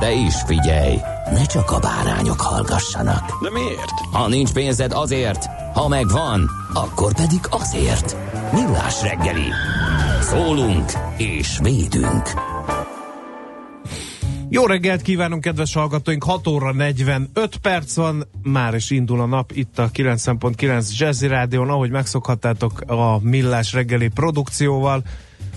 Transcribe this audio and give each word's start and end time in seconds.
De 0.00 0.12
is 0.12 0.34
figyelj, 0.46 0.96
ne 1.30 1.44
csak 1.44 1.70
a 1.70 1.78
bárányok 1.78 2.40
hallgassanak. 2.40 3.42
De 3.42 3.50
miért? 3.50 3.90
Ha 4.12 4.28
nincs 4.28 4.52
pénzed 4.52 4.92
azért, 4.92 5.46
ha 5.74 5.88
megvan, 5.88 6.50
akkor 6.72 7.14
pedig 7.14 7.40
azért. 7.50 8.16
Millás 8.52 9.02
reggeli. 9.02 9.48
Szólunk 10.20 10.92
és 11.16 11.58
védünk. 11.62 12.30
Jó 14.48 14.66
reggelt 14.66 15.02
kívánunk, 15.02 15.42
kedves 15.42 15.74
hallgatóink! 15.74 16.24
6 16.24 16.46
óra 16.46 16.72
45 16.72 17.56
perc 17.56 17.94
van, 17.94 18.28
már 18.42 18.74
is 18.74 18.90
indul 18.90 19.20
a 19.20 19.26
nap 19.26 19.52
itt 19.52 19.78
a 19.78 19.90
9.9 19.90 20.98
Jazzy 20.98 21.26
Rádión, 21.26 21.70
ahogy 21.70 21.90
megszokhattátok 21.90 22.80
a 22.86 23.18
Millás 23.22 23.72
reggeli 23.72 24.08
produkcióval. 24.08 25.02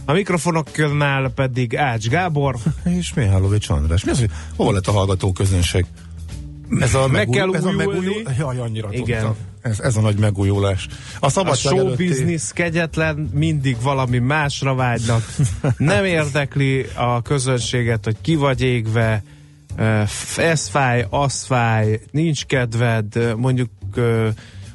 A 0.10 0.14
mikrofonoknál 0.14 1.30
pedig 1.30 1.78
Ács 1.78 2.08
Gábor. 2.08 2.56
És 2.98 3.14
Mihálovics 3.14 3.70
András. 3.70 4.04
Mi 4.04 4.12
az, 4.12 4.20
hogy 4.20 4.30
hol 4.56 4.74
lett 4.74 4.88
a 4.88 4.92
hallgató 4.92 5.32
közönség? 5.32 5.86
Ez 6.80 6.94
a, 6.94 7.08
Meg 7.08 7.28
kell 7.28 7.56
ez 7.56 7.64
a 7.66 7.68
újulni. 7.70 7.86
megújul... 7.86 8.22
Jaj, 8.38 8.58
annyira 8.60 8.88
Igen. 8.92 9.20
tudtam. 9.20 9.36
Ez, 9.62 9.80
ez 9.80 9.96
a 9.96 10.02
nagy 10.02 10.18
megújulás. 10.18 10.88
A 11.20 11.26
A 11.26 11.30
szabadság 11.30 11.74
show 11.74 11.86
előtti... 11.86 12.08
business 12.08 12.52
kegyetlen, 12.54 13.30
mindig 13.34 13.82
valami 13.82 14.18
másra 14.18 14.76
vágynak. 14.76 15.36
Nem 15.78 16.06
érdekli 16.06 16.86
a 16.96 17.22
közönséget, 17.22 18.06
hogy 18.06 18.16
ki 18.22 18.36
vagy 18.36 18.62
égve, 18.62 19.24
ö, 19.78 20.02
ez 20.38 20.68
fáj, 20.68 21.06
az 21.10 21.44
fáj, 21.44 22.00
nincs 22.12 22.46
kedved, 22.46 23.16
ö, 23.16 23.36
mondjuk 23.36 23.70
ö, 23.94 24.28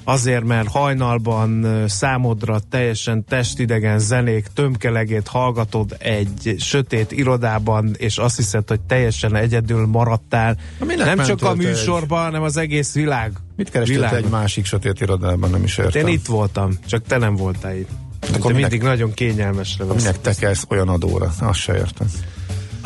azért, 0.05 0.45
mert 0.45 0.69
hajnalban 0.69 1.67
számodra 1.89 2.59
teljesen 2.71 3.25
testidegen 3.25 3.99
zenék 3.99 4.47
tömkelegét 4.55 5.29
hallgatod 5.29 5.97
egy 5.99 6.55
sötét 6.59 7.13
irodában, 7.13 7.95
és 7.97 8.19
azt 8.19 8.37
hiszed, 8.37 8.69
hogy 8.69 8.81
teljesen 8.81 9.35
egyedül 9.37 9.87
maradtál. 9.87 10.57
minek 10.87 11.07
Nem 11.17 11.27
csak 11.27 11.43
a 11.43 11.47
te 11.47 11.51
egy- 11.51 11.57
műsorban, 11.57 12.23
hanem 12.23 12.43
az 12.43 12.57
egész 12.57 12.95
világ. 12.95 13.33
Mit 13.57 13.71
kerestél 13.71 13.95
te 14.01 14.05
világon. 14.07 14.25
egy 14.25 14.31
másik 14.31 14.65
sötét 14.65 15.01
irodában? 15.01 15.51
Nem 15.51 15.63
is 15.65 15.79
értem. 15.79 16.07
Én 16.07 16.13
itt 16.15 16.27
voltam, 16.27 16.79
csak 16.87 17.03
te 17.07 17.19
nem 17.19 17.37
voltál 17.37 17.77
itt. 17.77 17.89
Te 18.21 18.29
Akkor 18.29 18.53
minek- 18.53 18.71
mindig 18.71 18.89
nagyon 18.89 19.13
kényelmesre 19.13 19.85
veszed. 19.85 20.01
Minek 20.03 20.21
tekelsz 20.21 20.65
olyan 20.69 20.89
adóra? 20.89 21.33
Azt 21.41 21.59
se 21.59 21.75
értem. 21.77 22.07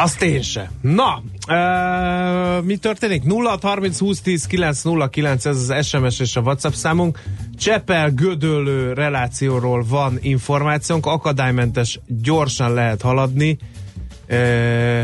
Azt 0.00 0.22
én 0.22 0.42
se. 0.42 0.70
Na, 0.80 1.22
uh, 1.48 2.64
mi 2.64 2.76
történik? 2.76 3.24
0 3.24 3.58
30 3.62 3.98
20 3.98 4.20
10 4.20 4.46
9 4.46 4.82
0 4.82 5.08
9, 5.08 5.44
ez 5.46 5.70
az 5.70 5.86
SMS 5.86 6.20
és 6.20 6.36
a 6.36 6.40
WhatsApp 6.40 6.72
számunk. 6.72 7.22
Csepel 7.58 8.10
gödöllő 8.10 8.92
relációról 8.92 9.84
van 9.88 10.18
információnk, 10.20 11.06
akadálymentes, 11.06 12.00
gyorsan 12.06 12.74
lehet 12.74 13.02
haladni, 13.02 13.58
uh, 14.30 15.00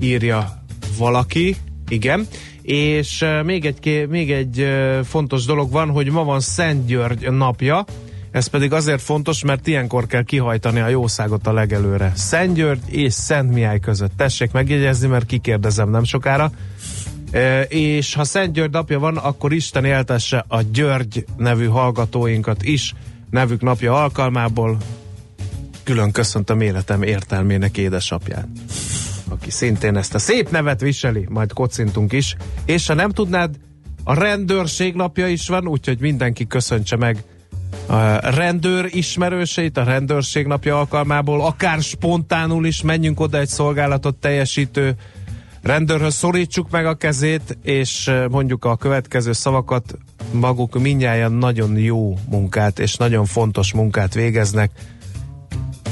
írja 0.00 0.62
valaki, 0.98 1.56
igen. 1.88 2.26
És 2.62 3.24
még 3.44 3.64
egy, 3.64 4.06
még 4.08 4.32
egy 4.32 4.68
fontos 5.04 5.44
dolog 5.44 5.70
van, 5.70 5.90
hogy 5.90 6.10
ma 6.10 6.24
van 6.24 6.40
Szent 6.40 6.86
György 6.86 7.30
napja, 7.30 7.84
ez 8.34 8.46
pedig 8.46 8.72
azért 8.72 9.02
fontos, 9.02 9.44
mert 9.44 9.66
ilyenkor 9.66 10.06
kell 10.06 10.22
kihajtani 10.22 10.80
a 10.80 10.88
jószágot 10.88 11.46
a 11.46 11.52
legelőre. 11.52 12.12
Szent 12.14 12.54
György 12.54 12.80
és 12.86 13.12
Szent 13.12 13.52
Mihály 13.52 13.80
között. 13.80 14.12
Tessék 14.16 14.52
megjegyezni, 14.52 15.08
mert 15.08 15.26
kikérdezem 15.26 15.90
nem 15.90 16.04
sokára. 16.04 16.50
E, 17.30 17.62
és 17.62 18.14
ha 18.14 18.24
Szent 18.24 18.52
György 18.52 18.70
napja 18.70 18.98
van, 18.98 19.16
akkor 19.16 19.52
Isten 19.52 19.84
éltesse 19.84 20.44
a 20.48 20.62
György 20.62 21.24
nevű 21.36 21.66
hallgatóinkat 21.66 22.62
is 22.62 22.94
nevük 23.30 23.60
napja 23.60 24.02
alkalmából. 24.02 24.76
Külön 25.82 26.10
köszöntöm 26.10 26.60
életem 26.60 27.02
értelmének 27.02 27.76
édesapját 27.76 28.46
aki 29.28 29.50
szintén 29.50 29.96
ezt 29.96 30.14
a 30.14 30.18
szép 30.18 30.50
nevet 30.50 30.80
viseli, 30.80 31.26
majd 31.28 31.52
kocintunk 31.52 32.12
is. 32.12 32.36
És 32.64 32.86
ha 32.86 32.94
nem 32.94 33.10
tudnád, 33.10 33.54
a 34.04 34.14
rendőrség 34.14 34.94
napja 34.94 35.28
is 35.28 35.48
van, 35.48 35.68
úgyhogy 35.68 36.00
mindenki 36.00 36.46
köszöntse 36.46 36.96
meg 36.96 37.24
a 37.86 38.30
rendőr 38.30 38.88
ismerőseit 38.90 39.76
a 39.76 39.84
rendőrség 39.84 40.46
napja 40.46 40.78
alkalmából, 40.78 41.44
akár 41.44 41.80
spontánul 41.80 42.66
is 42.66 42.82
menjünk 42.82 43.20
oda 43.20 43.38
egy 43.38 43.48
szolgálatot 43.48 44.14
teljesítő 44.14 44.94
rendőrhöz 45.62 46.14
szorítsuk 46.14 46.70
meg 46.70 46.86
a 46.86 46.94
kezét, 46.94 47.58
és 47.62 48.10
mondjuk 48.30 48.64
a 48.64 48.76
következő 48.76 49.32
szavakat 49.32 49.98
maguk 50.32 50.80
minnyáján 50.80 51.32
nagyon 51.32 51.78
jó 51.78 52.18
munkát 52.28 52.78
és 52.78 52.96
nagyon 52.96 53.24
fontos 53.24 53.72
munkát 53.72 54.14
végeznek. 54.14 54.70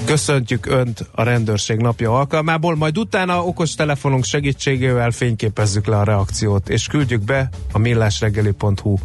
Köszöntjük 0.04 0.66
Önt 0.66 1.08
a 1.12 1.22
rendőrség 1.22 1.78
napja 1.78 2.18
alkalmából, 2.18 2.76
majd 2.76 2.98
utána 2.98 3.44
okos 3.44 3.74
telefonunk 3.74 4.24
segítségével 4.24 5.10
fényképezzük 5.10 5.86
le 5.86 5.96
a 5.96 6.04
reakciót, 6.04 6.68
és 6.68 6.86
küldjük 6.86 7.22
be 7.22 7.48
a 7.72 7.78
millásreggeli.hu 7.78 8.96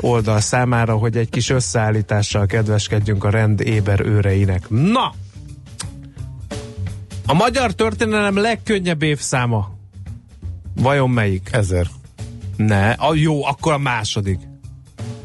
oldal 0.00 0.40
számára, 0.40 0.96
hogy 0.96 1.16
egy 1.16 1.30
kis 1.30 1.50
összeállítással 1.50 2.46
kedveskedjünk 2.46 3.24
a 3.24 3.30
rend 3.30 3.60
éber 3.60 4.00
őreinek. 4.06 4.68
Na! 4.68 5.14
A 7.26 7.34
magyar 7.34 7.72
történelem 7.72 8.36
legkönnyebb 8.36 9.02
évszáma. 9.02 9.70
Vajon 10.74 11.10
melyik? 11.10 11.48
Ezer. 11.52 11.86
Ne, 12.56 12.90
a 12.90 13.14
jó, 13.14 13.44
akkor 13.44 13.72
a 13.72 13.78
második. 13.78 14.38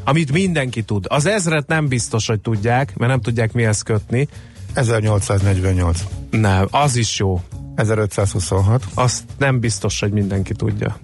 Amit 0.04 0.32
mindenki 0.32 0.82
tud. 0.82 1.04
Az 1.08 1.26
ezret 1.26 1.66
nem 1.66 1.88
biztos, 1.88 2.26
hogy 2.26 2.40
tudják, 2.40 2.96
mert 2.96 3.10
nem 3.10 3.20
tudják 3.20 3.52
mihez 3.52 3.82
kötni. 3.82 4.28
1848. 4.74 6.04
Nem, 6.30 6.66
az 6.70 6.96
is 6.96 7.18
jó. 7.18 7.40
1526. 7.74 8.84
Azt 8.94 9.22
nem 9.38 9.60
biztos, 9.60 10.00
hogy 10.00 10.12
mindenki 10.12 10.54
tudja. 10.54 10.96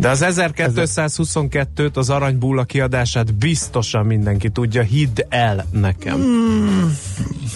De 0.00 0.08
az 0.08 0.24
1222-t, 0.28 1.92
az 1.92 2.10
Aranybulla 2.10 2.64
kiadását 2.64 3.34
biztosan 3.34 4.06
mindenki 4.06 4.48
tudja, 4.48 4.82
hidd 4.82 5.20
el 5.28 5.64
nekem. 5.70 6.14
Hmm, 6.14 6.96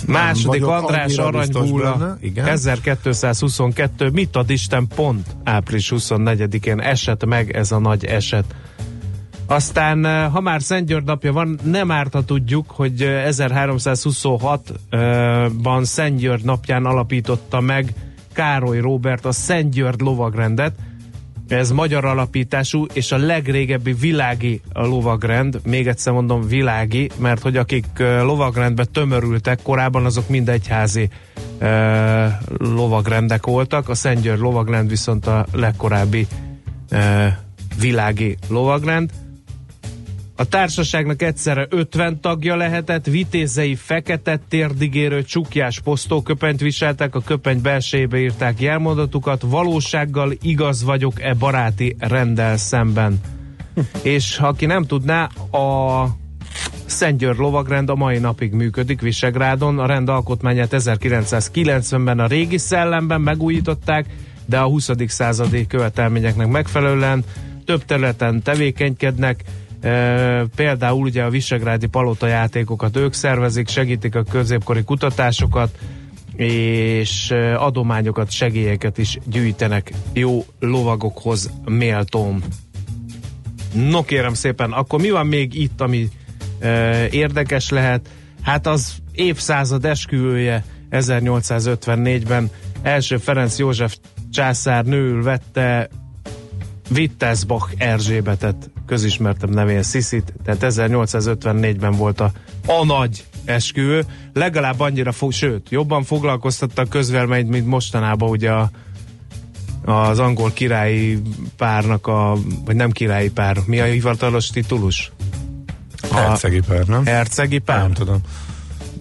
Második 0.06 0.66
András 0.66 1.16
Aranybulla, 1.16 1.96
benne, 1.96 2.16
igen. 2.20 2.46
1222, 2.46 4.10
mit 4.10 4.36
ad 4.36 4.50
Isten 4.50 4.86
pont 4.94 5.26
április 5.44 5.92
24-én 5.96 6.80
esett 6.80 7.24
meg 7.24 7.50
ez 7.50 7.72
a 7.72 7.78
nagy 7.78 8.04
eset. 8.04 8.44
Aztán, 9.46 10.06
eh, 10.06 10.32
ha 10.32 10.40
már 10.40 10.62
Szent 10.62 10.86
György 10.86 11.04
napja 11.04 11.32
van, 11.32 11.58
nem 11.62 11.90
árt, 11.90 12.12
ha 12.12 12.24
tudjuk, 12.24 12.70
hogy 12.70 13.02
eh, 13.02 13.28
1326-ban 13.30 15.84
Szent 15.84 16.18
György 16.18 16.44
napján 16.44 16.84
alapította 16.84 17.60
meg 17.60 17.92
Károly 18.32 18.80
Róbert 18.80 19.24
a 19.24 19.32
Szent 19.32 19.70
György 19.70 20.00
lovagrendet. 20.00 20.72
Ez 21.54 21.70
magyar 21.70 22.04
alapítású, 22.04 22.86
és 22.92 23.12
a 23.12 23.16
legrégebbi 23.16 23.92
világi 23.92 24.60
lovagrend, 24.72 25.60
még 25.64 25.86
egyszer 25.86 26.12
mondom 26.12 26.46
világi, 26.46 27.10
mert 27.18 27.42
hogy 27.42 27.56
akik 27.56 27.86
lovagrendbe 27.98 28.84
tömörültek 28.84 29.62
korábban, 29.62 30.04
azok 30.04 30.28
mind 30.28 30.48
egyházi 30.48 31.08
eh, 31.58 32.36
lovagrendek 32.58 33.46
voltak, 33.46 33.88
a 33.88 33.94
Szent 33.94 34.20
György 34.20 34.40
lovagrend 34.40 34.88
viszont 34.88 35.26
a 35.26 35.46
legkorábbi 35.52 36.26
eh, 36.88 37.36
világi 37.80 38.36
lovagrend. 38.48 39.10
A 40.36 40.44
társaságnak 40.48 41.22
egyszerre 41.22 41.66
50 41.70 42.20
tagja 42.20 42.56
lehetett, 42.56 43.06
vitézei 43.06 43.74
fekete 43.74 44.40
térdigérő 44.48 45.22
csukjás 45.22 45.80
posztóköpenyt 45.80 46.60
viseltek, 46.60 47.14
a 47.14 47.20
köpeny 47.20 47.60
belsejébe 47.60 48.18
írták 48.18 48.60
jelmondatukat, 48.60 49.42
valósággal 49.42 50.32
igaz 50.42 50.84
vagyok-e 50.84 51.34
baráti 51.34 51.96
rendel 51.98 52.56
szemben. 52.56 53.20
És 54.02 54.36
ha 54.36 54.46
aki 54.46 54.66
nem 54.66 54.84
tudná, 54.84 55.24
a 55.50 56.06
Szentgyőr 56.86 57.36
lovagrend 57.36 57.88
a 57.88 57.94
mai 57.94 58.18
napig 58.18 58.52
működik 58.52 59.00
Visegrádon. 59.00 59.78
A 59.78 59.86
rend 59.86 60.08
alkotmányát 60.08 60.72
1990-ben 60.72 62.18
a 62.18 62.26
régi 62.26 62.58
szellemben 62.58 63.20
megújították, 63.20 64.06
de 64.46 64.58
a 64.58 64.66
20. 64.66 64.90
századi 65.06 65.66
követelményeknek 65.66 66.46
megfelelően 66.46 67.24
több 67.64 67.84
területen 67.84 68.42
tevékenykednek, 68.42 69.44
például 70.56 71.02
ugye 71.02 71.22
a 71.22 71.30
visegrádi 71.30 71.86
palota 71.86 72.26
játékokat 72.26 72.96
ők 72.96 73.12
szervezik, 73.12 73.68
segítik 73.68 74.14
a 74.14 74.22
középkori 74.22 74.84
kutatásokat, 74.84 75.78
és 76.36 77.34
adományokat, 77.56 78.30
segélyeket 78.30 78.98
is 78.98 79.18
gyűjtenek 79.24 79.92
jó 80.12 80.44
lovagokhoz 80.60 81.50
méltón. 81.64 82.42
No 83.74 84.02
kérem 84.02 84.34
szépen, 84.34 84.72
akkor 84.72 85.00
mi 85.00 85.10
van 85.10 85.26
még 85.26 85.54
itt, 85.54 85.80
ami 85.80 86.08
e, 86.58 87.06
érdekes 87.08 87.70
lehet? 87.70 88.08
Hát 88.42 88.66
az 88.66 88.94
évszázad 89.12 89.84
esküvője 89.84 90.64
1854-ben 90.90 92.50
első 92.82 93.16
Ferenc 93.16 93.58
József 93.58 93.96
császár 94.30 94.84
nőül 94.84 95.22
vette 95.22 95.88
Wittelsbach 96.90 97.72
Erzsébetet, 97.76 98.70
közismertebb 98.86 99.54
nevén 99.54 99.82
Sziszit, 99.82 100.32
tehát 100.44 100.64
1854-ben 100.68 101.92
volt 101.92 102.20
a, 102.20 102.32
a 102.66 102.84
nagy 102.84 103.24
esküvő, 103.44 104.04
legalább 104.32 104.80
annyira, 104.80 105.12
fog, 105.12 105.32
sőt, 105.32 105.70
jobban 105.70 106.02
foglalkoztatta 106.02 106.82
a 106.82 106.88
közvelményt, 106.88 107.48
mint 107.48 107.66
mostanában 107.66 108.28
ugye 108.28 108.50
a, 108.50 108.70
az 109.84 110.18
angol 110.18 110.50
királyi 110.52 111.22
párnak 111.56 112.06
a, 112.06 112.36
vagy 112.64 112.76
nem 112.76 112.90
királyi 112.90 113.30
pár, 113.30 113.56
mi 113.66 113.80
a 113.80 113.84
hivatalos 113.84 114.46
titulus? 114.48 115.12
A 116.10 116.14
hercegi 116.14 116.60
pár, 116.60 116.84
nem? 116.84 117.06
Hercegi 117.06 117.58
pár? 117.58 117.78
Nem 117.78 117.92
tudom. 117.92 118.20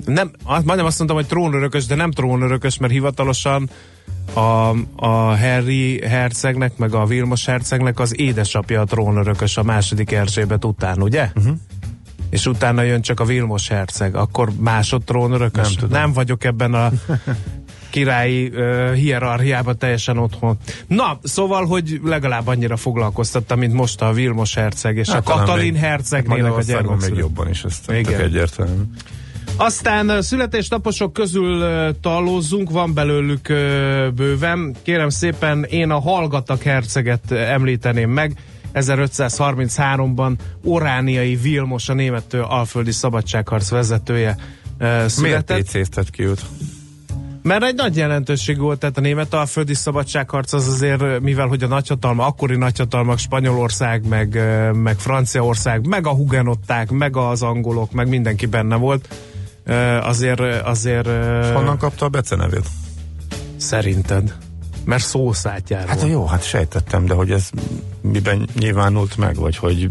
Nem, 0.05 0.31
majdnem 0.45 0.85
azt 0.85 0.97
mondtam, 0.97 1.17
hogy 1.17 1.27
trónörökös, 1.27 1.85
de 1.85 1.95
nem 1.95 2.11
trónörökös, 2.11 2.77
mert 2.77 2.94
hivatalosan 2.94 3.69
a, 4.33 4.69
a 4.95 5.38
Harry 5.38 6.07
hercegnek, 6.07 6.77
meg 6.77 6.94
a 6.94 7.05
Vilmos 7.05 7.45
hercegnek 7.45 8.00
az 8.00 8.19
édesapja 8.19 8.81
a 8.81 8.85
trónörökös 8.85 9.57
a 9.57 9.63
második 9.63 10.11
Erzsébet 10.11 10.65
után, 10.65 11.01
ugye? 11.01 11.29
Uh-huh. 11.35 11.55
És 12.29 12.45
utána 12.45 12.81
jön 12.81 13.01
csak 13.01 13.19
a 13.19 13.25
Vilmos 13.25 13.67
herceg, 13.67 14.15
akkor 14.15 14.50
másod 14.59 15.03
trónörökös? 15.03 15.67
Nem 15.67 15.75
tudom. 15.75 16.00
Nem 16.00 16.13
vagyok 16.13 16.44
ebben 16.44 16.73
a 16.73 16.91
királyi 17.89 18.47
uh, 18.47 18.94
hierarchiában 18.94 19.77
teljesen 19.77 20.17
otthon. 20.17 20.57
Na, 20.88 21.19
szóval, 21.23 21.65
hogy 21.65 22.00
legalább 22.03 22.47
annyira 22.47 22.77
foglalkoztatta, 22.77 23.55
mint 23.55 23.73
most 23.73 24.01
a 24.01 24.13
Vilmos 24.13 24.53
herceg 24.53 24.97
és 24.97 25.09
hát, 25.09 25.29
a 25.29 25.33
Katalin 25.33 25.75
hercegnének 25.75 26.44
a 26.44 26.55
Magyarországon 26.55 26.97
még 26.97 27.15
jobban 27.15 27.50
is, 27.50 27.63
ez 27.63 27.79
tök 27.79 28.07
egyértelmű. 28.07 28.81
Aztán 29.57 30.21
születésnaposok 30.21 31.13
közül 31.13 31.65
talózzunk, 32.01 32.69
van 32.69 32.94
belőlük 32.94 33.47
bőven. 34.15 34.75
Kérem 34.81 35.09
szépen, 35.09 35.63
én 35.63 35.89
a 35.89 36.00
Hallgattak 36.00 36.61
herceget 36.61 37.31
említeném 37.31 38.09
meg. 38.09 38.38
1533-ban 38.73 40.33
Orániai 40.63 41.35
Vilmos, 41.35 41.89
a 41.89 41.94
német 41.94 42.33
alföldi 42.33 42.91
szabadságharc 42.91 43.69
vezetője 43.69 44.35
ö, 44.77 44.85
Miért 44.85 45.09
született. 45.09 45.61
PC-zted 45.61 46.09
ki 46.09 46.23
őt? 46.23 46.41
Mert 47.41 47.63
egy 47.63 47.75
nagy 47.75 47.97
jelentőség 47.97 48.57
volt, 48.57 48.79
tehát 48.79 48.97
a 48.97 49.01
német 49.01 49.33
alföldi 49.33 49.73
szabadságharc 49.73 50.53
az 50.53 50.67
azért, 50.67 51.19
mivel 51.19 51.47
hogy 51.47 51.63
a 51.63 51.67
nagyhatalma, 51.67 52.25
akkori 52.25 52.55
nagyhatalmak, 52.55 53.17
Spanyolország, 53.17 54.07
meg, 54.07 54.39
meg 54.73 55.00
Franciaország, 55.00 55.88
meg 55.88 56.07
a 56.07 56.11
hugenották, 56.11 56.91
meg 56.91 57.17
az 57.17 57.41
angolok, 57.41 57.91
meg 57.91 58.07
mindenki 58.07 58.45
benne 58.45 58.75
volt, 58.75 59.07
azért, 60.01 60.39
azért 60.63 61.07
ö, 61.07 61.51
Honnan 61.54 61.77
kapta 61.77 62.06
a 62.06 62.10
becenevét? 62.10 62.65
szerinted? 63.63 64.36
Mert 64.86 65.04
szószátjáról. 65.04 65.88
Hát 65.88 66.07
jó, 66.07 66.25
hát 66.25 66.44
sejtettem, 66.44 67.06
de 67.06 67.13
hogy 67.13 67.31
ez 67.31 67.50
miben 68.01 68.48
nyilvánult 68.60 69.18
meg, 69.18 69.36
vagy 69.36 69.57
hogy 69.57 69.88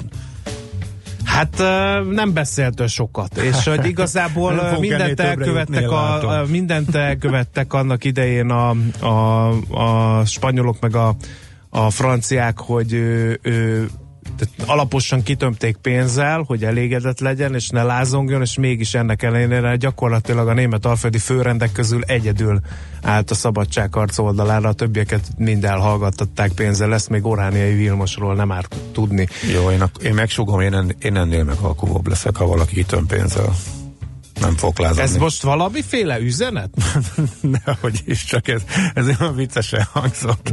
Hát 1.25 1.59
nem 2.11 2.33
beszéltől 2.33 2.87
sokat, 2.87 3.37
és 3.37 3.65
hogy 3.69 3.87
igazából 3.87 4.79
mindent 4.79 5.21
elkövettek, 5.21 5.91
a, 5.91 6.29
a, 6.41 6.47
mindent 6.47 6.95
elkövettek 6.95 7.73
annak 7.73 8.05
idején 8.05 8.51
a, 8.51 8.75
a, 9.01 9.49
a 9.71 10.25
spanyolok 10.25 10.81
meg 10.81 10.97
a, 10.97 11.17
a 11.71 11.91
franciák, 11.91 12.59
hogy 12.59 12.93
ő, 12.93 13.39
ő, 13.43 13.89
tehát 14.37 14.71
alaposan 14.71 15.23
kitömték 15.23 15.77
pénzzel, 15.77 16.43
hogy 16.47 16.65
elégedett 16.65 17.21
legyen, 17.21 17.55
és 17.55 17.69
ne 17.69 17.83
lázongjon, 17.83 18.41
és 18.41 18.59
mégis 18.59 18.95
ennek 18.95 19.23
ellenére 19.23 19.77
gyakorlatilag 19.77 20.49
a 20.49 20.53
német 20.53 20.87
alföldi 20.87 21.19
főrendek 21.19 21.73
közül 21.73 22.03
egyedül 22.07 22.61
állt 23.03 23.31
a 23.31 23.35
szabadságharc 23.35 24.19
oldalára, 24.19 24.69
a 24.69 24.73
többieket 24.73 25.27
mind 25.39 25.65
elhallgattatták 25.65 26.53
pénzzel, 26.53 26.95
ezt 26.95 27.09
még 27.09 27.27
Orániai 27.27 27.75
Vilmosról 27.75 28.35
nem 28.35 28.53
árt 28.53 28.77
tudni. 28.93 29.29
jó, 29.53 29.71
én, 29.71 29.81
ak- 29.81 30.03
én 30.03 30.15
megsugom, 30.15 30.61
én, 30.61 30.75
en- 30.75 30.97
én 31.01 31.17
ennél 31.17 31.45
meg 31.45 31.57
alkuvóbb 31.61 32.09
leszek, 32.09 32.37
ha 32.37 32.47
valaki 32.47 32.75
kitöm 32.75 33.07
pénzzel. 33.07 33.55
Nem 34.41 34.57
fogok 34.57 34.79
lázadni. 34.79 35.03
Ez 35.03 35.17
most 35.17 35.43
valamiféle 35.43 36.21
üzenet? 36.21 36.71
Nehogy 37.65 38.01
is, 38.05 38.25
csak 38.25 38.49
ez, 38.49 38.63
ez 38.95 39.07
olyan 39.21 39.35
viccesen 39.35 39.87
hangzott. 39.93 40.53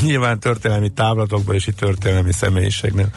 Nyilván 0.00 0.40
történelmi 0.40 0.88
táblatokban 0.88 1.54
és 1.54 1.66
itt 1.66 1.76
történelmi 1.76 2.32
személyiségnél. 2.32 3.08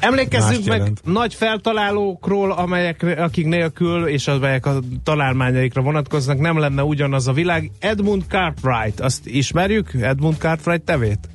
Emlékezzünk 0.00 0.64
meg 0.64 0.78
jelent. 0.78 1.00
nagy 1.04 1.34
feltalálókról, 1.34 2.52
amelyek, 2.52 3.02
akik 3.18 3.46
nélkül, 3.46 4.06
és 4.06 4.26
amelyek 4.26 4.66
a 4.66 4.80
találmányaikra 5.04 5.82
vonatkoznak, 5.82 6.38
nem 6.38 6.58
lenne 6.58 6.82
ugyanaz 6.82 7.28
a 7.28 7.32
világ. 7.32 7.70
Edmund 7.78 8.22
Cartwright, 8.28 9.00
azt 9.00 9.26
ismerjük? 9.26 9.94
Edmund 10.00 10.36
Cartwright 10.38 10.84
tevét? 10.84 11.28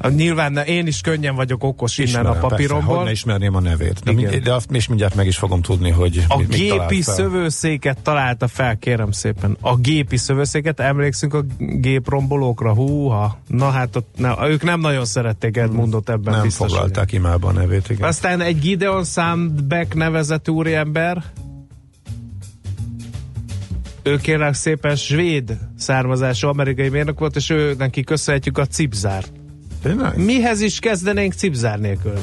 A, 0.00 0.08
nyilván 0.08 0.56
én 0.56 0.86
is 0.86 1.00
könnyen 1.00 1.34
vagyok 1.34 1.64
okos 1.64 1.98
innen 1.98 2.26
a 2.26 2.30
Persze, 2.30 2.40
hogy 2.40 2.50
papíromból. 2.50 3.08
ismerném 3.08 3.54
a 3.54 3.60
nevét. 3.60 4.00
De, 4.04 4.12
mind, 4.12 4.34
de 4.36 4.52
azt 4.54 4.70
is 4.72 4.88
mindjárt 4.88 5.14
meg 5.14 5.26
is 5.26 5.36
fogom 5.36 5.62
tudni, 5.62 5.90
hogy 5.90 6.24
A 6.28 6.36
mit, 6.38 6.48
mit 6.48 6.56
gépi 6.58 7.02
fel. 7.02 7.14
szövőszéket 7.14 7.98
találta 8.02 8.48
fel, 8.48 8.78
kérem 8.78 9.10
szépen. 9.10 9.56
A 9.60 9.76
gépi 9.76 10.16
szövőszéket, 10.16 10.80
emlékszünk 10.80 11.34
a 11.34 11.44
géprombolókra? 11.58 12.74
Húha! 12.74 13.38
Na 13.46 13.70
hát 13.70 13.96
ott, 13.96 14.14
na, 14.16 14.48
ők 14.48 14.62
nem 14.62 14.80
nagyon 14.80 15.04
szerették 15.04 15.56
Edmundot 15.56 16.10
ebben 16.10 16.32
Nem 16.32 16.42
biztos. 16.42 16.70
foglalták 16.70 17.12
imába 17.12 17.48
a 17.48 17.52
nevét, 17.52 17.90
igen. 17.90 18.08
Aztán 18.08 18.40
egy 18.40 18.58
Gideon 18.58 19.04
Sandbeck 19.04 19.94
nevezetű 19.94 20.52
úriember, 20.52 21.22
ő 24.02 24.16
kérlek 24.16 24.54
szépen 24.54 24.96
svéd 24.96 25.58
származású 25.78 26.48
amerikai 26.48 26.88
mérnök 26.88 27.18
volt, 27.18 27.36
és 27.36 27.50
ő 27.50 27.74
neki 27.78 28.04
köszönhetjük 28.04 28.58
a 28.58 28.66
cipzárt. 28.66 29.32
Tényleg? 29.82 30.24
Mihez 30.24 30.60
is 30.60 30.78
kezdenénk 30.78 31.32
cipzár 31.32 31.78
nélkül? 31.78 32.18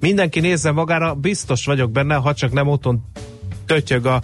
Mindenki 0.00 0.40
nézze 0.40 0.70
magára, 0.70 1.14
biztos 1.14 1.64
vagyok 1.64 1.90
benne, 1.90 2.14
ha 2.14 2.34
csak 2.34 2.52
nem 2.52 2.68
otthon 2.68 3.04
tötyög 3.66 4.06
a 4.06 4.20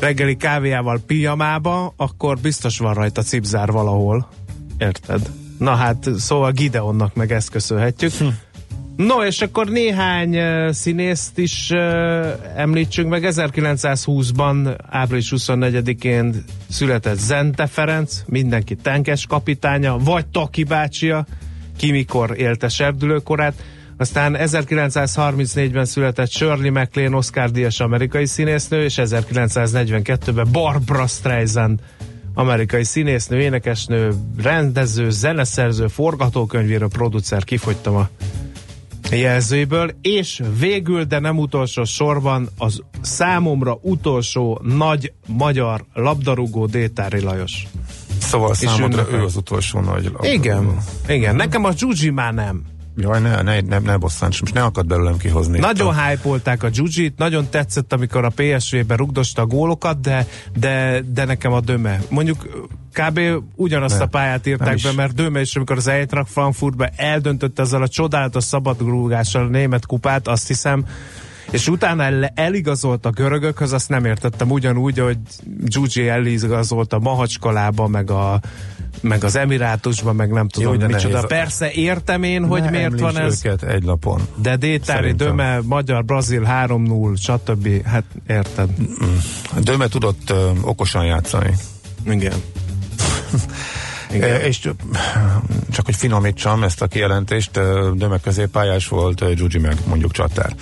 reggeli 0.00 0.36
kávéjával 0.36 1.00
pijamába, 1.06 1.92
akkor 1.96 2.38
biztos 2.38 2.78
van 2.78 2.94
rajta 2.94 3.22
cipzár 3.22 3.70
valahol. 3.70 4.28
Érted? 4.78 5.30
Na 5.58 5.74
hát, 5.74 6.10
szóval 6.18 6.50
Gideonnak 6.50 7.14
meg 7.14 7.32
ezt 7.32 7.50
köszönhetjük. 7.50 8.12
No, 8.96 9.24
és 9.24 9.40
akkor 9.40 9.68
néhány 9.68 10.38
uh, 10.38 10.70
színészt 10.70 11.38
is 11.38 11.70
uh, 11.70 11.78
említsünk 12.56 13.08
meg. 13.08 13.26
1920-ban, 13.26 14.78
április 14.90 15.32
24-én 15.36 16.44
született 16.68 17.18
Zente 17.18 17.66
Ferenc, 17.66 18.22
mindenki 18.26 18.74
tenkes 18.74 19.26
kapitánya, 19.26 19.98
vagy 19.98 20.26
Taki 20.26 20.64
bácsia, 20.64 21.26
ki 21.82 21.90
mikor 21.90 22.38
élte 22.38 22.68
serdülőkorát. 22.68 23.54
Aztán 23.96 24.36
1934-ben 24.38 25.84
született 25.84 26.30
Shirley 26.30 26.72
MacLaine 26.72 27.16
Oscar-díjas 27.16 27.80
amerikai 27.80 28.26
színésznő, 28.26 28.84
és 28.84 28.94
1942-ben 29.02 30.46
Barbara 30.52 31.06
Streisand 31.06 31.80
amerikai 32.34 32.84
színésznő, 32.84 33.40
énekesnő, 33.40 34.12
rendező, 34.42 35.10
zeneszerző, 35.10 35.86
forgatókönyvíró, 35.86 36.88
producer, 36.88 37.44
kifogytam 37.44 37.94
a 37.94 38.08
jelzőiből, 39.10 39.90
és 40.02 40.42
végül, 40.58 41.04
de 41.04 41.18
nem 41.18 41.38
utolsó 41.38 41.84
sorban 41.84 42.48
az 42.58 42.82
számomra 43.00 43.78
utolsó 43.80 44.60
nagy 44.64 45.12
magyar 45.26 45.84
labdarúgó 45.94 46.66
Détári 46.66 47.20
Lajos. 47.20 47.66
Szóval 48.32 48.54
számodra 48.54 49.00
ünnepel. 49.00 49.20
ő 49.20 49.24
az 49.24 49.36
utolsó 49.36 49.80
nagy 49.80 50.04
labdarúgó. 50.04 50.32
Igen, 50.32 50.76
igen. 51.08 51.36
Nekem 51.36 51.64
a 51.64 51.72
Zsuzsi 51.76 52.10
már 52.10 52.34
nem. 52.34 52.62
Jaj, 52.96 53.20
ne, 53.20 53.42
ne, 53.42 53.60
ne, 53.60 53.78
ne 53.78 53.96
bosszants, 53.96 54.40
most 54.40 54.54
ne 54.54 54.62
akad 54.62 54.86
belőlem 54.86 55.16
kihozni. 55.16 55.58
Nagyon 55.58 55.94
hype 55.94 56.56
a 56.60 56.68
Gyugit, 56.68 57.18
nagyon 57.18 57.48
tetszett, 57.50 57.92
amikor 57.92 58.24
a 58.24 58.32
PSV-ben 58.34 58.96
rugdosta 58.96 59.42
a 59.42 59.46
gólokat, 59.46 60.00
de, 60.00 60.26
de, 60.56 61.02
de 61.12 61.24
nekem 61.24 61.52
a 61.52 61.60
döme. 61.60 62.00
Mondjuk 62.08 62.68
kb. 62.92 63.20
ugyanazt 63.54 63.98
Ne, 63.98 64.04
a 64.04 64.06
pályát 64.06 64.46
írták 64.46 64.80
be, 64.82 64.92
mert 64.92 65.14
döme 65.14 65.40
is, 65.40 65.56
amikor 65.56 65.76
az 65.76 65.86
Eintracht 65.86 66.30
Frankfurtbe 66.30 66.92
eldöntötte 66.96 67.62
ezzel 67.62 67.82
a 67.82 67.88
csodálatos 67.88 68.44
szabadrúgással 68.44 69.44
a 69.44 69.48
német 69.48 69.86
kupát, 69.86 70.28
azt 70.28 70.46
hiszem, 70.46 70.84
és 71.52 71.68
utána 71.68 72.02
el, 72.02 72.32
eligazolt 72.34 73.06
a 73.06 73.10
görögökhöz, 73.10 73.72
azt 73.72 73.88
nem 73.88 74.04
értettem 74.04 74.50
ugyanúgy, 74.50 74.98
hogy 74.98 75.18
Gyugyi 75.64 76.08
eligazolt 76.08 76.92
a 76.92 76.98
Mahacskalában, 76.98 77.90
meg 77.90 78.10
a 78.10 78.40
meg 79.00 79.24
az 79.24 79.36
Emirátusban, 79.36 80.16
meg 80.16 80.30
nem 80.30 80.48
tudom, 80.48 80.72
Jó, 80.72 80.78
de 80.78 80.86
micsoda. 80.86 81.12
nehéz. 81.14 81.28
Persze 81.28 81.70
értem 81.72 82.22
én, 82.22 82.46
hogy 82.46 82.62
Ne 82.62 82.70
miért 82.70 83.00
van 83.00 83.18
ez. 83.18 83.40
őket 83.44 83.62
egy 83.62 83.82
lapon. 83.82 84.20
De 84.36 84.56
Détári. 84.56 85.12
Döme, 85.12 85.60
Magyar, 85.62 86.04
Brazil 86.04 86.42
3-0, 86.46 87.16
stb. 87.18 87.86
Hát 87.86 88.04
érted. 88.26 88.68
A 89.56 89.60
Döme 89.60 89.88
tudott 89.88 90.30
ö, 90.30 90.50
okosan 90.62 91.04
játszani. 91.04 91.54
Igen. 92.06 92.32
E, 94.20 94.36
és 94.46 94.58
csak 95.70 95.84
hogy 95.84 95.96
finomítsam 95.96 96.62
ezt 96.62 96.82
a 96.82 96.86
kijelentést, 96.86 97.50
Döme 97.94 98.18
középpályás 98.22 98.88
volt, 98.88 99.34
Gyugyi 99.34 99.58
meg 99.58 99.76
mondjuk 99.86 100.12
csatár. 100.12 100.54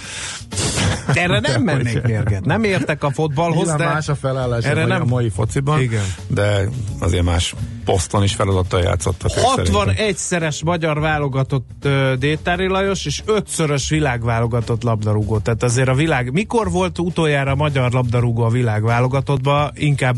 Erre 1.17 1.40
nem 1.40 1.62
mennék 1.62 2.02
mérget. 2.02 2.45
Nem 2.45 2.64
értek 2.64 3.05
a 3.05 3.11
fotballhoz, 3.11 3.57
Nyilván 3.57 3.76
de 3.79 3.85
más 3.85 4.09
a 4.09 4.14
felállás 4.14 4.64
erre 4.64 4.85
nem- 4.87 5.02
a 5.02 5.05
mai 5.05 5.29
fociban, 5.29 5.81
Igen. 5.81 6.05
de 6.26 6.69
azért 7.00 7.25
más 7.25 7.55
poszton 7.85 8.23
is 8.23 8.35
feladattal 8.35 8.81
játszottak. 8.83 9.31
ők 9.37 9.45
szerintem. 9.45 9.95
61-szeres 9.97 10.64
magyar 10.64 11.00
válogatott 11.00 11.88
Détári 12.19 12.67
Lajos, 12.69 13.05
és 13.05 13.23
5-szörös 13.26 13.85
világválogatott 13.88 14.83
labdarúgó. 14.83 15.38
Tehát 15.38 15.62
azért 15.62 15.88
a 15.88 15.95
világ... 15.95 16.33
Mikor 16.33 16.71
volt 16.71 16.99
utoljára 16.99 17.55
magyar 17.55 17.93
labdarúgó 17.93 18.43
a 18.43 18.49
világválogatottban? 18.49 19.71
Inkább 19.75 20.17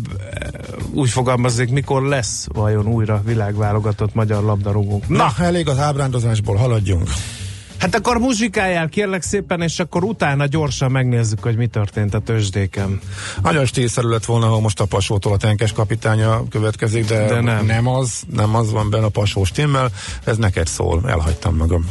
úgy 0.93 1.11
fogalmazzék, 1.11 1.71
mikor 1.71 2.03
lesz 2.03 2.47
vajon 2.53 2.87
újra 2.87 3.23
világválogatott 3.25 4.15
magyar 4.15 4.43
labdarúgónk? 4.43 5.09
Na, 5.09 5.17
Na, 5.17 5.45
elég 5.45 5.69
az 5.69 5.79
ábrándozásból, 5.79 6.57
haladjunk. 6.57 7.09
Hát 7.83 7.95
akkor 7.95 8.19
muzsikáljál 8.19 8.89
kérlek 8.89 9.23
szépen, 9.23 9.61
és 9.61 9.79
akkor 9.79 10.05
utána 10.05 10.47
gyorsan 10.47 10.91
megnézzük, 10.91 11.43
hogy 11.43 11.57
mi 11.57 11.67
történt 11.67 12.15
a 12.15 12.19
tőzsdéken. 12.19 13.01
Nagyon 13.43 13.65
stílszerű 13.65 14.09
lett 14.09 14.25
volna, 14.25 14.47
ha 14.47 14.61
most 14.61 14.81
a 14.81 14.85
Pasótól 14.85 15.33
a 15.33 15.37
tenkes 15.37 15.73
kapitánya 15.73 16.49
következik, 16.49 17.07
de, 17.07 17.27
De 17.27 17.41
nem. 17.41 17.67
nem 17.67 17.87
az, 17.87 18.23
nem 18.35 18.55
az 18.55 18.73
van 18.73 18.91
benne 18.91 19.05
a 19.05 19.09
Pasó 19.09 19.45
stimmel, 19.45 19.91
ez 20.25 20.37
neked 20.37 20.67
szól, 20.67 21.03
elhagytam 21.07 21.57
magam. 21.57 21.85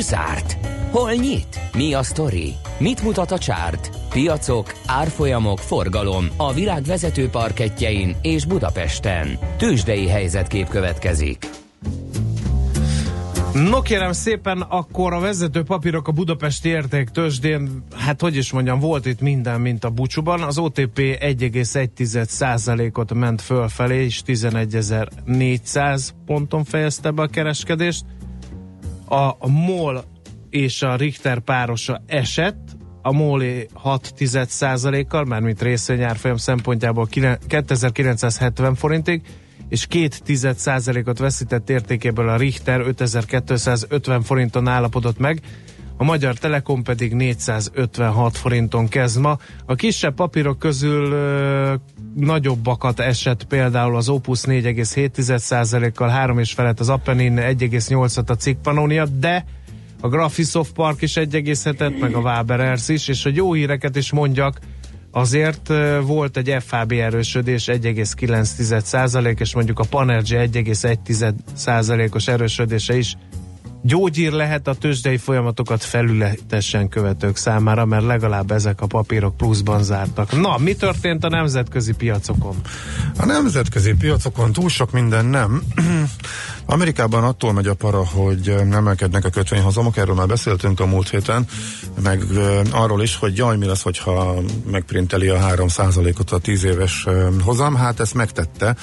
Hol 0.00 0.08
zárt? 0.08 0.56
Hol 0.90 1.12
nyit? 1.12 1.60
Mi 1.76 1.94
a 1.94 2.02
sztori? 2.02 2.54
Mit 2.78 3.02
mutat 3.02 3.30
a 3.30 3.38
csárt? 3.38 3.90
Piacok, 4.10 4.74
árfolyamok, 4.86 5.58
forgalom 5.58 6.26
a 6.36 6.52
világ 6.52 6.82
vezető 6.82 7.28
parketjein 7.28 8.16
és 8.22 8.44
Budapesten. 8.44 9.38
Tősdei 9.56 10.08
helyzetkép 10.08 10.68
következik. 10.68 11.48
No 13.54 13.82
kérem 13.82 14.12
szépen, 14.12 14.60
akkor 14.60 15.12
a 15.12 15.20
vezető 15.20 15.62
papírok 15.62 16.08
a 16.08 16.12
Budapesti 16.12 16.68
érték 16.68 17.08
tőzsdén, 17.08 17.84
hát 17.96 18.20
hogy 18.20 18.36
is 18.36 18.52
mondjam, 18.52 18.78
volt 18.78 19.06
itt 19.06 19.20
minden, 19.20 19.60
mint 19.60 19.84
a 19.84 19.90
bucsúban. 19.90 20.42
Az 20.42 20.58
OTP 20.58 20.98
1,1%-ot 20.98 23.14
ment 23.14 23.42
fölfelé, 23.42 24.04
és 24.04 24.22
11.400 24.26 26.08
ponton 26.26 26.64
fejezte 26.64 27.10
be 27.10 27.22
a 27.22 27.26
kereskedést. 27.26 28.04
A, 29.12 29.48
MOL 29.48 30.04
és 30.50 30.82
a 30.82 30.96
Richter 30.96 31.40
párosa 31.40 32.02
esett, 32.06 32.76
a 33.02 33.12
MOLI 33.12 33.68
6 33.72 34.14
kal 35.08 35.24
mármint 35.24 35.62
részvényárfolyam 35.62 36.36
szempontjából 36.36 37.06
2970 37.46 38.74
forintig, 38.74 39.22
és 39.68 39.86
2 39.86 41.02
ot 41.06 41.18
veszített 41.18 41.70
értékéből 41.70 42.28
a 42.28 42.36
Richter 42.36 42.80
5250 42.80 44.22
forinton 44.22 44.68
állapodott 44.68 45.18
meg, 45.18 45.40
a 46.00 46.04
Magyar 46.04 46.34
Telekom 46.34 46.82
pedig 46.82 47.14
456 47.14 48.36
forinton 48.36 48.88
kezd 48.88 49.20
ma. 49.20 49.38
A 49.66 49.74
kisebb 49.74 50.14
papírok 50.14 50.58
közül 50.58 51.12
ö, 51.12 51.74
nagyobbakat 52.14 53.00
esett 53.00 53.44
például 53.44 53.96
az 53.96 54.08
Opus 54.08 54.40
4,7%-kal, 54.40 56.08
3 56.08 56.38
és 56.38 56.52
felett 56.52 56.80
az 56.80 56.88
Appenin 56.88 57.36
1,8-at 57.36 58.30
a 58.30 58.34
cikk 58.34 58.62
Pannonia, 58.62 59.06
de 59.06 59.44
a 60.00 60.08
Graphisoft 60.08 60.72
Park 60.72 61.02
is 61.02 61.12
1,7-et, 61.14 61.98
meg 62.00 62.14
a 62.14 62.20
Waberers 62.20 62.88
is, 62.88 63.08
és 63.08 63.22
hogy 63.22 63.36
jó 63.36 63.52
híreket 63.52 63.96
is 63.96 64.12
mondjak, 64.12 64.58
azért 65.10 65.72
volt 66.02 66.36
egy 66.36 66.56
FHB 66.60 66.92
erősödés 66.92 67.64
1,9% 67.66 69.40
és 69.40 69.54
mondjuk 69.54 69.78
a 69.78 69.84
Panergy 69.90 70.34
1,1%-os 70.34 72.28
erősödése 72.28 72.96
is 72.96 73.16
gyógyír 73.82 74.32
lehet 74.32 74.68
a 74.68 74.74
tőzsdei 74.74 75.16
folyamatokat 75.16 75.84
felületesen 75.84 76.88
követők 76.88 77.36
számára, 77.36 77.84
mert 77.84 78.04
legalább 78.04 78.50
ezek 78.50 78.80
a 78.80 78.86
papírok 78.86 79.36
pluszban 79.36 79.82
zártak. 79.82 80.40
Na, 80.40 80.58
mi 80.58 80.74
történt 80.74 81.24
a 81.24 81.28
nemzetközi 81.28 81.92
piacokon? 81.92 82.56
A 83.16 83.24
nemzetközi 83.24 83.94
piacokon 83.94 84.52
túl 84.52 84.68
sok 84.68 84.92
minden 84.92 85.24
nem. 85.24 85.62
Amerikában 86.66 87.24
attól 87.24 87.52
megy 87.52 87.66
a 87.66 87.74
para, 87.74 88.06
hogy 88.06 88.48
emelkednek 88.48 89.24
a 89.24 89.30
kötvényhozamok, 89.30 89.96
erről 89.96 90.14
már 90.14 90.26
beszéltünk 90.26 90.80
a 90.80 90.86
múlt 90.86 91.08
héten, 91.08 91.46
meg 92.02 92.22
arról 92.70 93.02
is, 93.02 93.16
hogy 93.16 93.36
jaj, 93.36 93.56
mi 93.56 93.66
lesz, 93.66 93.82
hogyha 93.82 94.34
megprinteli 94.70 95.28
a 95.28 95.38
3%-ot 95.38 96.30
a 96.30 96.38
10 96.38 96.64
éves 96.64 97.06
hozam, 97.42 97.74
hát 97.74 98.00
ezt 98.00 98.14
megtette, 98.14 98.76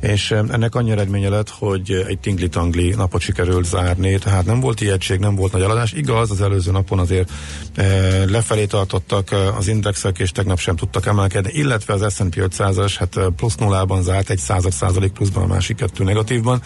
és 0.00 0.30
ennek 0.30 0.74
annyi 0.74 0.90
eredménye 0.90 1.28
lett, 1.28 1.48
hogy 1.48 2.04
egy 2.08 2.18
tingli-tangli 2.18 2.94
napot 2.94 3.20
sikerült 3.20 3.64
zárni, 3.64 4.18
tehát 4.18 4.44
nem 4.44 4.60
volt 4.60 4.80
ijegység, 4.80 5.18
nem 5.18 5.34
volt 5.34 5.52
nagy 5.52 5.62
eladás. 5.62 5.92
Igaz, 5.92 6.30
az 6.30 6.40
előző 6.40 6.70
napon 6.70 6.98
azért 6.98 7.30
e, 7.74 7.84
lefelé 8.30 8.64
tartottak 8.64 9.34
az 9.58 9.68
indexek, 9.68 10.18
és 10.18 10.30
tegnap 10.30 10.58
sem 10.58 10.76
tudtak 10.76 11.06
emelkedni, 11.06 11.50
illetve 11.52 11.92
az 11.94 12.14
S&P 12.14 12.34
500-as 12.36 12.94
hát 12.98 13.18
plusz 13.36 13.54
nullában 13.54 14.02
zárt, 14.02 14.30
egy 14.30 14.38
század 14.38 14.72
százalék 14.72 15.12
pluszban, 15.12 15.42
a 15.42 15.46
másik 15.46 15.76
kettő 15.76 16.04
negatívban. 16.04 16.62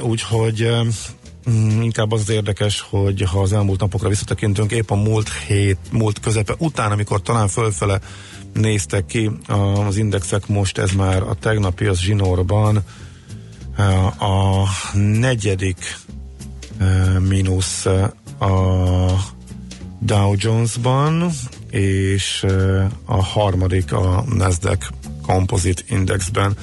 Úgyhogy 0.00 0.70
inkább 1.80 2.12
az, 2.12 2.30
érdekes, 2.30 2.86
hogy 2.90 3.22
ha 3.22 3.40
az 3.40 3.52
elmúlt 3.52 3.80
napokra 3.80 4.08
visszatekintünk, 4.08 4.70
épp 4.70 4.90
a 4.90 4.94
múlt 4.94 5.32
hét, 5.46 5.78
múlt 5.90 6.20
közepe 6.20 6.54
után, 6.58 6.92
amikor 6.92 7.22
talán 7.22 7.48
fölfele 7.48 8.00
néztek 8.52 9.06
ki 9.06 9.30
az 9.86 9.96
indexek 9.96 10.46
most, 10.46 10.78
ez 10.78 10.90
már 10.90 11.22
a 11.22 11.34
tegnapi 11.34 11.86
az 11.86 11.98
zsinórban 11.98 12.84
a 14.18 14.64
negyedik 14.98 15.98
mínusz 17.18 17.86
a 18.38 18.50
Dow 20.00 20.34
Jones-ban, 20.36 21.30
és 21.70 22.46
a 23.04 23.24
harmadik 23.24 23.92
a 23.92 24.24
Nasdaq 24.28 24.86
Composite 25.22 25.82
Indexben. 25.88 26.56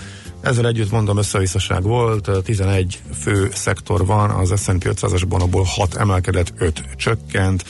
Ezzel 0.43 0.67
együtt 0.67 0.91
mondom, 0.91 1.17
összevisszaság 1.17 1.83
volt, 1.83 2.29
11 2.43 3.01
fő 3.21 3.49
szektor 3.53 4.05
van, 4.05 4.29
az 4.29 4.61
S&P 4.61 4.83
500-asban 4.83 5.41
abból 5.41 5.63
6 5.63 5.95
emelkedett, 5.95 6.53
5 6.57 6.83
csökkent, 6.95 7.63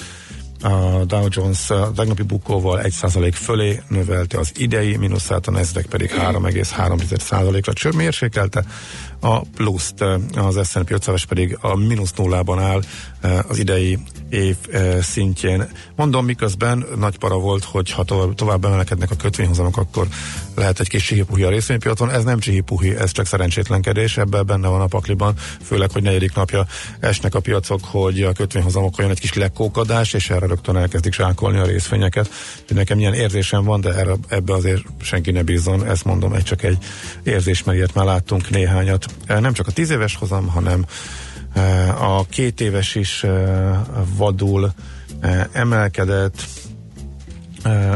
a 0.61 1.05
Dow 1.05 1.27
Jones 1.29 1.65
tegnapi 1.95 2.21
bukóval 2.21 2.81
1% 2.83 3.31
fölé 3.33 3.81
növelte 3.87 4.39
az 4.39 4.51
idei 4.55 4.97
mínuszát, 4.97 5.47
a 5.47 5.51
Nasdaq 5.51 5.87
pedig 5.87 6.11
3,3%-ra 6.11 7.73
csöbb 7.73 7.95
mérsékelte, 7.95 8.65
a 9.23 9.41
pluszt 9.55 10.01
az 10.35 10.69
S&P 10.69 10.91
500 10.91 11.23
pedig 11.23 11.57
a 11.61 11.75
mínusz 11.75 12.13
nullában 12.13 12.59
áll 12.59 12.81
az 13.47 13.57
idei 13.57 13.99
év 14.29 14.55
szintjén. 15.01 15.67
Mondom, 15.95 16.25
miközben 16.25 16.85
nagy 16.97 17.17
para 17.17 17.37
volt, 17.37 17.63
hogy 17.63 17.91
ha 17.91 18.03
tovább, 18.03 18.35
tovább 18.35 18.65
emelkednek 18.65 19.11
a 19.11 19.15
kötvényhozamok, 19.15 19.77
akkor 19.77 20.07
lehet 20.55 20.79
egy 20.79 20.87
kis 20.87 21.03
csihipuhi 21.03 21.43
a 21.43 21.49
részvénypiacon. 21.49 22.09
Ez 22.09 22.23
nem 22.23 22.39
csihipuhi, 22.39 22.95
ez 22.95 23.11
csak 23.11 23.25
szerencsétlenkedés, 23.25 24.17
ebben 24.17 24.45
benne 24.45 24.67
van 24.67 24.81
a 24.81 24.85
pakliban, 24.85 25.33
főleg, 25.61 25.91
hogy 25.91 26.03
negyedik 26.03 26.35
napja 26.35 26.65
esnek 26.99 27.35
a 27.35 27.39
piacok, 27.39 27.79
hogy 27.83 28.21
a 28.21 28.31
kötvényhozamok 28.31 28.97
jön 28.97 29.09
egy 29.09 29.19
kis 29.19 29.33
lekkókadás, 29.33 30.13
és 30.13 30.29
erre 30.29 30.45
rögtön 30.45 30.77
elkezdik 30.77 31.13
zsákolni 31.13 31.57
a 31.57 31.65
részvényeket. 31.65 32.29
Úgyhogy 32.61 32.77
nekem 32.77 32.99
ilyen 32.99 33.13
érzésem 33.13 33.63
van, 33.63 33.81
de 33.81 33.93
erre, 33.93 34.13
ebbe 34.27 34.53
azért 34.53 34.83
senki 35.01 35.31
ne 35.31 35.43
bízzon, 35.43 35.85
ezt 35.85 36.05
mondom, 36.05 36.33
egy 36.33 36.43
csak 36.43 36.63
egy 36.63 36.77
érzés, 37.23 37.63
mert 37.63 37.77
ilyet 37.77 37.93
már 37.93 38.05
láttunk 38.05 38.49
néhányat. 38.49 39.05
Nem 39.27 39.53
csak 39.53 39.67
a 39.67 39.71
tíz 39.71 39.89
éves 39.89 40.15
hozam, 40.15 40.47
hanem 40.47 40.85
a 41.99 42.25
két 42.25 42.61
éves 42.61 42.95
is 42.95 43.25
vadul 44.15 44.73
emelkedett, 45.51 46.45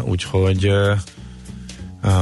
úgyhogy 0.03 0.71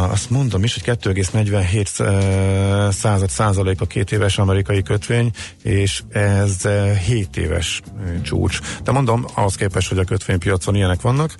azt 0.10 0.30
mondom 0.30 0.64
is, 0.64 0.74
hogy 0.74 0.98
2,47 1.02 2.92
század 2.92 3.30
százalék 3.30 3.82
a 3.82 3.86
két 3.86 4.12
éves 4.12 4.38
amerikai 4.38 4.82
kötvény, 4.82 5.32
és 5.64 6.04
ez 6.10 6.62
7 7.06 7.38
éves 7.38 7.82
csúcs. 8.22 8.60
De 8.84 8.92
mondom, 8.92 9.26
ahhoz 9.34 9.56
képest, 9.56 9.90
hogy 9.90 9.98
a 9.98 10.04
kötvénypiacon 10.04 10.76
ilyenek 10.76 11.02
vannak, 11.02 11.36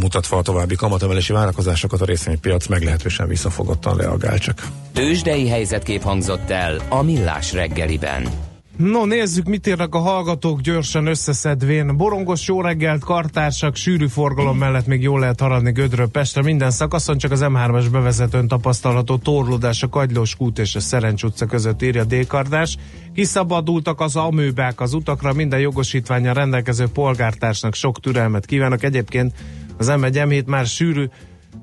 mutatva 0.00 0.36
a 0.36 0.42
további 0.42 0.74
kamatemelési 0.74 1.32
várakozásokat 1.32 2.00
a 2.00 2.04
részvénypiac 2.04 2.66
meglehetősen 2.66 3.28
visszafogottan 3.28 3.96
reagál 3.96 4.38
csak. 4.38 4.66
Tőzsdei 4.92 5.48
helyzetkép 5.48 6.02
hangzott 6.02 6.50
el 6.50 6.80
a 6.88 7.02
Millás 7.02 7.52
reggeliben. 7.52 8.51
No, 8.76 9.04
nézzük, 9.04 9.46
mit 9.46 9.66
írnak 9.66 9.94
a 9.94 9.98
hallgatók 9.98 10.60
gyorsan 10.60 11.06
összeszedvén. 11.06 11.96
Borongos 11.96 12.48
jó 12.48 12.60
reggelt, 12.60 13.04
kartársak, 13.04 13.76
sűrű 13.76 14.06
forgalom 14.06 14.58
mellett 14.58 14.86
még 14.86 15.02
jól 15.02 15.20
lehet 15.20 15.40
haradni 15.40 15.72
Gödről 15.72 16.08
Pestre. 16.08 16.42
Minden 16.42 16.70
szakaszon 16.70 17.18
csak 17.18 17.30
az 17.30 17.40
M3-as 17.42 17.86
bevezetőn 17.92 18.48
tapasztalható 18.48 19.16
torlódás 19.16 19.82
a 19.82 19.88
Kagylós 19.88 20.36
kút 20.36 20.58
és 20.58 20.74
a 20.74 20.80
Szerencs 20.80 21.22
utca 21.22 21.46
között 21.46 21.82
írja 21.82 22.04
Dékardás. 22.04 22.76
Kiszabadultak 23.14 24.00
az 24.00 24.16
amőbák 24.16 24.80
az 24.80 24.94
utakra, 24.94 25.32
minden 25.32 25.60
jogosítványa 25.60 26.32
rendelkező 26.32 26.86
polgártársnak 26.86 27.74
sok 27.74 28.00
türelmet 28.00 28.46
kívánok. 28.46 28.82
Egyébként 28.82 29.34
az 29.78 29.88
M1 29.90 30.44
már 30.44 30.66
sűrű, 30.66 31.04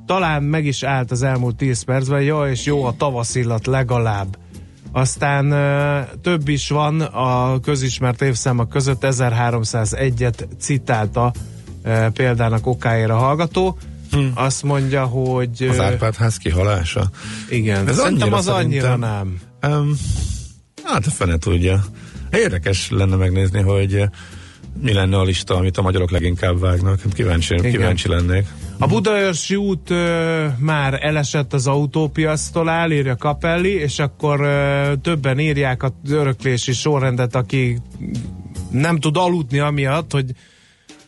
talán 0.05 0.43
meg 0.43 0.65
is 0.65 0.83
állt 0.83 1.11
az 1.11 1.23
elmúlt 1.23 1.55
10 1.55 1.81
percben, 1.81 2.21
jó 2.21 2.45
és 2.45 2.65
jó 2.65 2.83
a 2.83 2.95
tavaszillat 2.97 3.67
legalább 3.67 4.37
aztán 4.91 5.49
több 6.21 6.47
is 6.47 6.69
van 6.69 7.01
a 7.01 7.59
közismert 7.59 8.21
évszámok 8.21 8.69
között, 8.69 8.97
1301-et 9.01 10.47
citálta 10.59 11.33
példának 12.13 12.67
okáért 12.67 13.09
a 13.09 13.17
hallgató. 13.17 13.77
Hm. 14.11 14.25
Azt 14.33 14.63
mondja, 14.63 15.05
hogy... 15.05 15.67
Az 15.69 15.79
Árpád 15.79 16.15
ház 16.15 16.37
kihalása? 16.37 17.09
Igen. 17.49 17.87
Ez 17.87 17.95
Szerintem 17.95 18.33
az 18.33 18.47
annyira 18.47 18.95
nem. 18.95 19.39
Um, 19.67 19.95
hát 20.83 21.05
a 21.05 21.09
fene 21.09 21.37
tudja. 21.37 21.85
Érdekes 22.31 22.89
lenne 22.89 23.15
megnézni, 23.15 23.61
hogy 23.61 24.03
mi 24.81 24.93
lenne 24.93 25.17
a 25.17 25.23
lista, 25.23 25.55
amit 25.55 25.77
a 25.77 25.81
magyarok 25.81 26.11
leginkább 26.11 26.59
vágnak. 26.59 27.01
Kíváncsi, 27.13 27.55
kíváncsi 27.61 28.07
lennék. 28.07 28.47
A 28.81 28.87
Budaörsi 28.87 29.55
út 29.55 29.89
ö, 29.89 30.45
már 30.57 31.05
elesett 31.05 31.53
az 31.53 31.67
autópiasztól 31.67 32.87
írja 32.91 33.15
Kapelli, 33.15 33.73
és 33.73 33.99
akkor 33.99 34.41
ö, 34.41 34.93
többen 35.01 35.39
írják 35.39 35.83
az 35.83 35.91
öröklési 36.09 36.73
sorrendet, 36.73 37.35
aki 37.35 37.81
nem 38.71 38.99
tud 38.99 39.17
aludni 39.17 39.59
amiatt, 39.59 40.11
hogy 40.11 40.31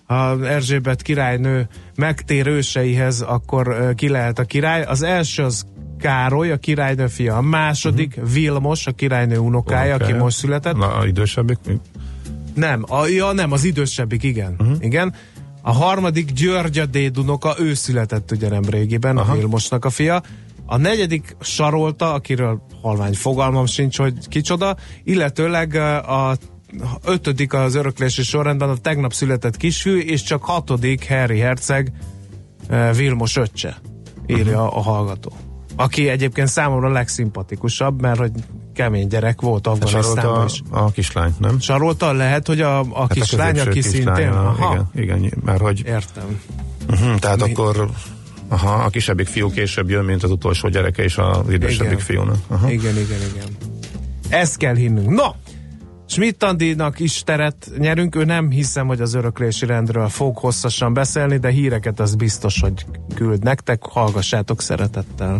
a 0.05 0.43
Erzsébet 0.45 1.01
királynő 1.01 1.67
megtér 1.95 2.47
őseihez, 2.47 3.21
akkor 3.21 3.67
ö, 3.67 3.93
ki 3.93 4.10
lehet 4.10 4.39
a 4.39 4.43
király. 4.43 4.84
Az 4.84 5.01
első 5.01 5.43
az 5.43 5.65
Károly, 5.99 6.51
a 6.51 6.57
királynő 6.57 7.07
fia. 7.07 7.38
A 7.38 7.41
második 7.41 8.13
uh-huh. 8.17 8.34
Vilmos, 8.34 8.88
a 8.88 8.91
királynő 8.91 9.38
unokája, 9.38 9.95
unokája, 9.95 9.95
aki 9.95 10.23
most 10.23 10.38
született. 10.38 10.75
Na, 10.75 10.95
a 10.95 11.05
idősebbik? 11.07 11.57
Nem, 12.53 12.84
a, 12.88 13.07
ja 13.07 13.31
nem, 13.31 13.51
az 13.51 13.63
idősebbik, 13.63 14.23
igen. 14.23 14.55
Uh-huh. 14.60 14.77
Igen. 14.79 15.13
A 15.62 15.71
harmadik 15.71 16.32
György 16.32 16.89
Dédunoka, 16.89 17.56
ő 17.60 17.74
született 17.74 18.32
ugye 18.32 18.50
nem 18.50 18.63
régiben, 18.63 19.17
Aha. 19.17 19.32
a 19.32 19.36
Vilmosnak 19.36 19.86
a 19.86 19.89
fia. 19.89 20.21
A 20.65 20.78
negyedik 20.78 21.36
Sarolta, 21.41 22.13
akiről 22.13 22.62
halvány 22.82 23.13
fogalmam 23.13 23.65
sincs, 23.65 23.97
hogy 23.97 24.28
kicsoda, 24.28 24.78
illetőleg 25.04 25.76
a 25.76 26.38
ötödik 27.06 27.54
az 27.54 27.76
öröklési 27.76 28.24
sorrendben 28.24 28.69
a 28.69 28.76
tegnap 28.76 29.13
született 29.13 29.58
kisfiú, 29.58 29.97
és 29.97 30.24
csak 30.24 30.43
hatodik 30.43 31.08
Harry 31.08 31.39
Herceg 31.39 31.91
Vilmos 32.95 33.36
öccse, 33.36 33.78
írja 34.28 34.63
uh-huh. 34.63 34.78
a 34.78 34.82
hallgató. 34.82 35.51
Aki 35.84 36.08
egyébként 36.10 36.48
számomra 36.48 36.88
a 36.88 36.91
legszimpatikusabb, 36.91 38.02
mert 38.02 38.17
hogy 38.17 38.32
kemény 38.74 39.08
gyerek 39.08 39.41
volt 39.41 39.67
Afganisztánban 39.67 40.41
a, 40.41 40.46
is. 40.46 40.62
a 40.70 40.91
kislány, 40.91 41.34
nem? 41.39 41.60
Sarolta 41.60 42.13
lehet, 42.13 42.48
hogy 42.48 42.62
a, 42.62 42.80
a 42.80 42.86
Hát 43.00 43.13
kislány, 43.13 43.50
középső 43.52 43.70
aki 43.70 43.80
kislány, 43.82 44.04
szintén... 44.15 44.32
a- 44.32 44.48
Aha, 44.48 44.89
Igen, 44.96 45.17
igen, 45.17 45.34
mert 45.46 45.62
hogy 45.62 45.82
értem. 45.86 46.39
uh-huh, 46.89 47.15
tehát 47.15 47.38
Mi- 47.46 47.52
akkor 47.52 47.89
aha, 48.48 48.74
a 48.74 48.89
kisebbik 48.89 49.28
fiú 49.28 49.52
később 49.52 49.89
jön, 49.89 50.06
mint 50.06 50.24
az 50.24 50.32
utolsó 50.32 50.70
gyereke 50.70 51.04
és 51.04 51.17
az 51.17 51.50
idősebbik 51.50 51.91
Igen. 51.91 52.06
fiúnak. 52.06 52.38
Aha. 52.48 52.72
Igen, 52.72 52.98
igen, 52.98 53.20
igen. 53.34 53.48
Ezt 54.30 54.58
kell 54.58 54.76
hinnünk. 54.76 55.10
No! 55.10 55.26
Schmidt 56.08 56.44
Andinak 56.44 57.00
is 57.00 57.24
teret 57.24 57.72
nyerünk, 57.78 58.15
ő 58.15 58.24
nem 58.24 58.50
hiszem, 58.50 58.88
hogy 58.88 59.02
az 59.02 59.13
öröklési 59.13 59.65
rendről 59.65 60.10
fog 60.10 60.38
hosszasan 60.38 60.94
beszélni, 60.94 61.38
de 61.38 61.50
híreket 61.50 62.00
az 62.00 62.15
biztos, 62.15 62.60
hogy 62.62 62.86
küld 63.15 63.44
nektek, 63.44 63.84
hallgassátok 63.84 64.62
szeretettel. 64.62 65.39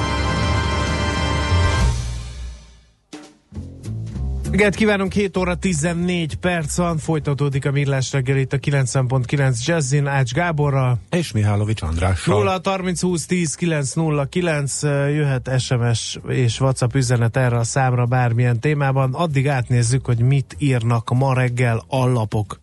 Igen, 4.51 4.71
kívánunk 4.71 5.13
7 5.13 5.37
óra 5.37 5.55
14 5.55 6.35
perc 6.35 6.77
van, 6.77 6.97
folytatódik 6.97 7.65
a 7.65 7.71
Millás 7.71 8.11
reggel 8.11 8.37
itt 8.37 8.53
a 8.53 8.57
90.9 8.57 9.65
Jazzin 9.65 10.07
Ács 10.07 10.31
Gáborral. 10.31 10.99
És 11.09 11.31
Mihálovics 11.31 11.81
Andrással. 11.81 12.37
0 12.37 12.61
30 12.63 13.01
20 13.01 13.25
10 13.25 13.55
909 13.55 14.81
jöhet 14.83 15.59
SMS 15.59 16.19
és 16.27 16.59
WhatsApp 16.59 16.93
üzenet 16.93 17.37
erre 17.37 17.57
a 17.57 17.63
számra 17.63 18.05
bármilyen 18.05 18.59
témában. 18.59 19.13
Addig 19.13 19.47
átnézzük, 19.47 20.05
hogy 20.05 20.19
mit 20.19 20.55
írnak 20.57 21.09
ma 21.09 21.33
reggel 21.33 21.83
a 21.87 22.07
lapok. 22.07 22.61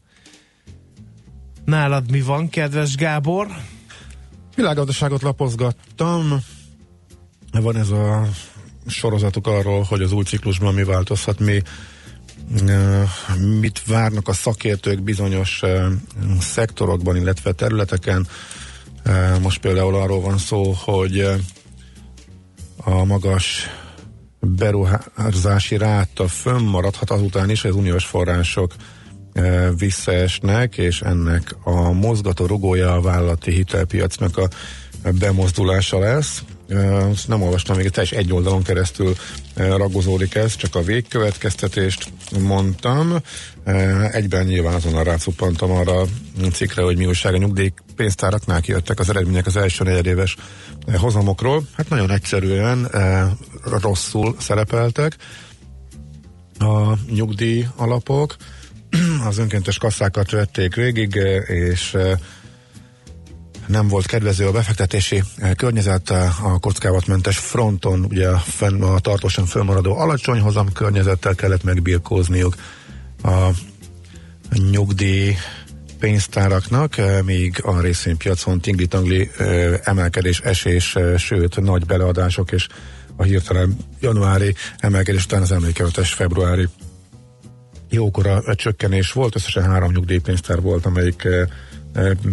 Nálad 1.64 2.10
mi 2.10 2.20
van, 2.20 2.48
kedves 2.48 2.96
Gábor? 2.96 3.46
Világgazdaságot 4.54 5.22
lapozgattam. 5.22 6.42
Van 7.52 7.76
ez 7.76 7.90
a 7.90 8.28
sorozatuk 8.88 9.46
arról, 9.46 9.82
hogy 9.82 10.02
az 10.02 10.12
új 10.12 10.24
ciklusban 10.24 10.74
mi 10.74 10.84
változhat, 10.84 11.38
mi 11.38 11.62
mit 13.60 13.82
várnak 13.86 14.28
a 14.28 14.32
szakértők 14.32 15.02
bizonyos 15.02 15.62
szektorokban, 16.40 17.16
illetve 17.16 17.52
területeken. 17.52 18.26
Most 19.42 19.60
például 19.60 19.94
arról 19.94 20.20
van 20.20 20.38
szó, 20.38 20.72
hogy 20.72 21.28
a 22.76 23.04
magas 23.04 23.70
beruházási 24.40 25.76
ráta 25.76 26.28
fönnmaradhat 26.28 27.10
azután 27.10 27.50
is, 27.50 27.62
hogy 27.62 27.70
az 27.70 27.76
uniós 27.76 28.04
források 28.04 28.74
visszaesnek, 29.78 30.76
és 30.76 31.00
ennek 31.00 31.56
a 31.62 31.92
mozgató 31.92 32.46
rugója 32.46 32.92
a 32.92 33.00
vállalati 33.00 33.50
hitelpiacnak 33.50 34.36
a 34.36 34.48
bemozdulása 35.18 35.98
lesz. 35.98 36.42
Ezt 37.12 37.28
nem 37.28 37.42
olvastam 37.42 37.76
még, 37.76 37.88
teljes 37.88 38.12
egy 38.12 38.32
oldalon 38.32 38.62
keresztül 38.62 39.14
ragozódik 39.54 40.34
ez, 40.34 40.56
csak 40.56 40.74
a 40.74 40.82
végkövetkeztetést 40.82 42.12
mondtam. 42.40 43.16
Egyben 44.12 44.46
nyilván 44.46 44.74
azonnal 44.74 45.04
rácuppantam 45.04 45.70
arra 45.70 46.00
a 46.00 46.06
cikkre, 46.52 46.82
hogy 46.82 46.96
mi 46.96 47.06
újság 47.06 47.34
a 47.34 47.38
nyugdíjpénztáraknál 47.38 48.60
kijöttek 48.60 48.98
az 48.98 49.08
eredmények 49.08 49.46
az 49.46 49.56
első 49.56 49.84
negyedéves 49.84 50.36
hozamokról. 50.96 51.62
Hát 51.76 51.88
nagyon 51.88 52.10
egyszerűen 52.10 52.90
rosszul 53.64 54.36
szerepeltek 54.38 55.16
a 56.58 56.94
nyugdíj 57.10 57.66
alapok. 57.76 58.36
Az 59.28 59.38
önkéntes 59.38 59.78
kasszákat 59.78 60.30
vették 60.30 60.74
végig, 60.74 61.14
és 61.46 61.96
nem 63.68 63.88
volt 63.88 64.06
kedvező 64.06 64.46
a 64.46 64.52
befektetési 64.52 65.22
eh, 65.36 65.54
környezet 65.54 66.10
eh, 66.10 66.44
a 66.44 66.58
kockávatmentes 66.58 67.38
fronton, 67.38 68.04
ugye 68.04 68.28
fenn, 68.30 68.82
a 68.82 68.98
tartósan 68.98 69.46
fölmaradó 69.46 69.96
alacsony 69.96 70.40
hozam 70.40 70.72
környezettel 70.72 71.34
kellett 71.34 71.62
megbirkózniuk 71.64 72.56
a 73.22 73.48
nyugdíj 74.70 75.36
pénztáraknak, 75.98 76.98
eh, 76.98 77.22
míg 77.22 77.60
a 77.62 77.80
részvénypiacon 77.80 78.60
tingli-tangli 78.60 79.30
emelkedés, 79.82 80.40
esés, 80.40 80.96
sőt 81.16 81.60
nagy 81.60 81.86
beleadások 81.86 82.52
és 82.52 82.66
a 83.16 83.22
hirtelen 83.22 83.76
januári 84.00 84.54
emelkedés 84.78 85.24
után 85.24 85.42
az 85.42 85.52
emlékezetes 85.52 86.12
februári 86.12 86.68
jókora 87.90 88.54
csökkenés 88.54 89.12
volt, 89.12 89.34
összesen 89.34 89.62
három 89.62 89.92
nyugdíjpénztár 89.92 90.60
volt, 90.60 90.86
amelyik 90.86 91.28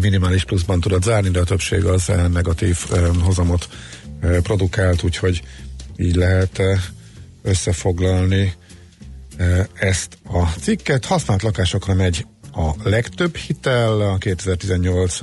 minimális 0.01 0.43
pluszban 0.43 0.79
tudott 0.79 1.03
zárni, 1.03 1.29
de 1.29 1.39
a 1.39 1.43
többség 1.43 1.85
az 1.85 2.11
negatív 2.31 2.77
hozamot 3.23 3.69
produkált, 4.41 5.03
úgyhogy 5.03 5.41
így 5.97 6.15
lehet 6.15 6.59
eh, 6.59 6.81
összefoglalni 7.41 8.53
ezt 9.73 10.17
a 10.23 10.45
cikket. 10.59 11.05
Használt 11.05 11.41
lakásokra 11.41 11.93
megy 11.93 12.25
a 12.53 12.89
legtöbb 12.89 13.35
hitel, 13.35 14.01
a 14.01 14.17
2018 14.17 15.19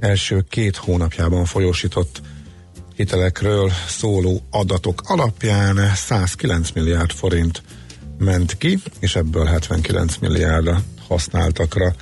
első 0.00 0.44
két 0.48 0.76
hónapjában 0.76 1.44
folyósított 1.44 2.20
hitelekről 2.96 3.70
szóló 3.88 4.40
adatok 4.50 5.02
alapján 5.06 5.94
109 5.94 6.70
milliárd 6.70 7.10
forint 7.10 7.62
ment 8.18 8.58
ki, 8.58 8.78
és 9.00 9.16
ebből 9.16 9.44
79 9.44 10.16
milliárd 10.16 10.70
használtakra 11.08 11.94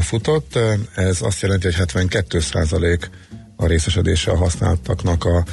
futott. 0.00 0.58
Ez 0.94 1.22
azt 1.22 1.40
jelenti, 1.40 1.64
hogy 1.64 1.74
72 1.74 2.40
százalék 2.40 3.10
a 3.56 3.66
részesedése 3.66 4.30
a 4.30 4.36
használtaknak 4.36 5.24
a 5.24 5.44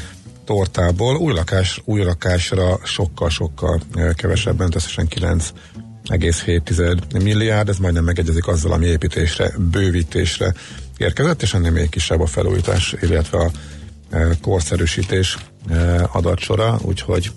tortából. 0.46 1.16
Új, 1.16 1.34
lakás, 1.34 1.82
új 1.86 2.04
lakásra 2.04 2.80
sokkal-sokkal 2.84 3.82
eh, 3.96 4.14
kevesebben, 4.14 4.72
összesen 4.76 5.08
9,7 5.10 7.24
milliárd, 7.24 7.70
ez 7.70 7.78
majdnem 7.78 8.04
megegyezik 8.04 8.48
azzal, 8.48 8.72
ami 8.72 8.86
építésre, 8.86 9.52
bővítésre 9.72 10.54
érkezett, 10.98 11.42
és 11.42 11.54
ennél 11.54 11.72
még 11.72 11.90
kisebb 11.90 12.22
a 12.22 12.26
felújítás, 12.26 12.96
illetve 13.02 13.38
a 13.38 13.52
eh, 14.10 14.30
korszerűsítés 14.42 15.38
eh, 15.70 16.16
adatsora, 16.16 16.80
úgyhogy 16.82 17.32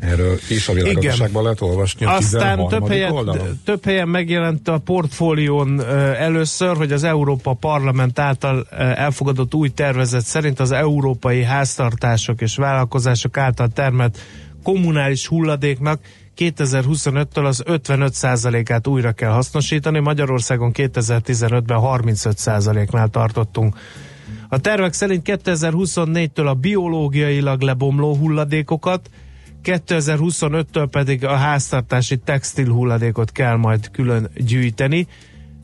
erről 0.00 0.38
is 0.48 0.68
a 0.68 0.72
világgazdaságban 0.72 1.42
lehet 1.42 1.60
olvasni 1.60 2.06
a 2.06 2.10
Aztán 2.10 2.56
13. 2.56 2.68
több 2.68 2.88
helyen, 2.88 3.12
oldalon. 3.12 3.60
több 3.64 3.84
helyen 3.84 4.08
megjelent 4.08 4.68
a 4.68 4.78
portfólión 4.78 5.84
először, 6.16 6.76
hogy 6.76 6.92
az 6.92 7.04
Európa 7.04 7.52
Parlament 7.52 8.18
által 8.18 8.66
elfogadott 8.78 9.54
új 9.54 9.68
tervezet 9.68 10.24
szerint 10.24 10.60
az 10.60 10.72
európai 10.72 11.42
háztartások 11.42 12.40
és 12.40 12.56
vállalkozások 12.56 13.36
által 13.36 13.68
termelt 13.68 14.18
kommunális 14.62 15.26
hulladéknak 15.26 16.00
2025-től 16.36 17.44
az 17.44 17.62
55%-át 17.66 18.86
újra 18.86 19.12
kell 19.12 19.30
hasznosítani, 19.30 19.98
Magyarországon 19.98 20.70
2015-ben 20.74 21.78
35%-nál 21.82 23.08
tartottunk. 23.08 23.76
A 24.48 24.58
tervek 24.58 24.92
szerint 24.92 25.22
2024-től 25.44 26.46
a 26.46 26.54
biológiailag 26.54 27.60
lebomló 27.60 28.14
hulladékokat, 28.14 29.10
2025-től 29.64 30.88
pedig 30.90 31.24
a 31.24 31.36
háztartási 31.36 32.16
textil 32.16 32.68
hulladékot 32.70 33.32
kell 33.32 33.56
majd 33.56 33.90
külön 33.90 34.30
gyűjteni. 34.36 35.06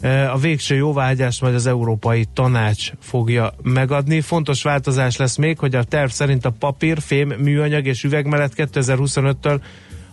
E, 0.01 0.33
A 0.33 0.37
végső 0.37 0.75
jóváhagyást 0.75 1.41
majd 1.41 1.55
az 1.55 1.67
Európai 1.67 2.27
Tanács 2.33 2.91
fogja 3.01 3.53
megadni. 3.63 4.21
Fontos 4.21 4.63
változás 4.63 5.17
lesz 5.17 5.37
még, 5.37 5.59
hogy 5.59 5.75
a 5.75 5.83
terv 5.85 6.11
szerint 6.11 6.45
a 6.45 6.51
papír, 6.51 7.01
fém, 7.01 7.29
műanyag 7.29 7.87
és 7.87 8.05
üveg 8.05 8.27
mellett 8.27 8.53
2025-től 8.57 9.61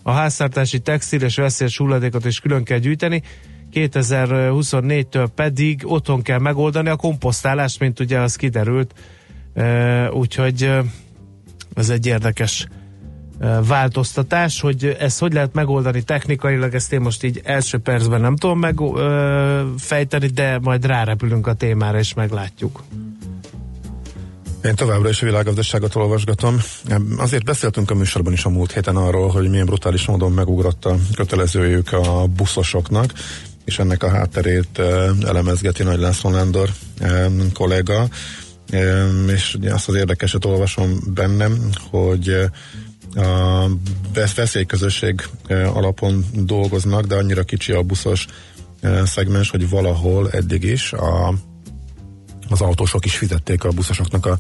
a 0.02 0.12
háztartási 0.12 0.80
textil 0.80 1.22
és 1.22 1.36
veszélyes 1.36 1.78
hulladékot 1.78 2.26
is 2.26 2.40
külön 2.40 2.64
kell 2.64 2.78
gyűjteni. 2.78 3.22
2024-től 3.74 5.28
pedig 5.36 5.82
otthon 5.86 6.22
kell 6.22 6.40
megoldani 6.40 6.90
a 6.90 6.96
komposztálást, 6.96 7.80
mint 7.80 8.00
ugye 8.00 8.20
az 8.20 8.36
kiderült. 8.36 8.94
E, 9.54 10.12
Úgyhogy 10.12 10.64
e, 10.64 10.84
ez 11.76 11.90
egy 11.90 12.06
érdekes 12.06 12.68
változtatás, 13.68 14.62
hogy 14.62 14.96
ezt 15.00 15.20
hogy 15.20 15.34
lehet 15.34 15.54
megoldani 15.54 16.04
technikailag, 16.04 16.74
ezt 16.74 16.94
én 16.94 17.02
most 17.02 17.24
így 17.24 17.42
első 17.44 17.78
percben 17.78 18.22
nem 18.22 18.36
tudom 18.36 18.60
megfejteni, 18.60 20.28
de 20.28 20.60
majd 20.62 20.86
rárepülünk 20.86 21.48
a 21.48 21.54
témára, 21.54 22.00
és 22.00 22.14
meglátjuk. 22.14 22.84
Én 24.64 24.76
továbbra 24.76 25.10
is 25.10 25.22
a 25.22 25.26
világgazdaságot 25.26 25.96
olvasgatom. 25.96 26.58
Azért 27.18 27.44
beszéltünk 27.44 27.92
a 27.92 27.96
műsorban 27.96 28.34
is 28.34 28.46
a 28.46 28.50
múlt 28.50 28.72
héten 28.72 28.96
arról, 28.96 29.30
hogy 29.30 29.50
milyen 29.50 29.66
brutális 29.66 30.06
módon 30.06 30.32
megugrott 30.32 30.86
a 30.86 30.96
kötelezőjük 31.16 31.92
a 31.92 32.28
buszosoknak, 32.28 33.14
és 33.66 33.80
ennek 33.80 34.04
a 34.04 34.10
hátterét 34.10 34.80
elemezgeti 35.26 35.84
Nagy 35.84 36.00
László 36.00 36.30
Nándor 36.30 36.70
kollega, 37.54 38.08
és 39.28 39.58
azt 39.70 39.90
az 39.90 39.96
érdekeset 39.96 40.46
olvasom 40.46 41.00
bennem, 41.14 41.70
hogy 41.90 42.50
a 43.16 43.68
vesz- 44.14 44.36
veszélyközösség 44.36 45.30
alapon 45.50 46.26
dolgoznak, 46.34 47.06
de 47.06 47.16
annyira 47.16 47.44
kicsi 47.44 47.72
a 47.72 47.82
buszos 47.82 48.26
szegmens, 49.06 49.50
hogy 49.50 49.70
valahol 49.70 50.30
eddig 50.30 50.64
is 50.64 50.94
a 50.94 51.34
az 52.50 52.62
autósok 52.62 53.06
is 53.06 53.18
fizették 53.18 53.64
a 53.64 53.72
buszosoknak 53.72 54.26
a 54.26 54.38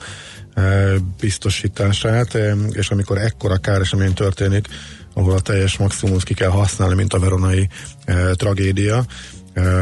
biztosítását, 1.19 2.37
és 2.71 2.89
amikor 2.89 3.17
ekkora 3.17 3.57
káresemény 3.57 4.13
történik, 4.13 4.67
ahol 5.13 5.33
a 5.33 5.39
teljes 5.39 5.77
maximumot 5.77 6.23
ki 6.23 6.33
kell 6.33 6.49
használni, 6.49 6.95
mint 6.95 7.13
a 7.13 7.19
veronai 7.19 7.69
tragédia, 8.33 9.05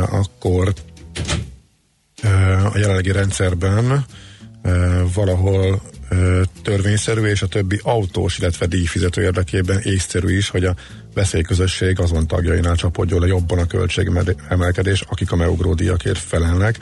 akkor 0.10 0.74
a 2.74 2.78
jelenlegi 2.78 3.12
rendszerben 3.12 4.06
valahol 5.14 5.82
törvényszerű, 6.62 7.22
és 7.22 7.42
a 7.42 7.48
többi 7.48 7.80
autós, 7.84 8.38
illetve 8.38 8.66
díjfizető 8.66 9.22
érdekében 9.22 9.80
észszerű 9.80 10.38
is, 10.38 10.50
hogy 10.50 10.66
a 10.66 10.76
veszélyközösség 11.14 12.00
azon 12.00 12.28
tagjainál 12.28 12.76
csapodjon 12.76 13.20
le 13.20 13.28
jobban 13.28 13.60
a 13.60 13.66
költségemelkedés, 13.66 15.02
akik 15.02 15.32
a 15.32 15.36
meugró 15.36 15.74
díjakért 15.74 16.18
felelnek. 16.20 16.78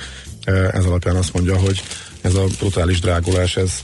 Ez 0.72 0.86
alapján 0.86 1.16
azt 1.16 1.34
mondja, 1.34 1.58
hogy 1.58 1.82
ez 2.22 2.36
a 2.36 2.46
brutális 2.60 3.00
drágulás, 3.00 3.58
ez 3.58 3.80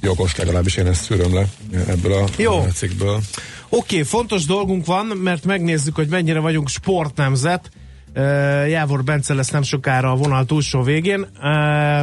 jogos, 0.00 0.36
legalábbis 0.36 0.76
én 0.76 0.86
ezt 0.86 1.02
szűröm 1.02 1.34
le 1.34 1.48
ebből 1.86 2.12
a 2.12 2.24
Jó. 2.36 2.66
cikkből. 2.74 3.20
Oké, 3.68 3.94
okay, 3.94 4.02
fontos 4.02 4.44
dolgunk 4.44 4.86
van, 4.86 5.06
mert 5.06 5.44
megnézzük, 5.44 5.94
hogy 5.94 6.08
mennyire 6.08 6.38
vagyunk 6.38 6.68
sportnemzet. 6.68 7.70
Jávor 8.68 9.04
Bence 9.04 9.34
lesz 9.34 9.50
nem 9.50 9.62
sokára 9.62 10.10
a 10.10 10.16
vonal 10.16 10.44
túlsó 10.44 10.82
végén, 10.82 11.26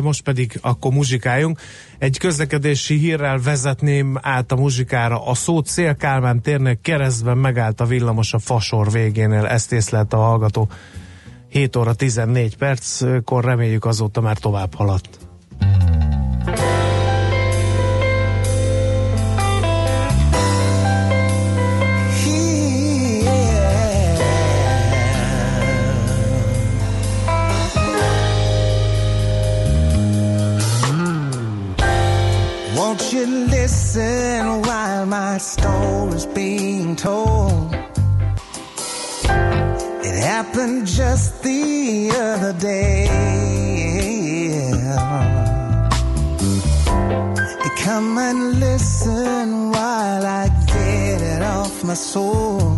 most 0.01 0.23
pedig 0.23 0.59
akkor 0.61 0.91
muzsikáljunk. 0.91 1.59
Egy 1.97 2.17
közlekedési 2.17 2.97
hírrel 2.97 3.37
vezetném 3.37 4.17
át 4.21 4.51
a 4.51 4.55
muzsikára. 4.55 5.25
A 5.25 5.33
szó 5.33 5.59
Cél 5.59 5.95
Kálmán 5.95 6.41
térnek 6.41 6.81
keresztben 6.81 7.37
megállt 7.37 7.81
a 7.81 7.85
villamos 7.85 8.33
a 8.33 8.39
fasor 8.39 8.91
végénél. 8.91 9.45
Ezt 9.45 9.71
észlelt 9.71 10.13
a 10.13 10.17
hallgató 10.17 10.69
7 11.49 11.75
óra 11.75 11.93
14 11.93 12.57
perckor, 12.57 13.43
reméljük 13.43 13.85
azóta 13.85 14.21
már 14.21 14.37
tovább 14.37 14.73
haladt. 14.73 15.32
My 35.33 35.39
story's 35.39 36.27
being 36.27 36.95
told? 36.95 37.73
It 40.09 40.15
happened 40.33 40.85
just 40.85 41.41
the 41.41 42.11
other 42.13 42.53
day. 42.59 43.07
Come 47.83 48.17
and 48.17 48.59
listen 48.59 49.71
while 49.71 50.25
I 50.41 50.45
get 50.67 51.19
it 51.33 51.41
off 51.41 51.83
my 51.83 51.95
soul. 51.95 52.77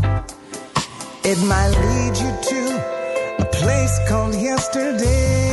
It 1.31 1.39
might 1.51 1.73
lead 1.85 2.13
you 2.23 2.31
to 2.51 2.61
a 3.43 3.45
place 3.59 3.95
called 4.07 4.33
yesterday. 4.33 5.51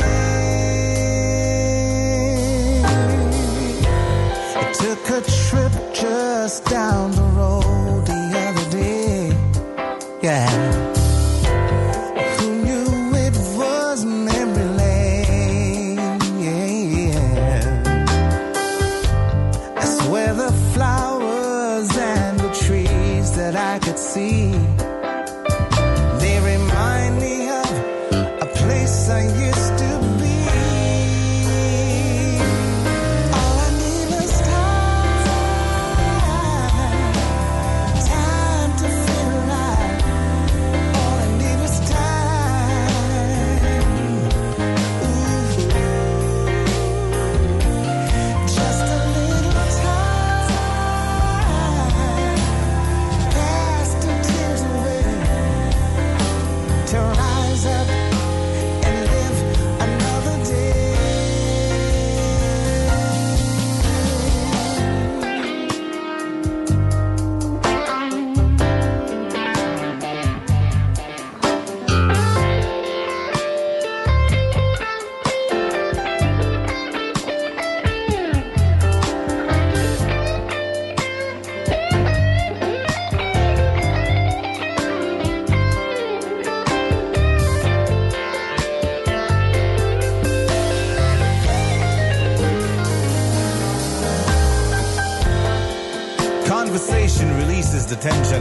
I 4.55 4.71
took 4.81 5.03
a 5.17 5.42
just 5.93 6.65
down 6.65 7.11
the 7.11 7.21
road 7.21 8.05
the 8.05 8.23
other 8.35 8.69
day. 8.71 9.29
Yeah. 10.21 10.82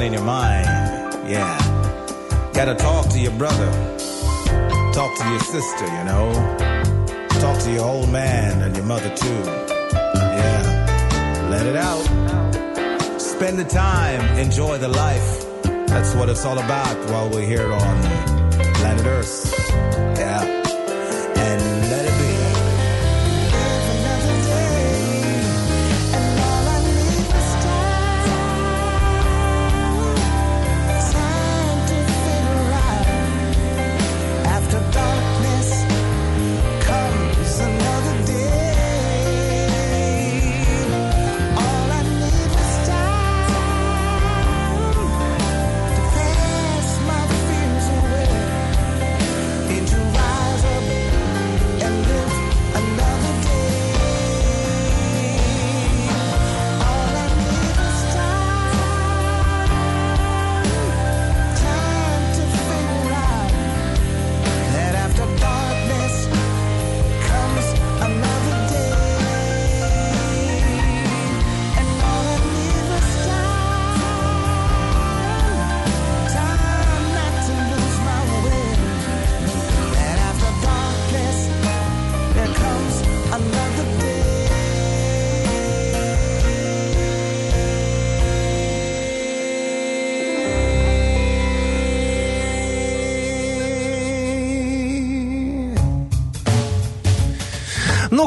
In 0.02 0.12
your 0.12 0.22
mind. 0.24 0.66
Yeah. 1.28 1.58
Gotta 2.52 2.74
talk 2.74 3.08
to 3.10 3.18
your 3.18 3.32
brother. 3.32 3.70
Talk 4.92 5.16
to 5.18 5.28
your 5.30 5.40
sister, 5.40 5.86
you 5.86 6.04
know. 6.04 6.32
Talk 7.40 7.58
to 7.62 7.72
your 7.72 7.84
old 7.84 8.10
man 8.10 8.62
and 8.62 8.76
your 8.76 8.84
mother 8.84 9.14
too. 9.14 9.42
Yeah. 10.38 11.48
Let 11.50 11.66
it 11.66 11.76
out. 11.76 13.20
Spend 13.20 13.58
the 13.58 13.64
time. 13.64 14.20
Enjoy 14.38 14.78
the 14.78 14.88
life. 14.88 15.46
That's 15.86 16.14
what 16.14 16.28
it's 16.28 16.44
all 16.44 16.58
about 16.58 16.96
while 17.10 17.30
we're 17.30 17.46
here 17.46 17.72
on 17.72 18.02
planet 18.74 19.06
Earth. 19.06 19.54
Yeah. 20.18 20.61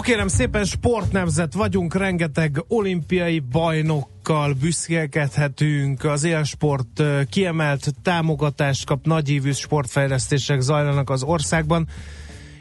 Kérem 0.06 0.28
szépen, 0.28 0.66
sportnemzet 0.66 1.54
vagyunk, 1.54 1.96
rengeteg 1.96 2.64
olimpiai 2.68 3.40
bajnokkal 3.40 4.54
büszkélkedhetünk, 4.54 6.04
az 6.04 6.24
élsport 6.24 7.04
kiemelt 7.30 7.94
támogatást 8.02 8.86
kap, 8.86 9.06
nagyívű 9.06 9.52
sportfejlesztések 9.52 10.60
zajlanak 10.60 11.10
az 11.10 11.24
országban, 11.24 11.88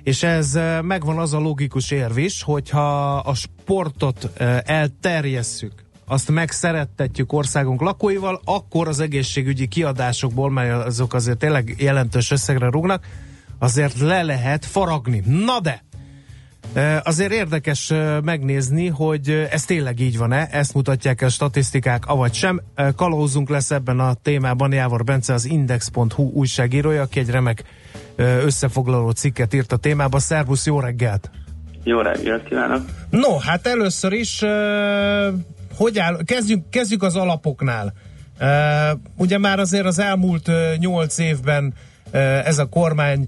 és 0.02 0.22
ez 0.22 0.58
megvan 0.82 1.18
az 1.18 1.32
a 1.32 1.38
logikus 1.38 1.90
érv 1.90 2.18
is, 2.18 2.42
hogyha 2.42 3.16
a 3.16 3.34
sportot 3.34 4.30
elterjesszük, 4.64 5.72
azt 6.06 6.30
megszerettetjük 6.30 7.32
országunk 7.32 7.80
lakóival, 7.80 8.40
akkor 8.44 8.88
az 8.88 9.00
egészségügyi 9.00 9.66
kiadásokból, 9.66 10.50
mert 10.50 10.84
azok 10.86 11.14
azért 11.14 11.38
tényleg 11.38 11.74
jelentős 11.78 12.30
összegre 12.30 12.70
rúgnak, 12.70 13.06
azért 13.58 13.98
le 13.98 14.22
lehet 14.22 14.64
faragni. 14.64 15.22
Na 15.26 15.60
de, 15.60 15.83
Azért 17.02 17.32
érdekes 17.32 17.92
megnézni, 18.24 18.88
hogy 18.88 19.46
ez 19.50 19.64
tényleg 19.64 20.00
így 20.00 20.18
van-e, 20.18 20.48
ezt 20.50 20.74
mutatják 20.74 21.22
el 21.22 21.28
statisztikák, 21.28 22.06
avagy 22.06 22.34
sem. 22.34 22.60
Kalózunk 22.96 23.48
lesz 23.48 23.70
ebben 23.70 24.00
a 24.00 24.14
témában 24.14 24.72
Jávor 24.72 25.04
Bence, 25.04 25.32
az 25.32 25.44
Index.hu 25.44 26.30
újságírója, 26.32 27.02
aki 27.02 27.18
egy 27.18 27.30
remek 27.30 27.62
összefoglaló 28.16 29.10
cikket 29.10 29.54
írt 29.54 29.72
a 29.72 29.76
témába. 29.76 30.18
Szervusz, 30.18 30.66
jó 30.66 30.80
reggelt! 30.80 31.30
Jó 31.84 32.00
reggelt 32.00 32.44
kívánok! 32.44 32.82
No, 33.10 33.38
hát 33.38 33.66
először 33.66 34.12
is, 34.12 34.44
hogy 35.76 35.98
áll, 35.98 36.24
kezdjük, 36.24 36.68
kezdjük 36.70 37.02
az 37.02 37.16
alapoknál. 37.16 37.92
Ugye 39.16 39.38
már 39.38 39.58
azért 39.58 39.86
az 39.86 39.98
elmúlt 39.98 40.50
nyolc 40.78 41.18
évben 41.18 41.74
ez 42.44 42.58
a 42.58 42.66
kormány 42.66 43.26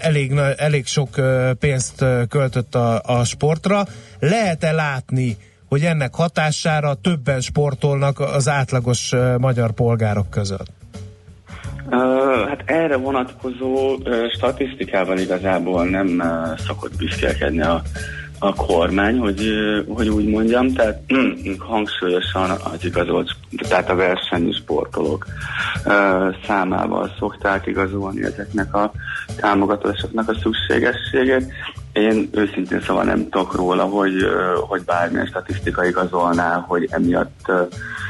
elég, 0.00 0.32
elég 0.56 0.86
sok 0.86 1.08
pénzt 1.58 2.04
költött 2.28 2.74
a, 2.74 3.00
a 3.04 3.24
sportra. 3.24 3.84
Lehet-e 4.18 4.72
látni, 4.72 5.36
hogy 5.68 5.82
ennek 5.82 6.14
hatására 6.14 6.94
többen 6.94 7.40
sportolnak 7.40 8.20
az 8.20 8.48
átlagos 8.48 9.14
magyar 9.38 9.70
polgárok 9.70 10.30
között? 10.30 10.70
Uh, 11.90 12.48
hát 12.48 12.62
erre 12.64 12.96
vonatkozó 12.96 13.98
statisztikával 14.36 15.18
igazából 15.18 15.84
nem 15.84 16.06
uh, 16.06 16.58
szokott 16.58 16.96
büszkélkedni 16.96 17.60
a, 17.60 17.82
a 18.42 18.54
kormány, 18.54 19.18
hogy, 19.18 19.52
hogy 19.88 20.08
úgy 20.08 20.26
mondjam, 20.26 20.72
tehát 20.72 21.02
hangsúlyosan 21.58 22.50
az 22.50 22.84
igazolt, 22.84 23.30
tehát 23.68 23.90
a 23.90 23.94
versenyi 23.94 24.52
sportolók 24.52 25.26
számával 26.46 27.14
szokták 27.18 27.66
igazolni 27.66 28.24
ezeknek 28.24 28.74
a 28.74 28.92
támogatásoknak 29.36 30.28
a 30.28 30.38
szükségességét. 30.42 31.52
Én 31.92 32.28
őszintén 32.32 32.82
szóval 32.86 33.04
nem 33.04 33.28
tudok 33.28 33.54
róla, 33.54 33.82
hogy, 33.82 34.12
hogy 34.68 34.82
bármilyen 34.84 35.26
statisztika 35.26 35.86
igazolná, 35.86 36.64
hogy 36.68 36.88
emiatt 36.90 37.52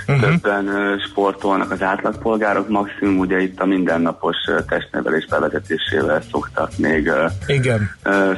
uh-huh. 0.07 0.21
többen 0.21 0.69
sportolnak 1.11 1.71
az 1.71 1.83
átlagpolgárok. 1.83 2.69
Maximum 2.69 3.19
ugye 3.19 3.41
itt 3.41 3.61
a 3.61 3.67
mindennapos 3.67 4.37
testnevelés 4.69 5.27
bevezetésével 5.27 6.23
szoktak 6.31 6.71
még, 6.77 7.11
Igen. 7.47 7.91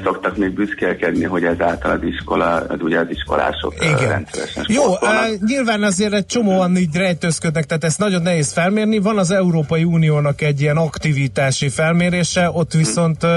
szoktak 0.05 0.37
még 0.37 0.51
büszkélkedni, 0.51 1.25
hogy 1.25 1.45
ezáltal 1.45 1.91
az 1.91 2.03
iskola, 2.03 2.47
az 2.47 2.81
ugye 2.81 2.99
az 2.99 3.11
iskolások 3.11 3.75
Igen. 3.75 4.09
rendszeresen 4.09 4.65
Jó, 4.69 4.83
sportolnak. 4.83 5.29
uh, 5.29 5.49
nyilván 5.49 5.83
azért 5.83 6.13
egy 6.13 6.27
csomóan 6.27 6.77
így 6.77 6.97
rejtőzködnek, 6.97 7.65
tehát 7.65 7.85
ezt 7.85 7.99
nagyon 7.99 8.23
nehéz 8.23 8.53
felmérni. 8.53 8.99
Van 8.99 9.19
az 9.19 9.31
Európai 9.31 9.85
Uniónak 9.85 10.41
egy 10.41 10.61
ilyen 10.61 10.77
aktivitási 10.77 11.69
felmérése, 11.69 12.51
ott 12.53 12.73
viszont 12.73 13.23
uh, 13.23 13.31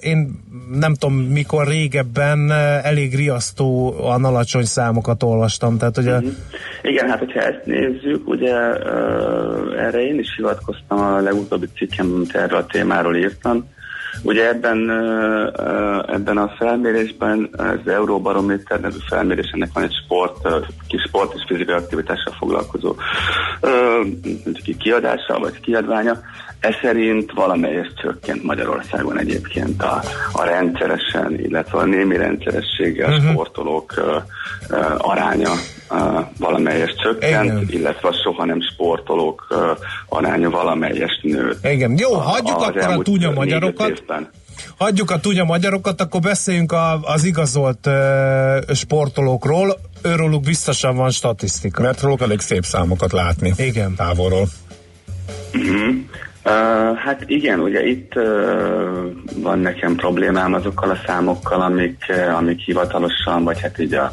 én 0.00 0.40
nem 0.72 0.94
tudom 0.94 1.14
mikor 1.16 1.51
régebben 1.60 2.38
uh, 2.38 2.86
elég 2.86 3.14
riasztóan 3.14 4.24
alacsony 4.24 4.64
számokat 4.64 5.22
olvastam. 5.22 5.78
Tehát, 5.78 5.96
a... 5.96 6.00
Mhm. 6.00 6.26
Igen, 6.82 7.08
hát 7.08 7.18
hogyha 7.18 7.40
ezt 7.40 7.62
nézzük, 7.64 8.28
ugye 8.28 8.54
uh, 8.54 9.84
erre 9.86 10.06
én 10.06 10.18
is 10.18 10.34
hivatkoztam 10.36 10.98
a 10.98 11.20
legutóbbi 11.20 11.66
cikkem, 11.76 12.12
amit 12.14 12.34
erről 12.34 12.58
a 12.58 12.66
témáról 12.66 13.16
írtam. 13.16 13.68
Ugye 14.22 14.48
ebben, 14.48 14.90
ebben 16.08 16.36
a 16.36 16.52
felmérésben, 16.58 17.50
az 17.56 17.92
Euróbarométer 17.92 18.80
nevű 18.80 18.98
felmérés, 19.08 19.50
ennek 19.52 19.70
van 19.72 19.82
egy 19.82 19.94
sport, 20.04 20.48
kis 20.88 21.02
sport 21.08 21.34
és 21.34 21.44
fizikai 21.46 21.74
aktivitással 21.74 22.34
foglalkozó 22.38 22.94
kiadása 24.78 25.38
vagy 25.38 25.60
kiadványa. 25.60 26.20
Ez 26.60 26.74
szerint 26.82 27.32
valamelyest 27.32 27.96
csökkent 27.96 28.42
Magyarországon 28.42 29.18
egyébként 29.18 29.82
a, 29.82 30.02
a 30.32 30.44
rendszeresen, 30.44 31.38
illetve 31.38 31.78
a 31.78 31.84
némi 31.84 32.16
rendszerességgel 32.16 33.12
uh-huh. 33.12 33.30
sportolók 33.30 33.92
uh, 33.96 34.04
uh, 34.70 34.94
aránya 34.98 35.50
valamelyest 36.38 36.96
csökkent, 36.96 37.44
Igen. 37.44 37.66
illetve 37.68 38.08
a 38.08 38.12
soha 38.12 38.44
nem 38.44 38.60
sportolók 38.60 39.46
uh, 39.50 39.58
aránya 40.08 40.50
valamelyest 40.50 41.22
nőtt. 41.22 41.66
Igen, 41.66 41.94
jó, 41.98 42.12
hagyjuk 42.12 42.56
az 42.56 42.62
akkor 42.62 42.84
a 42.86 43.02
négy-öt 43.04 43.34
magyarokat. 43.34 43.88
évben. 43.88 44.30
Hagyjuk 44.76 45.10
a 45.10 45.20
tudja 45.20 45.44
magyarokat, 45.44 46.00
akkor 46.00 46.20
beszéljünk 46.20 46.72
a, 46.72 47.00
az 47.00 47.24
igazolt 47.24 47.86
uh, 47.86 48.74
sportolókról. 48.74 49.76
Őróluk 50.02 50.42
biztosan 50.42 50.96
van 50.96 51.10
statisztika. 51.10 51.82
Mert 51.82 52.00
róluk 52.00 52.20
elég 52.20 52.40
szép 52.40 52.64
számokat 52.64 53.12
látni. 53.12 53.52
Igen. 53.56 53.94
Távolról. 53.94 54.48
Uh-huh. 55.54 55.94
Uh, 56.44 56.96
hát 56.96 57.22
igen, 57.26 57.60
ugye 57.60 57.86
itt 57.86 58.16
uh, 58.16 58.24
van 59.36 59.58
nekem 59.58 59.96
problémám 59.96 60.54
azokkal 60.54 60.90
a 60.90 60.98
számokkal, 61.06 61.60
amik, 61.60 62.04
uh, 62.08 62.36
amik 62.36 62.60
hivatalosan, 62.60 63.44
vagy 63.44 63.60
hát 63.60 63.78
így 63.78 63.94
a, 63.94 64.12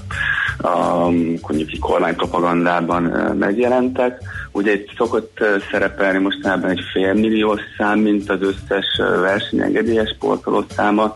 a 0.57 1.09
mondjuk 1.09 1.79
kormánypropagandában 1.79 3.05
uh, 3.05 3.33
megjelentek. 3.33 4.21
Ugye 4.51 4.73
itt 4.73 4.89
szokott 4.97 5.43
szerepelni 5.71 6.17
mostanában 6.17 6.69
egy 6.69 6.81
félmilliós 6.91 7.62
szám, 7.77 7.99
mint 7.99 8.29
az 8.29 8.41
összes 8.41 8.85
versenyengedélyes 9.21 10.09
sportoló 10.15 10.63
száma. 10.75 11.15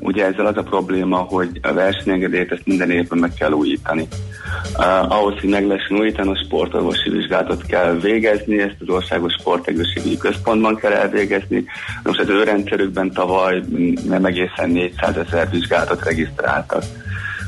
Ugye 0.00 0.26
ezzel 0.26 0.46
az 0.46 0.56
a 0.56 0.62
probléma, 0.62 1.16
hogy 1.16 1.60
a 1.62 1.72
versenyengedélyt 1.72 2.52
ezt 2.52 2.66
minden 2.66 2.90
évben 2.90 3.18
meg 3.18 3.32
kell 3.38 3.52
újítani. 3.52 4.08
Ahhoz, 5.08 5.40
hogy 5.40 5.50
meg 5.50 5.66
lehessen 5.66 5.98
újítani, 5.98 6.30
a 6.30 6.44
sportorvosi 6.44 7.10
vizsgálatot 7.10 7.66
kell 7.66 7.94
végezni, 7.94 8.60
ezt 8.60 8.76
az 8.80 8.88
országos 8.88 9.32
sportegészségügyi 9.32 10.16
központban 10.16 10.76
kell 10.76 10.92
elvégezni. 10.92 11.64
Most 12.02 12.20
az 12.20 12.28
ő 12.28 12.42
rendszerükben 12.42 13.12
tavaly 13.12 13.62
nem 14.08 14.24
egészen 14.24 14.70
400 14.70 15.16
ezer 15.16 15.50
vizsgálatot 15.50 16.04
regisztráltak 16.04 16.82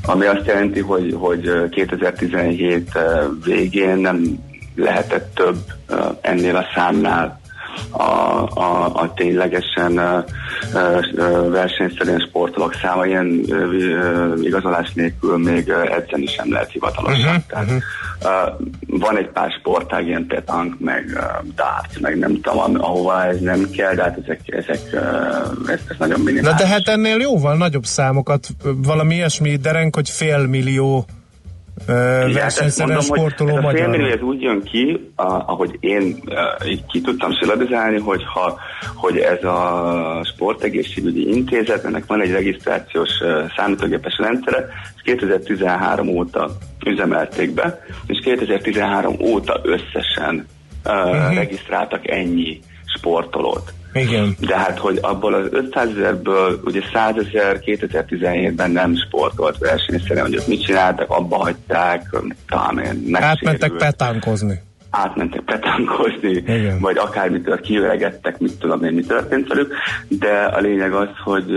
ami 0.08 0.26
azt 0.26 0.46
jelenti, 0.46 0.80
hogy, 0.80 1.14
hogy 1.18 1.68
2017 1.70 2.98
végén 3.44 3.96
nem 3.96 4.38
lehetett 4.78 5.34
több 5.34 5.58
ennél 6.20 6.56
a 6.56 6.64
számnál 6.74 7.40
a, 7.90 8.02
a, 8.54 8.94
a 8.94 9.12
ténylegesen 9.14 9.92
uh, 9.92 10.24
uh, 10.74 11.50
versenyszerűen 11.50 12.24
sportolók 12.28 12.74
száma 12.82 13.06
ilyen 13.06 13.44
igazolás 14.42 14.92
nélkül 14.92 15.38
még 15.38 15.68
edzeni 15.68 16.26
sem 16.26 16.52
lehet 16.52 16.70
hivatalosan. 16.70 17.26
Uh-huh, 17.26 17.42
Tehát, 17.46 17.68
uh, 17.70 18.66
van 18.86 19.18
egy 19.18 19.28
pár 19.28 19.50
sportág, 19.58 20.06
ilyen 20.06 20.26
petank, 20.26 20.80
meg 20.80 21.04
darts, 21.54 22.00
meg 22.00 22.18
nem 22.18 22.40
tudom, 22.40 22.80
ahova 22.80 23.24
ez 23.24 23.40
nem 23.40 23.70
kell, 23.70 23.94
de 23.94 24.02
hát 24.02 24.18
ezek, 24.22 24.40
ezek 24.46 24.80
ez, 25.66 25.80
ez 25.88 25.96
nagyon 25.98 26.18
Na 26.18 26.24
minimális. 26.24 26.58
de 26.58 26.66
hát 26.66 26.88
ennél 26.88 27.20
jóval 27.20 27.56
nagyobb 27.56 27.84
számokat, 27.84 28.48
valami 28.62 29.14
ilyesmi 29.14 29.56
derenk, 29.56 29.94
hogy 29.94 30.10
fél 30.10 30.46
millió 30.46 31.06
uh, 31.88 32.32
versenyszerűen 32.32 33.00
sportoló 33.00 33.56
hogy 33.56 33.76
ez 33.76 33.84
a 33.84 33.88
magyar. 33.88 34.10
ez 34.10 34.20
úgy 34.20 34.42
jön 34.42 34.62
ki, 34.62 35.10
a, 35.14 35.22
ahogy 35.22 35.76
én 35.80 36.16
így 36.66 36.86
ki 36.86 37.00
tudtam 37.00 37.32
szilagizálni, 37.32 37.98
hogy, 37.98 38.24
ha, 38.24 38.58
hogy 38.94 39.16
ez 39.18 39.44
a 39.44 40.24
sportegészségügyi 40.34 41.28
intézet, 41.36 41.84
ennek 41.84 42.06
van 42.06 42.22
egy 42.22 42.30
regisztrációs 42.30 43.10
számítógépes 43.56 44.18
rendszere, 44.18 44.56
ezt 44.56 45.02
2013 45.02 46.08
óta 46.08 46.50
üzemelték 46.86 47.54
be, 47.54 47.80
és 48.06 48.18
2013 48.24 49.16
óta 49.20 49.60
összesen 49.62 50.46
uh, 50.84 50.92
uh-huh. 50.92 51.34
regisztráltak 51.34 52.08
ennyi 52.10 52.60
sportolót. 52.96 53.72
Igen. 53.92 54.36
De 54.40 54.56
hát, 54.58 54.78
hogy 54.78 54.98
abból 55.02 55.34
az 55.34 55.46
500 55.50 55.88
ezerből 55.96 56.60
ugye 56.64 56.80
100 56.92 57.14
ezer 57.16 57.60
2017-ben 57.64 58.70
nem 58.70 58.96
sportolt 59.06 59.58
versenyszerűen, 59.58 60.24
hogy 60.24 60.36
ott 60.36 60.46
mit 60.46 60.62
csináltak, 60.62 61.10
abba 61.10 61.36
hagyták, 61.36 62.16
talán 62.48 62.78
én 62.78 63.16
Átmentek 63.16 63.72
petánkozni. 63.72 64.60
átmentek 64.90 65.40
petánkozni, 65.40 66.30
Igen. 66.30 66.80
vagy 66.80 66.96
akármitől 66.96 67.60
kiöregettek, 67.60 68.38
mit 68.38 68.58
tudom 68.58 68.84
én, 68.84 68.92
mi 68.92 69.02
történt 69.02 69.48
velük, 69.48 69.74
de 70.08 70.32
a 70.32 70.60
lényeg 70.60 70.92
az, 70.92 71.08
hogy, 71.24 71.50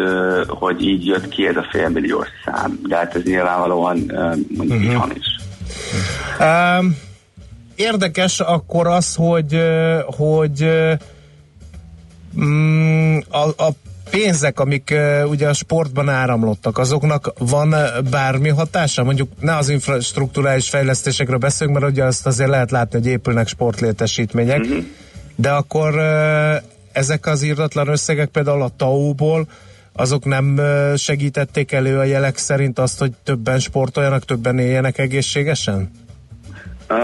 hogy 0.47 0.87
így 0.87 1.05
jött 1.05 1.29
ki 1.29 1.47
ez 1.47 1.55
a 1.55 1.67
félmilliós 1.71 2.27
szám. 2.45 2.79
De 2.87 2.95
hát 2.95 3.15
ez 3.15 3.23
nyilvánvalóan 3.23 4.11
mondjuk 4.57 4.79
uh-huh. 4.79 4.93
hamis. 4.93 5.25
Um, 6.39 6.97
érdekes 7.75 8.39
akkor 8.39 8.87
az, 8.87 9.15
hogy, 9.15 9.61
hogy 10.05 10.67
mm, 12.39 13.17
a, 13.29 13.63
a 13.63 13.71
pénzek, 14.09 14.59
amik 14.59 14.89
uh, 14.93 15.29
ugye 15.29 15.47
a 15.47 15.53
sportban 15.53 16.09
áramlottak, 16.09 16.77
azoknak 16.77 17.33
van 17.37 17.73
uh, 17.73 18.01
bármi 18.09 18.49
hatása? 18.49 19.03
Mondjuk 19.03 19.29
ne 19.39 19.55
az 19.55 19.69
infrastruktúrális 19.69 20.69
fejlesztésekről 20.69 21.37
beszélünk, 21.37 21.79
mert 21.79 21.91
ugye 21.91 22.03
azt 22.03 22.25
azért 22.25 22.49
lehet 22.49 22.71
látni, 22.71 22.99
hogy 22.99 23.07
épülnek 23.07 23.47
sportlétesítmények, 23.47 24.59
uh-huh. 24.59 24.83
de 25.35 25.49
akkor 25.49 25.95
uh, 25.95 26.63
ezek 26.91 27.25
az 27.25 27.43
írdatlan 27.43 27.87
összegek 27.87 28.29
például 28.29 28.61
a 28.61 28.71
TAU-ból 28.77 29.47
azok 29.93 30.25
nem 30.25 30.61
segítették 30.95 31.71
elő 31.71 31.97
a 31.97 32.03
jelek 32.03 32.37
szerint 32.37 32.79
azt, 32.79 32.99
hogy 32.99 33.11
többen 33.23 33.59
sportoljanak, 33.59 34.25
többen 34.25 34.59
éljenek 34.59 34.97
egészségesen? 34.97 35.91
Uh, 36.89 36.97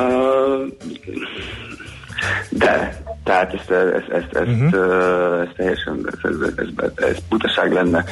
de, 2.49 3.01
tehát 3.27 3.53
ezt, 3.53 3.71
ezt, 3.71 4.09
ezt, 4.09 4.33
ezt, 4.35 4.47
Mhm. 4.47 4.65
uh-huh. 4.65 5.41
ezt 5.41 5.55
teljesen, 5.55 6.07
ez, 6.11 6.31
ez, 6.31 6.49
ez, 6.57 6.67
ez, 6.95 7.07
ez 7.07 7.17
butaság 7.29 7.73
lenne 7.73 8.03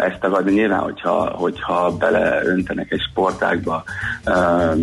ezt 0.00 0.20
tagadni. 0.20 0.52
Nyilván, 0.52 0.78
hogyha, 0.80 1.26
hogyha 1.36 1.90
beleöntenek 1.96 2.92
egy 2.92 3.00
sportágba 3.10 3.84
um, 4.26 4.74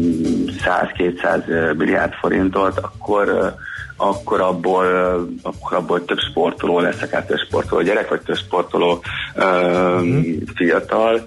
100-200 0.97 1.77
milliárd 1.77 2.13
forintot, 2.13 2.79
akkor 2.79 3.55
akkor 3.97 4.41
abból, 4.41 4.85
akkor 5.43 5.73
abból 5.77 6.05
több 6.05 6.19
sportoló 6.29 6.79
lesz, 6.79 7.01
akár 7.01 7.25
több 7.25 7.37
sportoló 7.37 7.81
gyerek, 7.81 8.09
vagy 8.09 8.21
több 8.21 8.37
sportoló 8.37 9.03
um, 9.35 10.23
fiatal. 10.55 11.21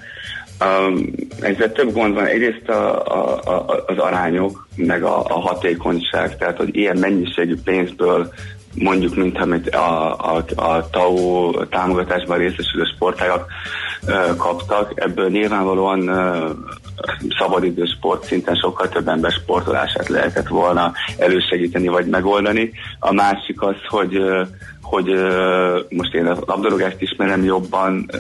Um, 0.61 1.11
ezzel 1.41 1.73
több 1.73 1.93
gond 1.93 2.15
van. 2.15 2.27
Egyrészt 2.27 2.69
a, 2.69 3.07
a, 3.07 3.41
a, 3.45 3.85
az 3.87 3.99
arányok, 3.99 4.67
meg 4.77 5.03
a, 5.03 5.25
a 5.25 5.41
hatékonyság, 5.41 6.37
tehát 6.37 6.57
hogy 6.57 6.77
ilyen 6.77 6.97
mennyiségű 6.97 7.55
pénzből 7.65 8.33
mondjuk, 8.75 9.15
mint 9.17 9.39
amit 9.39 9.75
a, 9.75 10.17
a, 10.35 10.45
a 10.55 10.91
TAO 10.91 11.53
támogatásban 11.71 12.39
részesülő 12.39 12.85
sportágak 12.95 13.47
uh, 14.03 14.37
kaptak, 14.37 14.93
ebből 14.95 15.29
nyilvánvalóan 15.29 16.09
uh, 16.09 16.51
szabadidő 17.39 17.85
sport 17.85 18.25
szinten 18.25 18.55
sokkal 18.55 18.89
több 18.89 19.09
ember 19.09 19.31
sportolását 19.31 20.09
lehetett 20.09 20.49
volna 20.49 20.93
elősegíteni 21.19 21.89
vagy 21.89 22.07
megoldani. 22.07 22.71
A 22.99 23.13
másik 23.13 23.63
az, 23.63 23.77
hogy 23.89 24.21
hogy 24.89 25.07
most 25.89 26.15
én 26.15 26.27
a 26.27 26.37
labdarúgást 26.47 27.01
ismerem 27.01 27.45
jobban, 27.45 28.11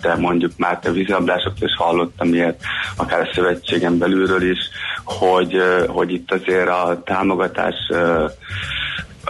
de 0.00 0.16
mondjuk 0.16 0.52
már 0.56 0.78
te 0.78 0.90
vízilabdásoktól 0.90 1.68
is 1.68 1.76
hallottam 1.76 2.34
ilyet, 2.34 2.62
akár 2.96 3.20
a 3.20 3.30
szövetségen 3.34 3.98
belülről 3.98 4.50
is, 4.50 4.58
hogy, 5.04 5.56
hogy 5.86 6.12
itt 6.12 6.32
azért 6.32 6.68
a 6.68 7.02
támogatás 7.04 7.74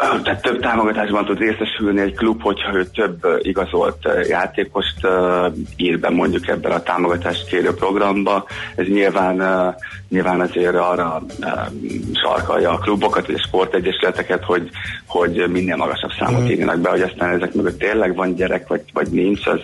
tehát 0.24 0.42
több 0.42 0.60
támogatásban 0.60 1.24
tud 1.24 1.38
részesülni 1.38 2.00
egy 2.00 2.14
klub, 2.14 2.42
hogyha 2.42 2.76
ő 2.76 2.84
több 2.84 3.26
igazolt 3.42 4.08
játékost 4.28 5.06
ír 5.76 5.98
be 5.98 6.10
mondjuk 6.10 6.48
ebben 6.48 6.72
a 6.72 6.82
támogatást 6.82 7.46
kérő 7.46 7.74
programba. 7.74 8.44
Ez 8.74 8.86
nyilván, 8.86 9.36
nyilván 10.08 10.40
azért 10.40 10.74
arra 10.74 11.22
sarkalja 12.12 12.70
a 12.70 12.78
klubokat, 12.78 13.26
vagy 13.26 13.34
a 13.34 13.46
sportegyesületeket, 13.46 14.44
hogy, 14.44 14.70
hogy 15.06 15.44
minél 15.48 15.76
magasabb 15.76 16.10
számot 16.18 16.50
írjanak 16.50 16.78
be, 16.78 16.90
hogy 16.90 17.02
aztán 17.02 17.34
ezek 17.34 17.54
mögött 17.54 17.78
tényleg 17.78 18.14
van 18.14 18.34
gyerek, 18.34 18.68
vagy, 18.68 18.82
vagy 18.92 19.08
nincs, 19.08 19.46
az, 19.46 19.60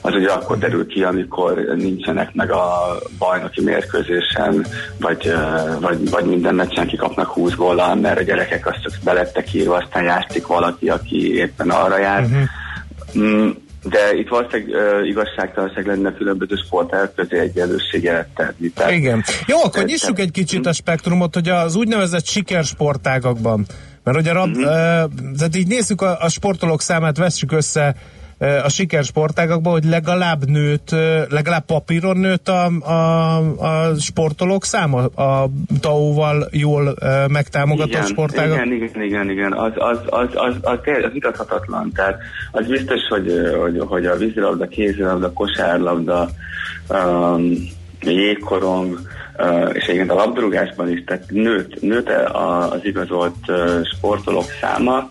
az 0.00 0.14
ugye 0.14 0.28
akkor 0.28 0.58
derül 0.58 0.86
ki, 0.86 1.04
amikor 1.04 1.54
nincsenek 1.76 2.34
meg 2.34 2.50
a 2.50 2.96
bajnoki 3.18 3.62
mérkőzésen, 3.62 4.66
vagy, 5.00 5.32
vagy, 5.80 6.10
vagy 6.10 6.24
minden 6.24 6.54
meccsen 6.54 6.86
kikapnak 6.86 7.28
20 7.28 7.54
góllal, 7.54 7.94
mert 7.94 8.18
a 8.18 8.22
gyerekek 8.22 8.66
azt 8.66 8.82
csak 8.82 8.92
belettek 9.12 9.54
írva, 9.54 9.76
aztán 9.76 10.02
játszik 10.02 10.46
valaki, 10.46 10.88
aki 10.88 11.34
éppen 11.34 11.70
arra 11.70 11.98
jár. 11.98 12.22
Uh-huh. 12.22 13.50
De 13.82 14.12
itt 14.14 14.28
valószínűleg 14.28 14.82
uh, 15.00 15.06
igazságtalanság 15.08 15.86
lenne 15.86 16.12
különböző 16.12 16.54
sportágak 16.66 17.14
közé 17.14 17.38
egyenlőséget 17.38 18.28
tenni. 18.34 18.68
Tehát, 18.74 18.92
Igen. 18.92 19.24
Jó, 19.46 19.56
akkor 19.64 19.84
nyissuk 19.84 20.18
egy 20.18 20.30
kicsit 20.30 20.66
a 20.66 20.72
spektrumot, 20.72 21.34
hogy 21.34 21.48
az 21.48 21.74
úgynevezett 21.76 22.26
sikersportágakban, 22.26 23.66
mert 24.04 24.18
ugye 24.18 24.32
rab, 24.32 24.48
Mhm. 24.48 24.58
uh, 24.58 24.68
tehát 25.38 25.56
így 25.56 25.66
nézzük 25.66 26.00
a, 26.02 26.20
a 26.20 26.28
sportolók 26.28 26.80
számát, 26.80 27.16
vessük 27.16 27.52
össze 27.52 27.94
a 28.64 28.68
sikersportágakban, 28.68 29.72
hogy 29.72 29.84
legalább 29.84 30.44
nőtt, 30.46 30.90
legalább 31.28 31.64
papíron 31.64 32.16
nőtt 32.16 32.48
a, 32.48 32.64
a, 32.66 33.36
a 33.58 33.94
sportolók 33.94 34.64
száma 34.64 35.04
a 35.04 35.48
TAO-val 35.80 36.48
jól 36.50 36.96
megtámogatott 37.28 37.92
igen, 37.92 38.06
sportágak? 38.06 38.66
Igen, 38.66 38.72
igen, 38.72 39.02
igen, 39.02 39.30
igen. 39.30 39.52
Az, 39.52 39.72
az, 39.74 39.98
az, 40.06 40.28
az, 40.34 40.54
az, 40.60 40.78
tényleg- 40.82 41.04
az 41.04 41.12
vitathatatlan. 41.12 41.92
Tehát 41.94 42.18
az 42.52 42.66
biztos, 42.66 43.00
hogy, 43.08 43.32
hogy, 43.60 43.78
hogy 43.86 44.06
a 44.06 44.16
vízilabda, 44.16 44.68
kézilabda, 44.68 45.32
kosárlabda, 45.32 46.28
um, 46.88 47.80
jégkorong, 48.10 48.98
és 49.72 49.84
egyébként 49.84 50.10
a 50.10 50.14
labdarúgásban 50.14 50.90
is, 50.90 51.04
tehát 51.04 51.24
nőtt, 51.28 51.80
nőtt 51.80 52.08
a- 52.08 52.72
az 52.72 52.84
igazolt 52.84 53.52
sportolók 53.96 54.50
száma. 54.60 55.08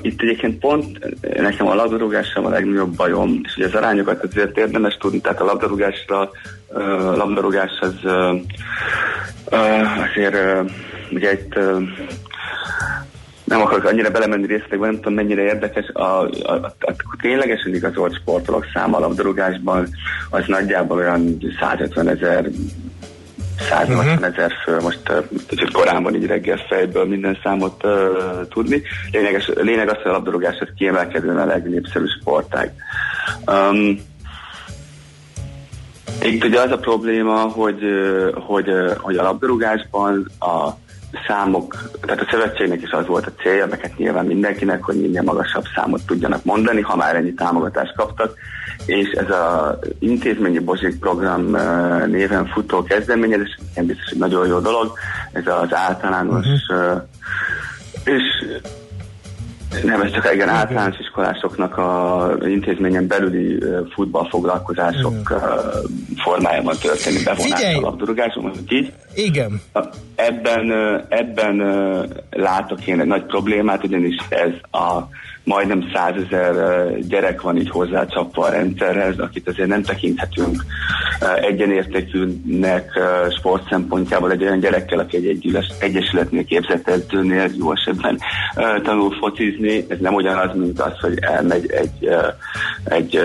Itt 0.00 0.22
egyébként 0.22 0.58
pont 0.58 0.98
nekem 1.36 1.66
a 1.66 1.74
labdarúgással 1.74 2.46
a 2.46 2.48
legnagyobb 2.48 2.96
bajom, 2.96 3.40
és 3.42 3.56
ugye 3.56 3.66
az 3.66 3.74
arányokat 3.74 4.24
azért 4.24 4.58
érdemes 4.58 4.96
tudni, 4.96 5.20
tehát 5.20 5.40
a 5.40 5.44
labdarúgásra, 5.44 6.30
uh, 6.68 7.16
labdarúgás 7.16 7.70
az 7.80 7.94
azért 10.12 10.36
ugye 11.10 11.32
itt 11.32 11.54
nem 13.46 13.60
akarok 13.60 13.84
annyira 13.84 14.10
belemenni 14.10 14.46
részletekbe, 14.46 14.86
nem 14.86 14.94
tudom 14.94 15.14
mennyire 15.14 15.42
érdekes, 15.42 15.88
a, 15.88 16.02
a, 16.02 16.28
a, 16.42 16.74
a 16.80 17.16
ténylegesen 17.20 17.74
igazolt 17.74 18.14
sportolók 18.14 18.66
száma 18.74 18.96
a 18.96 19.00
labdarúgásban 19.00 19.88
az 20.30 20.44
nagyjából 20.46 20.96
olyan 20.96 21.38
150 21.60 22.08
ezer 22.08 22.48
180 23.58 24.24
ezer 24.24 24.52
fő, 24.64 24.80
most 24.80 25.12
kicsit 25.46 25.72
korán 25.72 26.02
van 26.02 26.14
így 26.14 26.26
reggel 26.26 26.58
fejből 26.68 27.04
minden 27.04 27.38
számot 27.42 27.84
uh, 27.84 28.48
tudni. 28.48 28.82
Lényeges, 29.12 29.50
lényeg 29.54 29.88
az, 29.88 29.96
hogy 29.96 30.10
a 30.10 30.14
labdarúgás 30.14 30.58
az 30.60 30.68
kiemelkedően 30.76 31.38
a 31.38 31.44
legnépszerűbb 31.44 32.08
sportág. 32.20 32.72
Um, 33.46 34.00
itt 36.22 36.44
ugye 36.44 36.60
az 36.60 36.70
a 36.70 36.78
probléma, 36.78 37.38
hogy, 37.38 37.80
hogy, 38.34 38.70
hogy 38.96 39.16
a 39.16 39.22
labdarúgásban 39.22 40.30
a 40.38 40.70
számok, 41.26 41.90
tehát 42.00 42.20
a 42.20 42.28
szövetségnek 42.30 42.82
is 42.82 42.90
az 42.90 43.06
volt 43.06 43.26
a 43.26 43.42
célja, 43.42 43.66
meg 43.66 43.80
hát 43.80 43.98
nyilván 43.98 44.26
mindenkinek, 44.26 44.82
hogy 44.82 45.00
minél 45.00 45.22
magasabb 45.22 45.64
számot 45.74 46.06
tudjanak 46.06 46.44
mondani, 46.44 46.80
ha 46.80 46.96
már 46.96 47.16
ennyi 47.16 47.34
támogatást 47.34 47.94
kaptak, 47.96 48.34
és 48.86 49.10
ez 49.10 49.30
a 49.30 49.78
intézményi 49.98 50.58
Bozsik 50.58 50.98
program 50.98 51.54
ö, 51.54 52.06
néven 52.06 52.46
futó 52.46 52.82
kezdeményezés, 52.82 53.58
nem 53.74 53.86
biztos, 53.86 54.08
hogy 54.08 54.18
nagyon 54.18 54.46
jó 54.46 54.58
dolog, 54.58 54.92
ez 55.32 55.46
az 55.46 55.74
általános 55.74 56.46
uh-huh. 56.68 57.02
és 58.04 58.22
nem, 59.84 60.00
ez 60.00 60.10
csak 60.10 60.30
igen, 60.34 60.48
általános 60.48 60.98
iskolásoknak 60.98 61.78
a 61.78 62.30
intézményen 62.40 63.06
belüli 63.06 63.58
futballfoglalkozások 63.94 65.30
ö, 65.30 65.36
formájában 66.16 66.76
történő 66.80 67.18
bevonás 67.24 67.52
Figyelj! 67.52 67.74
a 67.74 67.80
labdarúgáson, 67.80 68.42
mondjuk 68.42 68.72
így. 68.72 68.92
Igen. 69.14 69.60
Ebben, 70.14 70.70
ebben 71.08 71.56
látok 72.30 72.86
én 72.86 73.00
egy 73.00 73.06
nagy 73.06 73.24
problémát, 73.24 73.84
ugyanis 73.84 74.16
ez 74.28 74.80
a 74.80 75.08
majdnem 75.46 75.90
százezer 75.94 76.54
gyerek 77.08 77.40
van 77.40 77.56
így 77.56 77.70
hozzácsapva 77.70 78.44
a 78.44 78.50
rendszerhez, 78.50 79.18
akit 79.18 79.48
azért 79.48 79.68
nem 79.68 79.82
tekinthetünk 79.82 80.64
egyenértékűnek 81.40 82.90
sport 83.38 83.68
szempontjából 83.68 84.30
egy 84.30 84.42
olyan 84.42 84.60
gyerekkel, 84.60 84.98
aki 84.98 85.16
egy 85.16 85.26
együles, 85.26 85.66
egyesületnél 85.80 86.44
képzett 86.44 86.88
edzőnél 86.88 87.50
jó 87.58 87.72
esetben 87.72 88.18
tanul 88.82 89.10
focizni. 89.10 89.84
Ez 89.88 89.98
nem 89.98 90.14
ugyanaz, 90.14 90.54
mint 90.54 90.80
az, 90.80 91.00
hogy 91.00 91.18
elmegy 91.20 91.70
egy, 91.70 92.08
egy 92.84 93.20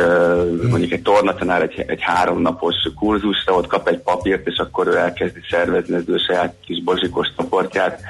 mondjuk 0.70 0.92
egy 0.92 1.02
tornatanár 1.02 1.62
egy, 1.62 1.84
egy 1.88 2.02
háromnapos 2.02 2.76
kurzusra, 2.96 3.54
ott 3.54 3.68
kap 3.68 3.88
egy 3.88 4.00
papírt, 4.00 4.48
és 4.48 4.58
akkor 4.58 4.88
ő 4.88 4.98
elkezdi 4.98 5.40
szervezni 5.50 5.96
az 5.96 6.04
ő 6.08 6.18
saját 6.18 6.56
kis 6.66 6.84
bozsikos 6.84 7.28
csoportját, 7.38 8.02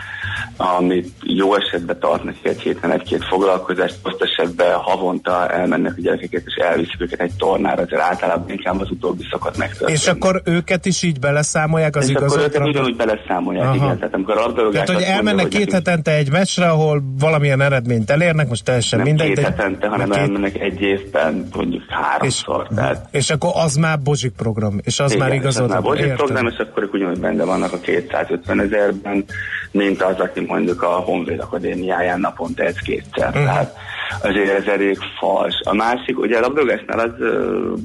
amit 0.58 1.10
jó 1.24 1.56
esetben 1.56 2.00
tart 2.00 2.24
neki 2.24 2.40
egy 2.50 2.62
héten 2.62 2.92
egy-két 2.92 3.24
foglalkozást, 3.26 3.96
rossz 4.04 4.20
esetben 4.20 4.74
havonta 4.74 5.50
elmennek 5.50 5.94
a 5.98 6.02
gyerekeket, 6.02 6.44
és 6.46 6.56
elviszik 6.56 7.02
őket 7.02 7.20
egy 7.22 7.34
tornára, 7.38 7.82
azért 7.82 8.02
általában 8.02 8.50
inkább 8.50 8.82
az 8.82 8.90
utóbbi 8.92 9.24
szokott 9.32 9.58
megtörténni. 9.58 9.92
És 9.92 10.08
akkor 10.08 10.42
őket 10.46 10.86
is 10.86 11.04
így 11.04 11.20
beleszámolják 11.20 11.96
az 11.96 12.10
és 12.10 12.16
akkor 12.16 12.40
őket 12.40 12.68
ugyanúgy 12.68 12.96
beleszámolják, 12.96 13.66
Aha. 13.66 13.76
igen. 13.76 13.98
Tehát 13.98 14.14
amikor 14.14 14.38
a 14.38 14.54
Tehát, 14.54 14.64
hogy 14.64 14.72
azt 14.80 14.88
mondja, 14.88 15.06
elmennek 15.06 15.42
hogy 15.46 15.56
két 15.56 15.72
hetente 15.72 16.16
egy 16.16 16.32
meccsre, 16.32 16.70
ahol 16.70 17.04
valamilyen 17.20 17.62
eredményt 17.62 18.10
elérnek, 18.10 18.48
most 18.48 18.64
teljesen 18.64 19.00
nem 19.00 19.08
mindegy. 19.08 19.28
két 19.28 19.40
hetente, 19.40 19.88
hanem 19.88 20.10
két- 20.10 20.20
elmennek 20.20 20.60
egy 20.60 20.82
évben 20.82 21.48
mondjuk 21.56 21.84
háromszor. 21.88 22.68
tehát 22.76 23.08
És 23.12 23.30
akkor 23.30 23.52
az 23.54 23.76
már 23.76 24.00
Bozsik 24.00 24.32
program, 24.32 24.80
és 24.84 25.00
az 25.00 25.14
már 25.14 25.34
Igen, 25.34 25.48
és 25.48 25.56
az 25.56 25.68
már 25.70 25.82
Bozsik 25.82 26.14
program, 26.14 26.48
és 26.48 26.58
akkor 26.58 26.84
ők 26.84 26.94
ugyanúgy 26.94 27.20
benne 27.20 27.44
vannak 27.44 27.74
a 27.74 27.80
250 27.80 28.60
ezerben, 28.60 29.26
mint 29.72 30.02
az, 30.14 30.20
aki 30.20 30.40
mondjuk 30.40 30.82
a 30.82 30.90
Honvéd 30.90 31.40
Akadémiáján 31.40 32.20
naponta 32.20 32.64
ez 32.64 32.78
kétszer. 32.78 33.30
Mhm. 33.30 33.38
Uh-huh. 33.38 33.54
Tehát 33.54 33.76
azért 34.22 34.58
ez 34.58 34.68
elég 34.68 34.98
fals. 35.20 35.56
A 35.64 35.74
másik, 35.74 36.20
ugye 36.20 36.38
a 36.38 36.40
labdarúgásnál 36.40 37.00
az 37.00 37.12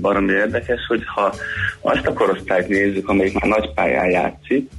baromi 0.00 0.32
érdekes, 0.32 0.80
hogy 0.88 1.02
ha 1.14 1.34
azt 1.80 2.06
a 2.06 2.12
korosztályt 2.12 2.68
nézzük, 2.68 3.08
amelyik 3.08 3.40
már 3.40 3.50
nagy 3.50 3.72
pályán 3.74 4.10
játszik, 4.10 4.70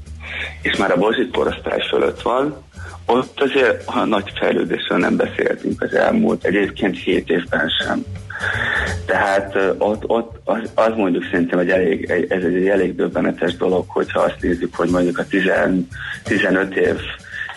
és 0.62 0.78
már 0.78 0.92
a 0.92 0.98
Bozsik 0.98 1.32
korosztály 1.32 1.82
fölött 1.90 2.22
van, 2.22 2.56
ott 3.06 3.42
azért 3.42 3.84
a 3.86 4.06
nagy 4.06 4.32
fejlődésről 4.40 4.98
nem 4.98 5.16
beszéltünk 5.16 5.82
az 5.82 5.94
elmúlt 5.94 6.44
egyébként 6.44 7.00
hét 7.00 7.30
évben 7.30 7.70
sem. 7.70 8.06
Tehát 9.06 9.58
ott, 9.78 10.04
ott 10.08 10.40
az, 10.44 10.72
az 10.74 10.94
mondjuk 10.96 11.24
szerintem 11.32 11.60
egy 11.60 11.70
elég, 11.70 12.10
egy, 12.10 12.32
ez 12.32 12.44
egy 12.44 12.68
elég 12.68 12.96
döbbenetes 12.96 13.56
dolog, 13.56 13.86
hogyha 13.88 14.20
azt 14.20 14.42
nézzük, 14.42 14.76
hogy 14.76 14.90
mondjuk 14.90 15.18
a 15.18 15.26
10, 15.26 15.44
15 16.24 16.76
év 16.76 16.96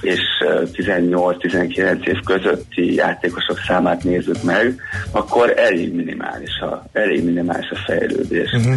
és 0.00 0.20
ö, 0.44 0.62
18-19 0.72 2.06
év 2.06 2.20
közötti 2.24 2.94
játékosok 2.94 3.58
számát 3.66 4.04
nézzük 4.04 4.42
meg, 4.42 4.80
akkor 5.10 5.52
elég 5.56 5.94
minimális 5.94 6.58
a, 6.60 6.84
elég 6.92 7.24
minimális 7.24 7.70
a 7.70 7.76
fejlődés. 7.86 8.52
Uh-huh. 8.52 8.74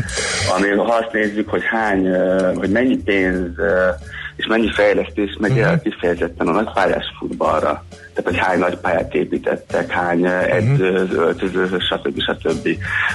Ami, 0.57 0.69
ha 0.69 0.93
azt 0.93 1.11
nézzük, 1.11 1.49
hogy 1.49 1.63
hány, 1.63 2.07
hogy 2.55 2.69
mennyi 2.69 2.97
pénz 2.97 3.49
és 4.35 4.45
mennyi 4.47 4.71
fejlesztés 4.71 5.37
megy 5.39 5.57
el 5.57 5.81
kifejezetten 5.81 6.47
a 6.47 6.51
nagypályás 6.51 7.05
futballra. 7.19 7.85
Tehát, 8.13 8.23
hogy 8.23 8.37
hány 8.37 8.59
nagy 8.59 8.77
pályát 8.77 9.13
építettek, 9.13 9.89
hány 9.89 10.25
uh 10.25 10.53
edző, 10.53 11.07
öltöző, 11.11 11.79
stb. 11.79 12.21
stb. 12.21 12.67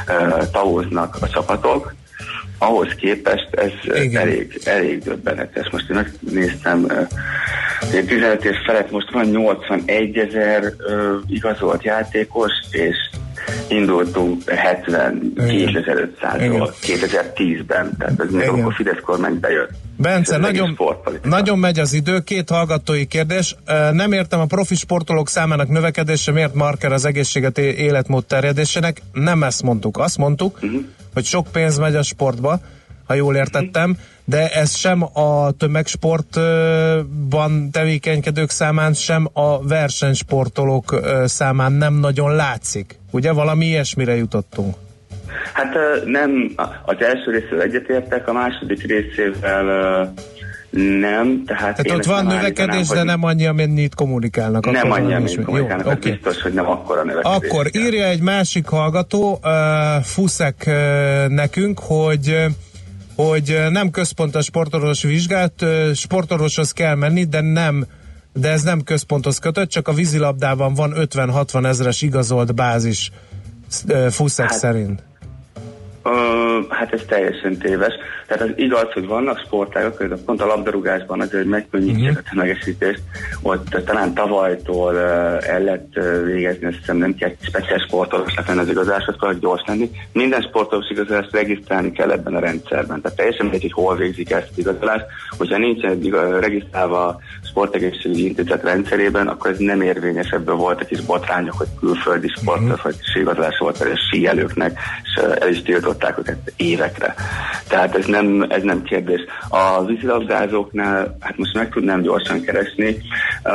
uh, 0.09 0.51
tavoznak 0.53 1.17
a 1.21 1.29
csapatok. 1.29 1.95
Ahhoz 2.59 2.89
képest 2.97 3.49
ez 3.51 4.03
Igen. 4.03 4.23
elég, 4.23 4.61
elég 4.65 5.03
döbbenetes. 5.03 5.69
Most 5.71 5.91
én 5.91 5.97
megnéztem, 5.97 6.85
uh, 6.85 7.09
én 7.95 8.07
15 8.07 8.45
év 8.45 8.55
felett 8.67 8.91
most 8.91 9.11
van 9.11 9.25
81 9.25 10.17
ezer 10.17 10.73
igazolt 11.29 11.83
játékos, 11.83 12.53
és 12.71 12.97
indultunk 13.69 14.43
72.500-ról 14.47 16.71
2010-ben, 16.83 17.97
tehát 17.99 18.21
ez 18.21 18.31
még 18.31 18.43
Igen. 18.43 18.55
akkor 18.55 18.75
Fidesz 18.75 19.01
kormány 19.03 19.41
bejött. 19.41 19.71
Bence, 19.97 20.37
nagyon, 20.37 20.79
nagyon 21.23 21.59
megy 21.59 21.79
az 21.79 21.93
idő, 21.93 22.21
két 22.21 22.51
hallgatói 22.51 23.07
kérdés. 23.07 23.57
Nem 23.93 24.13
értem 24.13 24.41
a 24.41 24.47
profi 24.47 24.75
sportolók 24.75 25.29
számának 25.29 25.69
növekedése, 25.69 26.33
miért 26.33 26.55
marker 26.55 26.93
az 26.93 27.05
egészséget 27.05 27.59
életmód 27.59 28.25
terjedésének. 28.25 29.03
Nem 29.13 29.43
ezt 29.43 29.63
mondtuk. 29.63 29.99
Azt 29.99 30.19
mondtuk, 30.19 30.59
uh-huh. 30.63 30.85
Hogy 31.15 31.25
sok 31.25 31.47
pénz 31.53 31.79
megy 31.79 31.95
a 31.95 32.03
sportba, 32.03 32.61
ha 33.07 33.15
jól 33.15 33.37
értettem, 33.37 33.97
de 34.25 34.49
ez 34.49 34.77
sem 34.77 35.03
a 35.03 35.51
tömegsportban 35.51 37.71
tevékenykedők 37.71 38.51
számán, 38.51 38.93
sem 38.93 39.29
a 39.33 39.67
versenysportolók 39.67 41.01
számán 41.25 41.73
nem 41.73 41.95
nagyon 41.95 42.35
látszik. 42.35 42.99
Ugye 43.11 43.33
valami 43.33 43.67
ilyesmire 43.67 44.17
jutottunk. 44.17 44.75
Hát 45.53 45.75
nem, 46.05 46.53
az 46.85 46.97
első 46.99 47.31
részével 47.31 47.61
egyetértek, 47.61 48.29
a 48.29 48.33
második 48.33 48.83
részével 48.83 50.13
nem. 51.01 51.43
Tehát, 51.47 51.76
Tehát 51.76 51.99
ott 51.99 52.05
van 52.05 52.26
növekedés, 52.26 52.74
állítanám, 52.74 52.87
de 52.89 52.99
hogy 52.99 53.07
nem 53.07 53.24
annyi, 53.24 53.47
amennyit 53.47 53.95
kommunikálnak. 53.95 54.64
nem 54.70 54.74
Akkor 54.87 54.99
annyi, 54.99 55.09
ilyesmi. 55.09 55.45
kommunikálnak, 55.45 55.85
Jó, 55.87 55.91
ez 55.91 55.97
oké. 55.97 56.11
biztos, 56.11 56.43
hogy 56.43 56.53
nem 56.53 56.68
akkora 56.68 57.05
növekedés. 57.05 57.49
Akkor 57.51 57.70
írja 57.76 58.05
egy 58.05 58.20
másik 58.20 58.66
hallgató, 58.66 59.41
uh, 59.43 60.03
Fuszek 60.03 60.64
uh, 60.66 61.29
nekünk, 61.29 61.79
hogy 61.79 62.29
uh, 62.29 62.45
hogy 63.16 63.59
nem 63.70 63.91
központos 63.91 64.45
sportorvos 64.45 65.03
vizsgált, 65.03 65.62
uh, 65.62 65.93
sportorvoshoz 65.93 66.72
kell 66.72 66.95
menni, 66.95 67.24
de 67.24 67.41
nem 67.41 67.87
de 68.33 68.51
ez 68.51 68.62
nem 68.62 68.83
központhoz 68.83 69.39
kötött, 69.39 69.68
csak 69.68 69.89
a 69.89 69.93
vízilabdában 69.93 70.74
van 70.74 70.93
50-60 70.97 71.66
ezres 71.66 72.03
igazolt 72.03 72.55
bázis 72.55 73.11
Fuszek 74.11 74.49
Hát, 74.49 74.59
szerint. 74.59 75.03
Ö, 76.03 76.11
hát 76.68 76.93
ez 76.93 77.01
teljesen 77.09 77.59
téves. 77.59 77.93
Tehát 78.29 78.43
az 78.43 78.53
igaz, 78.57 78.93
hogy 78.93 79.07
vannak 79.07 79.43
sportágak, 79.47 79.97
például 79.97 80.20
pont 80.24 80.43
a 80.43 80.47
labdarúgásban 80.47 81.20
azért, 81.20 81.43
hogy 81.43 81.47
megkönnyítsék 81.51 81.97
Mhm. 81.99 82.09
uh-huh. 82.09 82.22
a 82.26 82.31
tömegesítést, 82.31 83.01
ott 83.43 83.68
talán 83.85 84.14
tavalytól 84.14 84.95
uh, 84.95 85.49
el 85.49 85.61
lett 85.62 85.93
uh, 85.97 86.24
végezni, 86.24 86.66
azt 86.66 86.76
hiszem 86.76 86.97
nem 86.97 87.14
kell 87.14 87.31
speciális 87.41 87.83
sportolósnak 87.83 88.47
lenni 88.47 88.61
az 88.61 88.68
igazáshoz, 88.68 89.14
kell 89.20 89.35
gyors 89.35 89.62
lenni. 89.66 89.91
Minden 90.12 90.41
sportolós 90.41 90.91
igazolást 90.91 91.33
regisztrálni 91.33 91.93
kell 91.93 92.11
ebben 92.11 92.35
a 92.35 92.39
rendszerben. 92.41 93.01
Tehát 93.01 93.16
teljesen 93.16 93.47
mindegy, 93.47 93.62
hogy 93.62 93.85
hol 93.85 93.97
végzik 93.97 94.31
ezt 94.31 94.49
az 94.51 94.59
igazolást. 94.59 95.05
Hogyha 95.39 95.59
nincsen 95.59 95.91
egy 95.91 96.05
iga- 96.05 96.41
regisztrálva 96.41 97.07
a 97.07 97.18
sportegészségügyi 97.49 98.26
intézet 98.26 98.62
rendszerében, 98.62 99.29
akkor 99.29 99.51
ez 99.51 99.59
nem 99.59 99.81
érvényes. 99.81 100.31
Ebből 100.31 100.55
voltak 100.55 100.91
is 100.91 101.01
botrányok, 101.01 101.55
hogy 101.59 101.68
külföldi 101.81 102.29
sportos 102.29 102.83
vagy 102.83 102.97
igazolás 103.14 103.59
volt 103.59 103.79
például 103.79 103.99
a 103.99 104.09
síelőknek, 104.11 104.79
és 105.03 105.22
el 105.41 105.49
is 105.49 105.62
tiltották 105.62 106.18
őket 106.18 106.53
évekre. 106.57 107.14
Tehát 107.68 107.97
ez 107.97 108.07
nem, 108.07 108.18
ez 108.49 108.62
nem 108.62 108.83
kérdés. 108.83 109.21
A 109.49 109.85
vízilabdázóknál, 109.85 111.16
hát 111.21 111.37
most 111.37 111.55
meg 111.55 111.69
tudnám 111.69 112.03
gyorsan 112.03 112.41
keresni, 112.41 112.97
uh, 113.45 113.53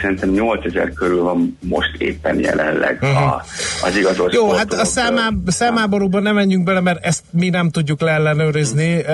szerintem 0.00 0.30
8000 0.30 0.92
körül 0.92 1.22
van 1.22 1.58
most 1.60 1.94
éppen 1.98 2.38
jelenleg 2.38 3.02
a, 3.02 3.42
az 3.86 3.96
igazolt 3.96 4.32
Jó, 4.32 4.50
hát 4.52 4.72
a 4.72 4.84
számá, 4.84 5.28
számáborúban 5.46 6.22
nem 6.22 6.34
menjünk 6.34 6.64
bele, 6.64 6.80
mert 6.80 7.04
ezt 7.04 7.24
mi 7.30 7.48
nem 7.48 7.70
tudjuk 7.70 8.00
leellenőrizni, 8.00 8.94
uh, 8.96 9.04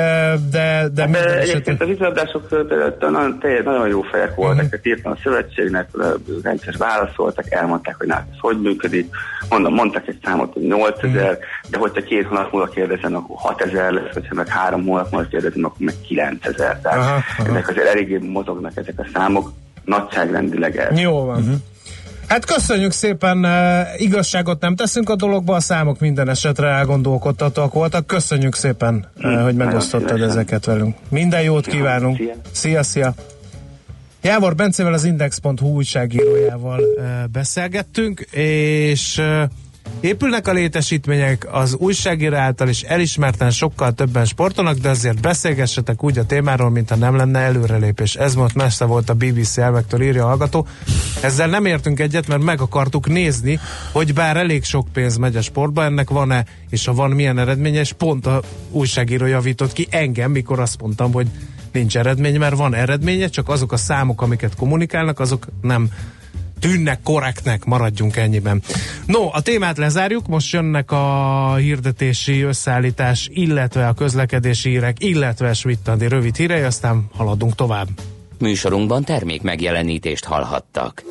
de, 0.51 0.89
de 0.95 1.03
Hát, 1.03 1.11
minden 1.11 1.39
egyébként 1.39 1.81
a 1.83 1.87
vízilabdások 1.87 2.51
nagyon, 3.01 3.39
nagyon 3.65 3.89
jó 3.89 4.01
fejek 4.03 4.35
voltak, 4.35 4.57
Mhm. 4.57 4.65
uh-huh. 4.65 4.87
írtam 4.87 5.13
a 5.13 5.17
szövetségnek, 5.23 5.89
rendszer 6.43 6.75
válaszoltak, 6.79 7.53
elmondták, 7.53 7.95
hogy 7.99 8.07
náluk 8.07 8.27
ez 8.33 8.39
hogy 8.41 8.61
működik, 8.61 9.11
Mondom, 9.49 9.75
mondtak 9.75 10.09
egy 10.09 10.19
számot, 10.25 10.53
hogy 10.53 10.63
8000, 10.63 11.31
Mhm. 11.31 11.41
de 11.71 11.79
hogyha 11.79 12.03
két 12.03 12.27
hónap 12.27 12.53
múlva 12.53 12.69
kérdezem, 12.69 13.15
akkor 13.17 13.37
6000 13.39 13.93
lesz, 13.93 14.13
hogyha 14.13 14.35
meg 14.35 14.49
három 14.49 14.81
hónap 14.93 15.11
múlva 15.13 15.29
kérdezem, 15.29 15.65
akkor 15.65 15.77
meg 15.79 15.95
9000. 16.07 16.81
Tehát 16.81 16.99
Aha, 16.99 17.23
aha. 17.39 17.51
ezek 17.51 17.69
azért 17.69 17.87
eléggé 17.87 18.19
mozognak 18.19 18.77
ezek 18.77 18.99
a 18.99 19.07
számok, 19.13 19.53
nagyságrendileg 19.85 20.77
ez. 20.77 20.99
Jó 20.99 21.25
van. 21.25 21.39
Uh-huh. 21.39 21.55
Hát 22.27 22.45
köszönjük 22.45 22.93
szépen, 22.93 23.45
uh, 23.45 24.01
igazságot 24.01 24.61
nem 24.61 24.77
teszünk 24.77 25.11
a 25.11 25.17
dologba, 25.17 25.55
a 25.55 25.61
számok 25.61 26.01
minden 26.01 26.29
esetre 26.29 26.69
elgondolkodtatóak 26.69 27.73
voltak. 27.73 28.07
Köszönjük 28.07 28.55
szépen, 28.55 29.07
uh, 29.17 29.43
hogy 29.43 29.55
megosztottad 29.55 30.21
ezeket 30.21 30.65
velünk. 30.65 30.97
Minden 31.09 31.43
jót 31.43 31.67
kívánunk. 31.67 32.17
szia. 32.17 32.35
Szia, 32.53 32.83
szia. 32.83 33.15
Jávor 34.23 34.55
Bencével 34.55 34.93
az 34.93 35.05
Index.hu 35.05 35.67
újságírójával 35.67 36.81
uh, 36.81 37.05
beszélgettünk, 37.33 38.21
és 38.31 39.23
épülnek 40.01 40.49
a 40.49 40.53
létesítmények, 40.53 41.47
az 41.51 41.75
újságíró 41.75 42.37
által 42.37 42.69
is 42.69 42.83
elismerten 42.83 43.51
sokkal 43.51 43.93
többen 43.93 44.25
sportolnak, 44.25 44.77
de 44.77 44.89
azért 44.89 45.21
beszélgessetek 45.21 46.05
úgy 46.05 46.19
a 46.19 46.27
témáról, 46.27 46.71
mintha 46.71 46.97
nem 46.97 47.17
lenne 47.17 47.39
előrelépés. 47.39 48.15
Ez 48.15 48.35
most 48.35 48.55
messze 48.55 48.85
volt 48.85 49.11
a 49.11 49.15
BBC 49.15 49.59
elvektől 49.59 50.03
írja 50.03 50.25
a 50.25 50.27
hallgató. 50.27 50.67
Ezzel 51.21 51.49
nem 51.49 51.65
értünk 51.65 52.01
egyet, 52.01 52.29
mert 52.29 52.43
meg 52.43 52.61
akartuk 52.61 53.09
nézni, 53.09 53.61
hogy 53.93 54.15
bár 54.15 54.37
elég 54.37 54.65
sok 54.65 54.89
pénz 54.93 55.17
megy 55.17 55.37
a 55.37 55.43
sportba, 55.43 55.85
ennek 55.85 56.11
van-e, 56.11 56.45
és 56.71 56.85
ha 56.85 56.95
van, 56.95 57.11
milyen 57.11 57.39
eredménye, 57.39 57.81
és 57.81 57.93
pont 57.93 58.27
a 58.27 58.43
újságíró 58.71 59.27
javított 59.27 59.73
ki 59.73 59.87
engem, 59.91 60.31
mikor 60.31 60.61
azt 60.61 60.81
mondtam, 60.81 61.13
hogy 61.13 61.27
nincs 61.73 61.97
eredmény, 61.97 62.39
mert 62.39 62.57
van 62.57 62.75
eredménye, 62.75 63.29
csak 63.29 63.49
azok 63.49 63.73
a 63.73 63.77
számok, 63.77 64.23
amiket 64.23 64.57
kommunikálnak, 64.57 65.21
azok 65.21 65.47
nem 65.61 65.91
tűnnek 66.63 67.03
korrektnek, 67.03 67.65
maradjunk 67.65 68.17
ennyiben. 68.17 68.63
No, 69.07 69.29
a 69.33 69.41
témát 69.41 69.79
lezárjuk, 69.79 70.27
most 70.27 70.53
jönnek 70.53 70.91
a 70.91 71.55
hirdetési 71.55 72.43
összeállítás, 72.43 73.29
illetve 73.33 73.87
a 73.87 73.93
közlekedési 73.93 74.69
hírek, 74.69 75.05
illetve 75.05 75.53
Schmidt-Andi 75.53 76.09
rövid 76.09 76.37
hírei, 76.37 76.63
aztán 76.63 77.09
haladunk 77.17 77.55
tovább. 77.55 77.89
Műsorunkban 78.39 79.05
termék 79.05 79.43
megjelenítést 79.43 80.25
hallhattak. 80.25 81.03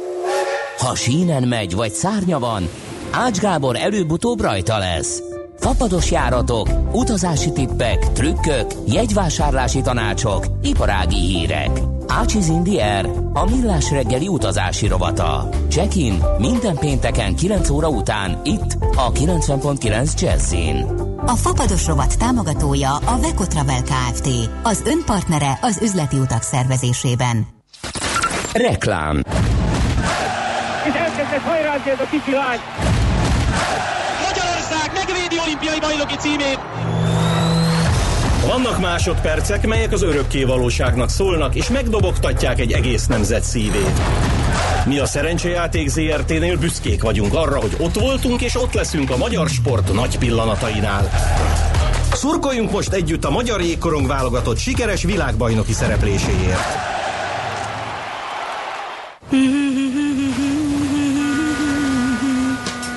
Ha 0.78 0.96
sínen 0.96 1.44
megy, 1.44 1.76
vagy 1.76 1.92
szárnya 1.92 2.40
van, 2.40 2.70
Ács 3.12 3.40
Gábor 3.40 3.76
előbb-utóbb 3.76 4.42
rajta 4.42 4.78
lesz. 4.78 5.31
Fapados 5.62 6.12
járatok, 6.12 6.68
utazási 6.92 7.52
tippek, 7.52 8.12
trükkök, 8.12 8.66
jegyvásárlási 8.88 9.82
tanácsok, 9.82 10.46
iparági 10.62 11.16
hírek. 11.16 11.70
Ácsiz 12.08 12.48
Indier, 12.48 13.10
a 13.34 13.50
millás 13.50 13.92
reggeli 13.92 14.28
utazási 14.28 14.88
rovata. 14.88 15.50
Check-in 15.70 16.24
minden 16.38 16.76
pénteken 16.76 17.36
9 17.36 17.70
óra 17.70 17.90
után 17.90 18.42
itt 18.44 18.78
a 18.96 19.12
90.9 19.12 20.22
Jazzin. 20.22 20.86
A 21.26 21.36
Fapados 21.36 21.88
rovat 21.88 22.18
támogatója 22.18 22.96
a 22.96 23.20
Veco 23.22 23.46
Travel 23.46 23.82
Kft. 23.82 24.28
Az 24.64 24.84
önpartnere 24.86 25.58
az 25.62 25.80
üzleti 25.82 26.18
utak 26.18 26.42
szervezésében. 26.42 27.48
Reklám 28.54 29.22
és 30.86 30.94
elkezdett 30.94 31.42
hajrázni 31.42 31.92
ez 31.92 32.00
a 32.00 32.08
kicsi 32.10 32.32
lány. 32.32 32.60
Bajnoki 35.82 36.16
címét! 36.16 36.60
Vannak 38.48 38.80
másodpercek, 38.80 39.68
melyek 39.68 39.92
az 39.92 40.02
örökké 40.02 40.44
valóságnak 40.44 41.10
szólnak, 41.10 41.56
és 41.56 41.70
megdobogtatják 41.70 42.60
egy 42.60 42.72
egész 42.72 43.06
nemzet 43.06 43.44
szívét. 43.44 44.02
Mi 44.86 45.00
a 45.00 45.06
Szerencsejáték 45.06 45.90
ZRT-nél 45.90 46.58
büszkék 46.58 47.02
vagyunk 47.02 47.34
arra, 47.34 47.60
hogy 47.60 47.76
ott 47.78 48.00
voltunk 48.00 48.42
és 48.42 48.56
ott 48.56 48.74
leszünk 48.74 49.10
a 49.10 49.18
magyar 49.18 49.50
sport 49.50 49.94
nagy 49.94 50.18
pillanatainál. 50.18 51.10
Szurkoljunk 52.14 52.72
most 52.72 52.94
együtt 52.94 53.26
a 53.26 53.30
magyar 53.30 53.62
jégkorong 53.62 54.08
válogatott 54.08 54.58
sikeres 54.58 55.04
világbajnoki 55.04 55.74
szerepléséért. 55.74 56.90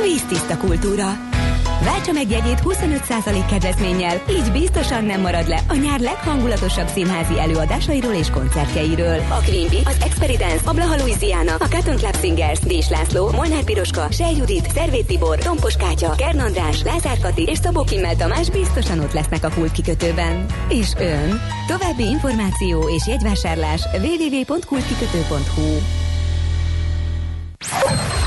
Víztiszta 0.03 0.57
kultúra. 0.57 1.34
Váltsa 1.83 2.13
meg 2.13 2.31
jegyét 2.31 2.61
25% 2.65 3.45
kedvezménnyel, 3.51 4.23
így 4.31 4.53
biztosan 4.53 5.05
nem 5.05 5.21
marad 5.21 5.49
le 5.49 5.61
a 5.69 5.75
nyár 5.75 6.01
leghangulatosabb 6.01 6.89
színházi 6.89 7.39
előadásairól 7.39 8.13
és 8.13 8.31
koncertjeiről. 8.31 9.19
A 9.19 9.41
Quimby, 9.45 9.79
az 9.85 9.97
Experience, 10.03 10.61
a 10.65 10.73
Blaha 10.73 10.97
Louisiana, 10.97 11.55
a 11.55 11.69
Cotton 11.69 11.97
Club 11.97 12.17
Singers, 12.17 12.59
Dés 12.59 12.89
László, 12.89 13.31
Molnár 13.31 13.65
Piroska, 13.65 14.13
Sej 14.13 14.37
Judit, 14.37 14.71
Szervét 14.71 15.07
Tibor, 15.07 15.39
Tompos 15.39 15.77
Kátya, 15.77 16.15
Kern 16.15 16.39
András, 16.39 16.83
Lázár 16.83 17.19
Kati 17.19 17.43
és 17.43 17.59
Szabó 17.59 17.85
Kimmel 17.85 18.17
Tamás 18.17 18.51
biztosan 18.51 19.01
ott 19.01 19.13
lesznek 19.13 19.45
a 19.45 19.51
kult 19.55 19.73
kikötőben. 19.73 20.47
És 20.69 20.93
ön? 20.99 21.41
További 21.67 22.05
információ 22.05 22.89
és 22.89 23.07
jegyvásárlás 23.07 23.83
www.kultkikötő.hu 23.93 25.79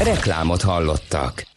Reklámot 0.04 0.62
hallottak. 0.62 1.57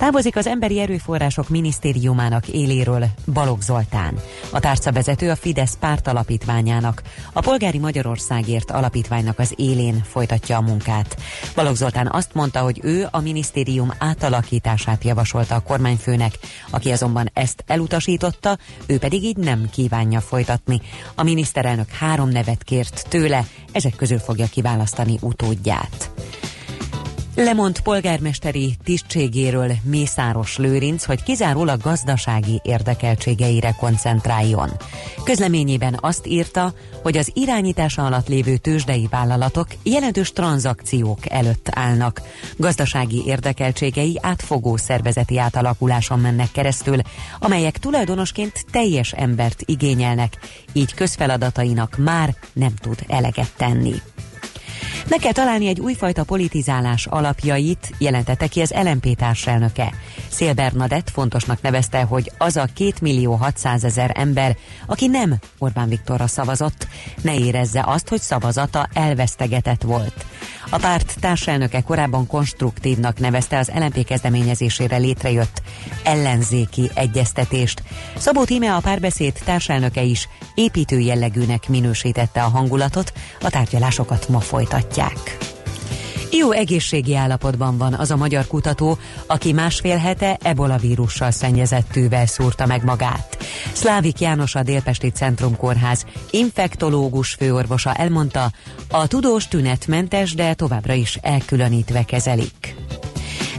Távozik 0.00 0.36
az 0.36 0.46
Emberi 0.46 0.80
Erőforrások 0.80 1.48
Minisztériumának 1.48 2.48
éléről 2.48 3.04
Balogh 3.32 3.62
Zoltán. 3.62 4.14
A 4.50 4.60
tárcavezető 4.60 5.30
a 5.30 5.36
Fidesz 5.36 5.76
párt 5.80 6.06
alapítványának, 6.06 7.02
a 7.32 7.40
Polgári 7.40 7.78
Magyarországért 7.78 8.70
alapítványnak 8.70 9.38
az 9.38 9.54
élén 9.56 10.02
folytatja 10.04 10.56
a 10.56 10.60
munkát. 10.60 11.16
Balogh 11.54 11.76
Zoltán 11.76 12.08
azt 12.12 12.34
mondta, 12.34 12.60
hogy 12.60 12.80
ő 12.82 13.08
a 13.10 13.20
minisztérium 13.20 13.92
átalakítását 13.98 15.04
javasolta 15.04 15.54
a 15.54 15.60
kormányfőnek, 15.60 16.38
aki 16.70 16.90
azonban 16.90 17.30
ezt 17.32 17.64
elutasította, 17.66 18.58
ő 18.86 18.98
pedig 18.98 19.24
így 19.24 19.36
nem 19.36 19.68
kívánja 19.72 20.20
folytatni. 20.20 20.80
A 21.14 21.22
miniszterelnök 21.22 21.90
három 21.90 22.28
nevet 22.28 22.62
kért 22.62 23.06
tőle, 23.08 23.46
ezek 23.72 23.96
közül 23.96 24.18
fogja 24.18 24.46
kiválasztani 24.46 25.18
utódját. 25.20 26.10
Lemond 27.44 27.80
polgármesteri 27.80 28.76
tisztségéről 28.84 29.72
Mészáros 29.82 30.56
Lőrinc, 30.56 31.04
hogy 31.04 31.22
kizárólag 31.22 31.80
gazdasági 31.80 32.60
érdekeltségeire 32.62 33.74
koncentráljon. 33.78 34.70
Közleményében 35.24 35.98
azt 36.00 36.26
írta, 36.26 36.72
hogy 37.02 37.16
az 37.16 37.30
irányítása 37.34 38.04
alatt 38.04 38.28
lévő 38.28 38.56
tőzsdei 38.56 39.08
vállalatok 39.10 39.66
jelentős 39.82 40.32
tranzakciók 40.32 41.30
előtt 41.30 41.68
állnak. 41.70 42.22
Gazdasági 42.56 43.22
érdekeltségei 43.26 44.18
átfogó 44.22 44.76
szervezeti 44.76 45.38
átalakuláson 45.38 46.20
mennek 46.20 46.52
keresztül, 46.52 46.98
amelyek 47.38 47.78
tulajdonosként 47.78 48.64
teljes 48.70 49.12
embert 49.12 49.62
igényelnek, 49.64 50.38
így 50.72 50.94
közfeladatainak 50.94 51.96
már 51.98 52.34
nem 52.52 52.74
tud 52.74 52.98
eleget 53.08 53.52
tenni. 53.56 53.94
Meg 55.08 55.18
kell 55.18 55.32
találni 55.32 55.66
egy 55.66 55.80
újfajta 55.80 56.24
politizálás 56.24 57.06
alapjait, 57.06 57.90
jelentette 57.98 58.46
ki 58.46 58.60
az 58.60 58.74
LMP 58.82 59.16
társelnöke. 59.16 59.94
Szél 60.28 60.52
Bernadett 60.52 61.10
fontosnak 61.10 61.62
nevezte, 61.62 62.02
hogy 62.02 62.32
az 62.38 62.56
a 62.56 62.64
2 62.64 62.92
millió 63.00 63.34
600 63.34 63.84
ezer 63.84 64.12
ember, 64.14 64.56
aki 64.86 65.06
nem 65.06 65.34
Orbán 65.58 65.88
Viktorra 65.88 66.26
szavazott, 66.26 66.86
ne 67.22 67.34
érezze 67.34 67.82
azt, 67.86 68.08
hogy 68.08 68.20
szavazata 68.20 68.88
elvesztegetett 68.92 69.82
volt. 69.82 70.26
A 70.70 70.78
párt 70.78 71.16
társelnöke 71.20 71.80
korábban 71.80 72.26
konstruktívnak 72.26 73.18
nevezte 73.18 73.58
az 73.58 73.70
LMP 73.74 74.04
kezdeményezésére 74.04 74.96
létrejött 74.96 75.62
ellenzéki 76.04 76.90
egyeztetést. 76.94 77.82
Szabó 78.16 78.44
Tíme 78.44 78.74
a 78.74 78.80
párbeszéd 78.80 79.32
társelnöke 79.44 80.02
is 80.02 80.28
építő 80.54 80.98
jellegűnek 80.98 81.68
minősítette 81.68 82.42
a 82.42 82.48
hangulatot, 82.48 83.12
a 83.40 83.50
tárgyalásokat 83.50 84.28
ma 84.28 84.40
folytatják. 84.90 85.38
Jó 86.32 86.50
egészségi 86.50 87.16
állapotban 87.16 87.78
van 87.78 87.94
az 87.94 88.10
a 88.10 88.16
magyar 88.16 88.46
kutató, 88.46 88.98
aki 89.26 89.52
másfél 89.52 89.96
hete 89.96 90.38
ebola 90.42 90.76
vírussal 90.76 91.30
szennyezettővel 91.30 92.26
szúrta 92.26 92.66
meg 92.66 92.84
magát. 92.84 93.36
Szlávik 93.72 94.20
János 94.20 94.54
a 94.54 94.62
Délpesti 94.62 95.10
Centrum 95.10 95.56
Kórház 95.56 96.04
infektológus 96.30 97.34
főorvosa 97.34 97.94
elmondta, 97.94 98.52
a 98.90 99.06
tudós 99.06 99.48
tünetmentes, 99.48 100.34
de 100.34 100.54
továbbra 100.54 100.92
is 100.92 101.18
elkülönítve 101.22 102.04
kezelik. 102.04 102.74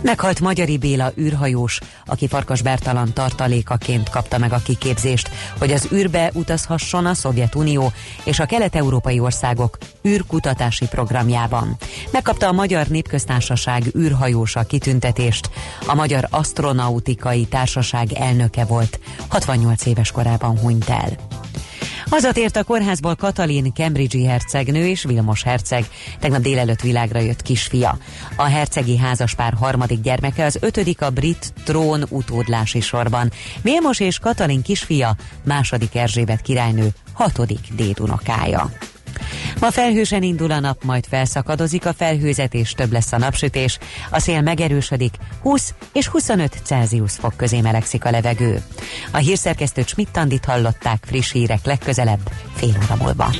Meghalt 0.01 0.39
Magyari 0.39 0.77
Béla 0.77 1.11
űrhajós, 1.17 1.79
aki 2.05 2.27
Farkas 2.27 2.61
Bertalan 2.61 3.13
tartalékaként 3.13 4.09
kapta 4.09 4.37
meg 4.37 4.53
a 4.53 4.61
kiképzést, 4.63 5.29
hogy 5.59 5.71
az 5.71 5.87
űrbe 5.93 6.31
utazhasson 6.33 7.05
a 7.05 7.13
Szovjetunió 7.13 7.91
és 8.23 8.39
a 8.39 8.45
kelet-európai 8.45 9.19
országok 9.19 9.77
űrkutatási 10.07 10.87
programjában. 10.87 11.77
Megkapta 12.11 12.47
a 12.47 12.51
Magyar 12.51 12.87
Népköztársaság 12.87 13.83
űrhajósa 13.97 14.63
kitüntetést, 14.63 15.49
a 15.87 15.93
Magyar 15.93 16.27
Astronautikai 16.29 17.45
Társaság 17.45 18.11
elnöke 18.13 18.65
volt, 18.65 18.99
68 19.27 19.85
éves 19.85 20.11
korában 20.11 20.59
hunyt 20.59 20.89
el. 20.89 21.40
Hazatért 22.09 22.55
a 22.55 22.63
kórházból 22.63 23.15
Katalin, 23.15 23.73
Cambridge 23.73 24.29
hercegnő 24.29 24.87
és 24.87 25.03
Vilmos 25.03 25.43
herceg. 25.43 25.85
Tegnap 26.19 26.41
délelőtt 26.41 26.81
világra 26.81 27.19
jött 27.19 27.41
kisfia. 27.41 27.97
A 28.35 28.43
hercegi 28.43 28.97
házaspár 28.97 29.53
harmadik 29.53 30.01
gyermeke 30.01 30.45
az 30.45 30.57
ötödik 30.61 31.01
a 31.01 31.09
brit 31.09 31.53
trón 31.63 32.03
utódlási 32.09 32.81
sorban. 32.81 33.31
Vilmos 33.61 33.99
és 33.99 34.19
Katalin 34.19 34.61
kisfia 34.61 35.15
második 35.43 35.95
Erzsébet 35.95 36.41
királynő 36.41 36.87
hatodik 37.13 37.67
dédunokája. 37.75 38.71
Ma 39.59 39.71
felhősen 39.71 40.23
indul 40.23 40.51
a 40.51 40.59
nap, 40.59 40.83
majd 40.83 41.05
felszakadozik 41.09 41.85
a 41.85 41.93
felhőzet 41.93 42.53
és 42.53 42.71
több 42.71 42.91
lesz 42.91 43.11
a 43.11 43.17
napsütés. 43.17 43.77
A 44.09 44.19
szél 44.19 44.41
megerősödik, 44.41 45.13
20 45.41 45.73
és 45.93 46.07
25 46.07 46.61
Celsius 46.63 47.13
fok 47.13 47.33
közé 47.37 47.61
melegszik 47.61 48.05
a 48.05 48.11
levegő. 48.11 48.61
A 49.11 49.17
hírszerkesztő 49.17 49.83
Schmidt-Tandit 49.85 50.45
hallották 50.45 51.03
friss 51.05 51.31
hírek 51.31 51.65
legközelebb, 51.65 52.29
fél 52.55 52.77
óra 52.83 52.95
múlva. 53.03 53.33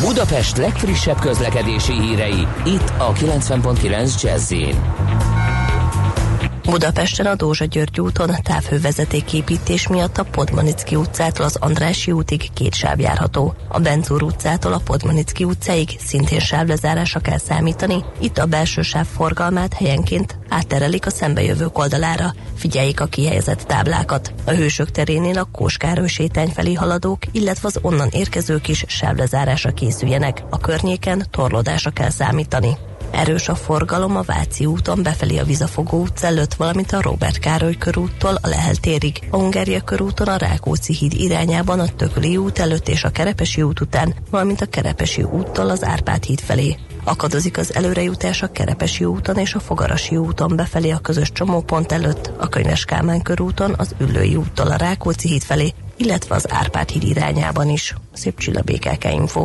Budapest 0.00 0.56
legfrissebb 0.56 1.18
közlekedési 1.18 1.92
hírei, 1.92 2.46
itt 2.64 2.92
a 2.98 3.12
90.9 3.12 4.22
jazz 4.22 4.52
Budapesten 6.66 7.26
a 7.26 7.34
Dózsa 7.34 7.64
György 7.64 8.00
úton 8.00 8.30
távhővezetéképítés 8.42 9.88
miatt 9.88 10.18
a 10.18 10.22
Podmanicki 10.22 10.96
utcától 10.96 11.44
az 11.44 11.56
Andrási 11.60 12.12
útig 12.12 12.52
két 12.52 12.74
sáv 12.74 13.00
járható. 13.00 13.54
A 13.68 13.78
Benzúr 13.78 14.22
utcától 14.22 14.72
a 14.72 14.80
Podmanicki 14.84 15.44
utcáig 15.44 15.88
szintén 15.98 16.38
sávlezárásra 16.38 17.20
kell 17.20 17.38
számítani, 17.38 18.04
itt 18.20 18.38
a 18.38 18.46
belső 18.46 18.82
sáv 18.82 19.06
forgalmát 19.06 19.74
helyenként 19.74 20.38
átterelik 20.48 21.06
a 21.06 21.10
szembejövők 21.10 21.78
oldalára. 21.78 22.34
Figyeljék 22.54 23.00
a 23.00 23.06
kihelyezett 23.06 23.60
táblákat. 23.60 24.32
A 24.44 24.50
Hősök 24.50 24.90
terénél 24.90 25.38
a 25.38 25.48
Kóskároly 25.52 26.08
sétány 26.08 26.48
felé 26.48 26.74
haladók, 26.74 27.22
illetve 27.32 27.68
az 27.68 27.78
onnan 27.82 28.08
érkezők 28.12 28.68
is 28.68 28.84
sávlezárásra 28.86 29.72
készüljenek. 29.72 30.42
A 30.50 30.58
környéken 30.58 31.26
torlódásra 31.30 31.90
kell 31.90 32.10
számítani. 32.10 32.76
Erős 33.10 33.48
a 33.48 33.54
forgalom 33.54 34.16
a 34.16 34.22
Váci 34.22 34.66
úton 34.66 35.02
befelé 35.02 35.38
a 35.38 35.44
Vizafogó 35.44 36.00
utc 36.00 36.22
előtt, 36.22 36.54
valamint 36.54 36.92
a 36.92 37.00
Robert 37.00 37.38
Károly 37.38 37.76
körúttól 37.76 38.38
a 38.42 38.48
Lehel 38.48 38.74
térig, 38.74 39.18
a 39.30 39.36
Hungária 39.36 39.80
körúton 39.80 40.28
a 40.28 40.36
Rákóczi 40.36 40.94
híd 40.94 41.12
irányában 41.12 41.80
a 41.80 41.88
Tököli 41.96 42.36
út 42.36 42.58
előtt 42.58 42.88
és 42.88 43.04
a 43.04 43.10
Kerepesi 43.10 43.62
út 43.62 43.80
után, 43.80 44.14
valamint 44.30 44.60
a 44.60 44.66
Kerepesi 44.66 45.22
úttól 45.22 45.70
az 45.70 45.84
Árpád 45.84 46.24
híd 46.24 46.40
felé. 46.40 46.76
Akadozik 47.04 47.58
az 47.58 47.74
előrejutás 47.74 48.42
a 48.42 48.52
Kerepesi 48.52 49.04
úton 49.04 49.36
és 49.36 49.54
a 49.54 49.60
Fogarasi 49.60 50.16
úton 50.16 50.56
befelé 50.56 50.90
a 50.90 50.98
közös 50.98 51.32
csomópont 51.32 51.92
előtt, 51.92 52.30
a 52.38 52.48
Könyves 52.48 52.84
Kálmán 52.84 53.22
körúton 53.22 53.74
az 53.76 53.94
Üllői 53.98 54.36
úttól 54.36 54.66
a 54.66 54.76
Rákóczi 54.76 55.28
híd 55.28 55.42
felé, 55.42 55.72
illetve 55.96 56.34
az 56.34 56.46
Árpád 56.52 56.88
híd 56.88 57.02
irányában 57.02 57.68
is. 57.68 57.94
Szép 58.12 58.38
csilla 58.38 58.62
BKK 58.62 59.04
Info. 59.04 59.44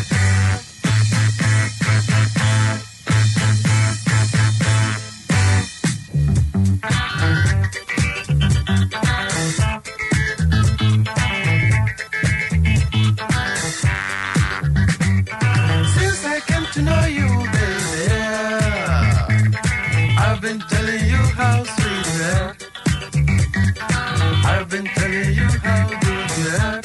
how 25.63 25.89
you. 26.37 26.81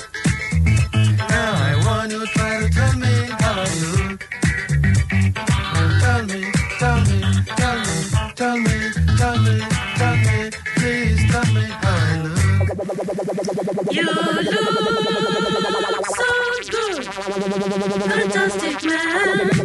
Now 1.28 1.52
I 1.68 1.70
want 1.86 2.12
you 2.12 2.26
try 2.26 2.60
to 2.60 2.68
tell 2.70 2.96
me 2.98 3.14
how 3.40 3.64
you 3.64 4.18
tell 6.06 6.22
me, 6.26 6.44
tell 6.78 7.00
me, 7.00 7.20
tell 7.56 7.78
me, 7.82 7.96
tell 8.34 8.58
me, 8.58 8.90
tell 9.18 9.38
me, 9.38 9.60
tell 9.96 10.16
me, 10.16 10.50
please 10.76 11.30
tell 11.30 11.46
me 11.54 11.62
how 11.82 12.24
You 13.90 14.04
look 14.04 14.46
so 16.20 16.30
good, 16.70 17.04
fantastic 17.96 18.84
man. 18.84 19.55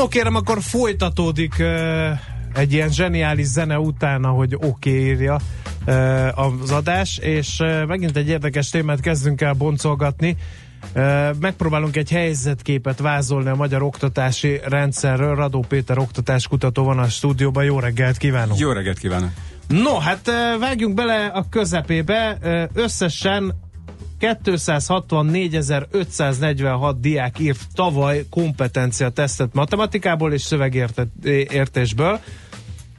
No 0.00 0.08
kérem, 0.08 0.34
akkor 0.34 0.62
folytatódik 0.62 1.54
uh, 1.58 2.18
egy 2.54 2.72
ilyen 2.72 2.88
zseniális 2.88 3.46
zene 3.46 3.78
után, 3.78 4.24
ahogy 4.24 4.54
oké 4.54 4.66
okay 4.66 5.04
írja 5.04 5.38
uh, 5.86 6.38
az 6.38 6.70
adás, 6.70 7.18
és 7.18 7.58
uh, 7.58 7.86
megint 7.86 8.16
egy 8.16 8.28
érdekes 8.28 8.68
témát 8.68 9.00
kezdünk 9.00 9.40
el 9.40 9.52
boncolgatni. 9.52 10.36
Megpróbálunk 11.40 11.96
egy 11.96 12.10
helyzetképet 12.10 12.98
vázolni 12.98 13.48
a 13.48 13.54
magyar 13.54 13.82
oktatási 13.82 14.60
rendszerről. 14.64 15.34
Radó 15.34 15.64
Péter 15.68 15.98
oktatáskutató 15.98 16.84
van 16.84 16.98
a 16.98 17.08
stúdióban. 17.08 17.64
Jó 17.64 17.78
reggelt 17.78 18.16
kívánok! 18.16 18.58
Jó 18.58 18.72
reggelt 18.72 18.98
kívánok! 18.98 19.30
No, 19.68 19.98
hát 19.98 20.30
vágjunk 20.60 20.94
bele 20.94 21.26
a 21.26 21.44
közepébe. 21.50 22.38
Összesen 22.74 23.54
264.546 24.20 26.94
diák 27.00 27.38
írt 27.38 27.60
tavaly 27.74 28.24
kompetencia 28.30 29.08
tesztet 29.08 29.52
matematikából 29.52 30.32
és 30.32 30.42
szövegértésből, 30.42 32.20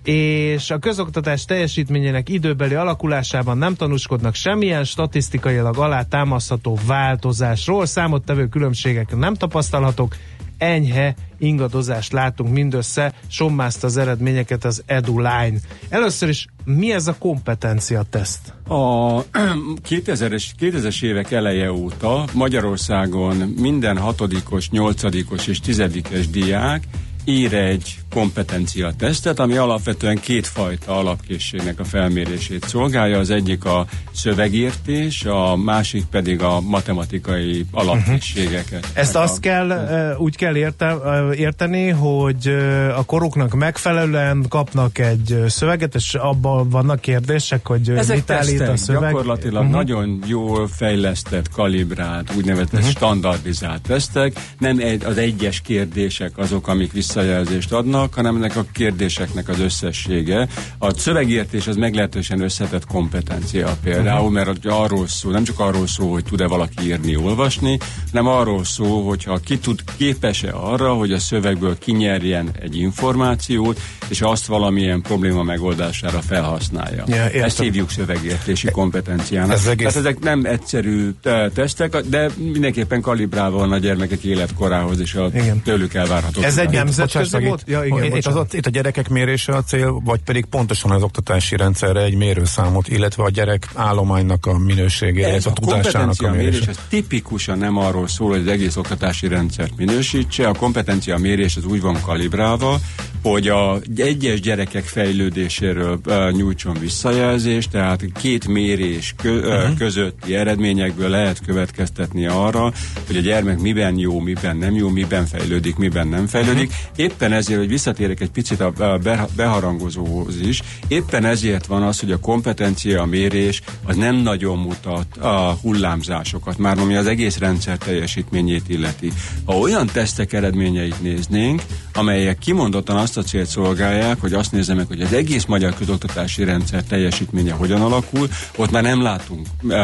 és 0.03 0.69
a 0.69 0.77
közoktatás 0.77 1.45
teljesítményének 1.45 2.29
időbeli 2.29 2.73
alakulásában 2.73 3.57
nem 3.57 3.75
tanúskodnak 3.75 4.35
semmilyen 4.35 4.83
statisztikailag 4.83 5.77
alátámasztható 5.77 6.77
változásról, 6.85 7.85
számottevő 7.85 8.47
különbségek 8.47 9.15
nem 9.15 9.33
tapasztalhatók, 9.33 10.15
enyhe 10.57 11.15
ingadozást 11.41 12.11
látunk 12.11 12.53
mindössze, 12.53 13.13
sommázta 13.27 13.87
az 13.87 13.97
eredményeket 13.97 14.65
az 14.65 14.83
EduLine. 14.85 15.57
Először 15.89 16.29
is, 16.29 16.47
mi 16.63 16.91
ez 16.91 17.07
a 17.07 17.15
kompetencia 17.19 18.03
teszt? 18.09 18.53
A 18.67 19.23
2000-es, 19.89 20.45
2000-es 20.59 21.03
évek 21.03 21.31
eleje 21.31 21.71
óta 21.71 22.25
Magyarországon 22.33 23.35
minden 23.35 23.97
hatodikos, 23.97 24.69
nyolcadikos 24.69 25.47
és 25.47 25.59
tizedikes 25.59 26.29
diák 26.29 26.87
ír 27.23 27.53
egy 27.53 27.95
kompetencia 28.13 28.91
tesztet, 28.97 29.39
ami 29.39 29.55
alapvetően 29.55 30.19
kétfajta 30.19 30.97
alapkészségnek 30.97 31.79
a 31.79 31.83
felmérését 31.83 32.67
szolgálja. 32.67 33.19
Az 33.19 33.29
egyik 33.29 33.65
a 33.65 33.85
szövegértés, 34.11 35.25
a 35.25 35.55
másik 35.55 36.05
pedig 36.05 36.41
a 36.41 36.61
matematikai 36.61 37.65
alapkészségeket. 37.71 38.79
Uh-huh. 38.79 38.97
Ezt 38.97 39.15
azt 39.15 39.39
kell, 39.39 39.69
uh, 39.69 40.21
úgy 40.21 40.35
kell 40.35 40.55
érte, 40.55 40.95
uh, 40.95 41.39
érteni, 41.39 41.89
hogy 41.89 42.47
uh, 42.47 42.97
a 42.97 43.03
koruknak 43.03 43.53
megfelelően 43.53 44.45
kapnak 44.49 44.97
egy 44.97 45.43
szöveget, 45.47 45.95
és 45.95 46.13
abban 46.13 46.69
vannak 46.69 46.99
kérdések, 46.99 47.67
hogy 47.67 47.89
Ezek 47.89 48.15
mit 48.15 48.31
állít 48.31 48.57
tesztek, 48.57 48.73
a 48.73 48.77
szöveg. 48.77 49.11
Gyakorlatilag 49.11 49.63
uh-huh. 49.63 49.75
nagyon 49.75 50.23
jól 50.25 50.67
fejlesztett, 50.67 51.49
kalibrált, 51.49 52.33
úgynevezett 52.35 52.73
uh-huh. 52.73 52.89
standardizált 52.89 53.81
tesztek. 53.81 54.39
Nem 54.59 54.79
egy, 54.79 55.03
az 55.03 55.17
egyes 55.17 55.61
kérdések 55.61 56.37
azok, 56.37 56.67
amik 56.67 56.93
visszajelzést 57.13 57.71
adnak, 57.71 58.13
hanem 58.13 58.35
ennek 58.35 58.55
a 58.55 58.65
kérdéseknek 58.73 59.49
az 59.49 59.59
összessége. 59.59 60.47
A 60.77 60.93
szövegértés 60.93 61.67
az 61.67 61.75
meglehetősen 61.75 62.41
összetett 62.41 62.85
kompetencia 62.85 63.77
például, 63.83 64.19
uh-huh. 64.19 64.33
mert 64.33 64.65
arról 64.65 65.07
szól, 65.07 65.31
nem 65.31 65.43
csak 65.43 65.59
arról 65.59 65.87
szól, 65.87 66.11
hogy 66.11 66.23
tud-e 66.23 66.47
valaki 66.47 66.85
írni, 66.85 67.15
olvasni, 67.15 67.77
hanem 68.11 68.27
arról 68.27 68.63
szól, 68.63 69.03
hogyha 69.03 69.37
ki 69.37 69.57
tud, 69.57 69.79
képes-e 69.97 70.51
arra, 70.53 70.93
hogy 70.93 71.11
a 71.11 71.19
szövegből 71.19 71.77
kinyerjen 71.77 72.49
egy 72.59 72.77
információt, 72.77 73.79
és 74.07 74.21
azt 74.21 74.45
valamilyen 74.45 75.01
probléma 75.01 75.43
megoldására 75.43 76.21
felhasználja. 76.21 77.03
Ja, 77.07 77.29
Ezt 77.29 77.61
hívjuk 77.61 77.89
szövegértési 77.89 78.71
kompetenciának. 78.71 79.51
Ez 79.51 79.65
egész... 79.65 79.87
Tehát 79.87 80.07
ezek 80.07 80.19
nem 80.19 80.45
egyszerű 80.45 81.09
tesztek, 81.53 81.97
de 81.97 82.29
mindenképpen 82.37 83.01
kalibrálva 83.01 83.57
van 83.57 83.71
a 83.71 83.77
gyermekek 83.77 84.23
életkorához 84.23 84.99
és 84.99 85.15
a 85.15 85.29
Igen. 85.33 85.61
tőlük 85.61 85.93
elvárható. 85.93 86.41
Ez 86.41 86.57
egy 86.57 86.69
nemzetközi 87.13 87.71
Ja, 87.71 87.83
igen, 87.85 88.03
itt, 88.03 88.11
az, 88.11 88.23
bocsánat. 88.23 88.53
itt 88.53 88.65
a 88.65 88.69
gyerekek 88.69 89.09
mérése 89.09 89.53
a 89.55 89.63
cél, 89.63 90.01
vagy 90.05 90.19
pedig 90.25 90.45
pontosan 90.45 90.91
az 90.91 91.03
oktatási 91.03 91.55
rendszerre 91.55 92.01
egy 92.01 92.15
mérőszámot, 92.15 92.87
illetve 92.87 93.23
a 93.23 93.29
gyerek 93.29 93.67
állománynak 93.73 94.45
a 94.45 94.57
minőségére, 94.57 95.33
Ez 95.33 95.45
a 95.45 95.49
a 95.49 95.53
tudásának 95.53 95.83
kompetencia 95.93 96.27
a 96.27 96.31
mérés, 96.31 96.51
mérése. 96.51 96.69
ez 96.69 96.79
tipikusan 96.89 97.57
nem 97.57 97.77
arról 97.77 98.07
szól, 98.07 98.29
hogy 98.29 98.39
az 98.39 98.47
egész 98.47 98.75
oktatási 98.75 99.27
rendszert 99.27 99.77
minősítse. 99.77 100.47
A 100.47 100.53
kompetencia 100.53 101.17
mérés 101.17 101.55
az 101.55 101.65
úgy 101.65 101.81
van 101.81 102.01
kalibrálva, 102.01 102.79
hogy 103.23 103.47
a 103.47 103.79
egyes 103.97 104.39
gyerekek 104.41 104.83
fejlődéséről 104.83 105.99
uh, 106.05 106.31
nyújtson 106.31 106.77
visszajelzést, 106.79 107.69
tehát 107.69 108.03
két 108.21 108.47
mérés 108.47 109.13
kö, 109.17 109.39
uh, 109.39 109.59
Mhm. 109.67 109.77
közötti 109.77 110.35
eredményekből 110.35 111.09
lehet 111.09 111.41
következtetni 111.45 112.25
arra, 112.27 112.71
hogy 113.07 113.17
a 113.17 113.19
gyermek 113.19 113.59
miben 113.59 113.97
jó, 113.97 114.19
miben 114.19 114.57
nem 114.57 114.75
jó, 114.75 114.89
miben 114.89 115.25
fejlődik, 115.25 115.75
miben 115.75 116.07
nem 116.07 116.27
fejlődik. 116.27 116.67
Mhm. 116.67 116.90
Éppen 116.95 117.33
ezért, 117.33 117.59
hogy 117.59 117.67
visszatérek 117.67 118.19
egy 118.19 118.31
picit 118.31 118.59
a 118.61 118.71
a 118.77 118.97
be- 118.97 119.27
beharangozóhoz 119.35 120.39
is, 120.39 120.61
éppen 120.87 121.25
ezért 121.25 121.65
van 121.65 121.83
az, 121.83 121.99
hogy 121.99 122.11
a 122.11 122.19
kompetencia, 122.19 123.01
a 123.01 123.05
mérés 123.05 123.61
az 123.85 123.95
nem 123.95 124.15
nagyon 124.15 124.57
mutat 124.57 125.17
a 125.17 125.57
hullámzásokat, 125.61 126.57
már 126.57 126.79
ami 126.79 126.95
az 126.95 127.05
egész 127.05 127.37
rendszer 127.37 127.77
teljesítményét 127.77 128.69
illeti. 128.69 129.11
Ha 129.45 129.57
olyan 129.57 129.87
tesztek 129.87 130.33
eredményeit 130.33 131.01
néznénk, 131.01 131.61
amelyek 131.93 132.37
kimondottan 132.37 132.97
azt 132.97 133.17
a 133.17 133.23
célt 133.23 133.47
szolgálják, 133.47 134.21
hogy 134.21 134.33
azt 134.33 134.51
nézze 134.51 134.73
meg, 134.73 134.87
hogy 134.87 135.01
az 135.01 135.13
egész 135.13 135.45
magyar 135.45 135.73
közoktatási 135.73 136.43
rendszer 136.43 136.83
teljesítménye 136.83 137.53
hogyan 137.53 137.81
alakul, 137.81 138.29
ott 138.55 138.71
már 138.71 138.83
nem 138.83 139.01
látunk 139.01 139.47
uh, 139.63 139.77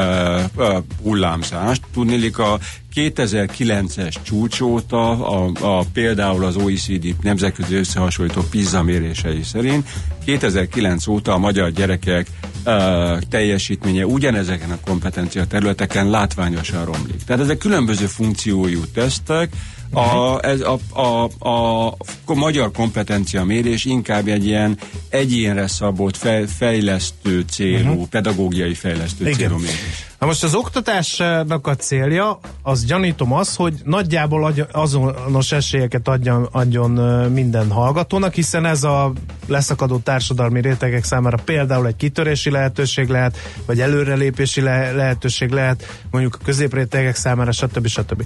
uh, 0.55 0.77
hullámzást. 1.03 1.81
Tudnélik 1.93 2.37
a 2.37 2.59
2009-es 2.95 4.15
csúcs 4.23 4.61
óta 4.61 5.09
a, 5.11 5.51
a, 5.61 5.83
például 5.93 6.45
az 6.45 6.55
OECD 6.55 7.15
nemzetközi 7.21 7.75
összehasonlító 7.75 8.41
PISA 8.41 8.83
mérései 8.83 9.43
szerint 9.43 9.89
2009 10.25 11.07
óta 11.07 11.33
a 11.33 11.37
magyar 11.37 11.71
gyerekek 11.71 12.27
uh, 12.65 13.19
teljesítménye 13.19 14.05
ugyanezeken 14.05 14.71
a 14.71 14.79
kompetencia 14.85 15.45
területeken 15.45 16.09
látványosan 16.09 16.85
romlik. 16.85 17.23
Tehát 17.25 17.41
ezek 17.41 17.57
különböző 17.57 18.05
funkciójú 18.05 18.81
tesztek, 18.93 19.53
a, 19.91 20.39
ez 20.45 20.61
a, 20.61 20.99
a, 21.01 21.29
a, 21.49 21.95
a 22.25 22.33
magyar 22.33 22.71
kompetencia 22.71 23.43
mérés 23.43 23.85
inkább 23.85 24.27
egy 24.27 24.45
ilyen 24.45 24.77
egyénre 25.09 25.67
szabott 25.67 26.17
fej, 26.17 26.45
fejlesztő 26.57 27.45
célú, 27.49 27.89
uh-huh. 27.89 28.07
pedagógiai 28.07 28.73
fejlesztő 28.73 29.25
Igen. 29.25 29.37
célú 29.37 29.57
mérés. 29.57 30.05
Na 30.19 30.25
most 30.25 30.43
az 30.43 30.55
oktatásnak 30.55 31.67
a 31.67 31.75
célja, 31.75 32.39
az 32.61 32.85
gyanítom 32.85 33.33
az, 33.33 33.55
hogy 33.55 33.73
nagyjából 33.83 34.53
azonos 34.71 35.51
esélyeket 35.51 36.07
adjon, 36.07 36.47
adjon 36.51 36.91
minden 37.31 37.71
hallgatónak, 37.71 38.33
hiszen 38.33 38.65
ez 38.65 38.83
a 38.83 39.13
leszakadó 39.47 39.97
társadalmi 39.97 40.61
rétegek 40.61 41.03
számára 41.03 41.37
például 41.45 41.87
egy 41.87 41.95
kitörési 41.95 42.49
lehetőség 42.49 43.07
lehet, 43.07 43.37
vagy 43.65 43.81
előrelépési 43.81 44.61
le- 44.61 44.91
lehetőség 44.91 45.49
lehet, 45.49 46.01
mondjuk 46.11 46.37
a 46.39 46.43
középrétegek 46.43 47.15
számára, 47.15 47.51
stb. 47.51 47.87
stb. 47.87 48.23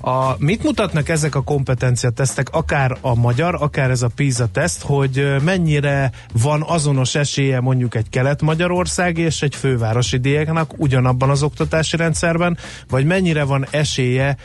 A, 0.00 0.34
mit 0.38 0.62
mutatnak 0.62 1.08
ezek 1.08 1.34
a 1.34 1.42
kompetenciatesztek, 1.42 2.48
akár 2.50 2.96
a 3.00 3.14
magyar, 3.14 3.54
akár 3.54 3.90
ez 3.90 4.02
a 4.02 4.08
PISA 4.14 4.46
teszt, 4.46 4.82
hogy 4.82 5.34
mennyire 5.44 6.12
van 6.42 6.64
azonos 6.66 7.14
esélye 7.14 7.60
mondjuk 7.60 7.94
egy 7.94 8.08
kelet-magyarország 8.08 9.18
és 9.18 9.42
egy 9.42 9.54
fővárosi 9.54 10.16
diáknak 10.16 10.72
ugyanabban 10.76 11.30
az 11.30 11.42
oktatási 11.42 11.96
rendszerben, 11.96 12.58
vagy 12.88 13.04
mennyire 13.04 13.44
van 13.44 13.66
esélye 13.70 14.36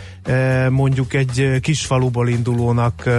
mondjuk 0.69 1.13
egy 1.13 1.59
kisfaluból 1.61 2.29
indulónak 2.29 3.09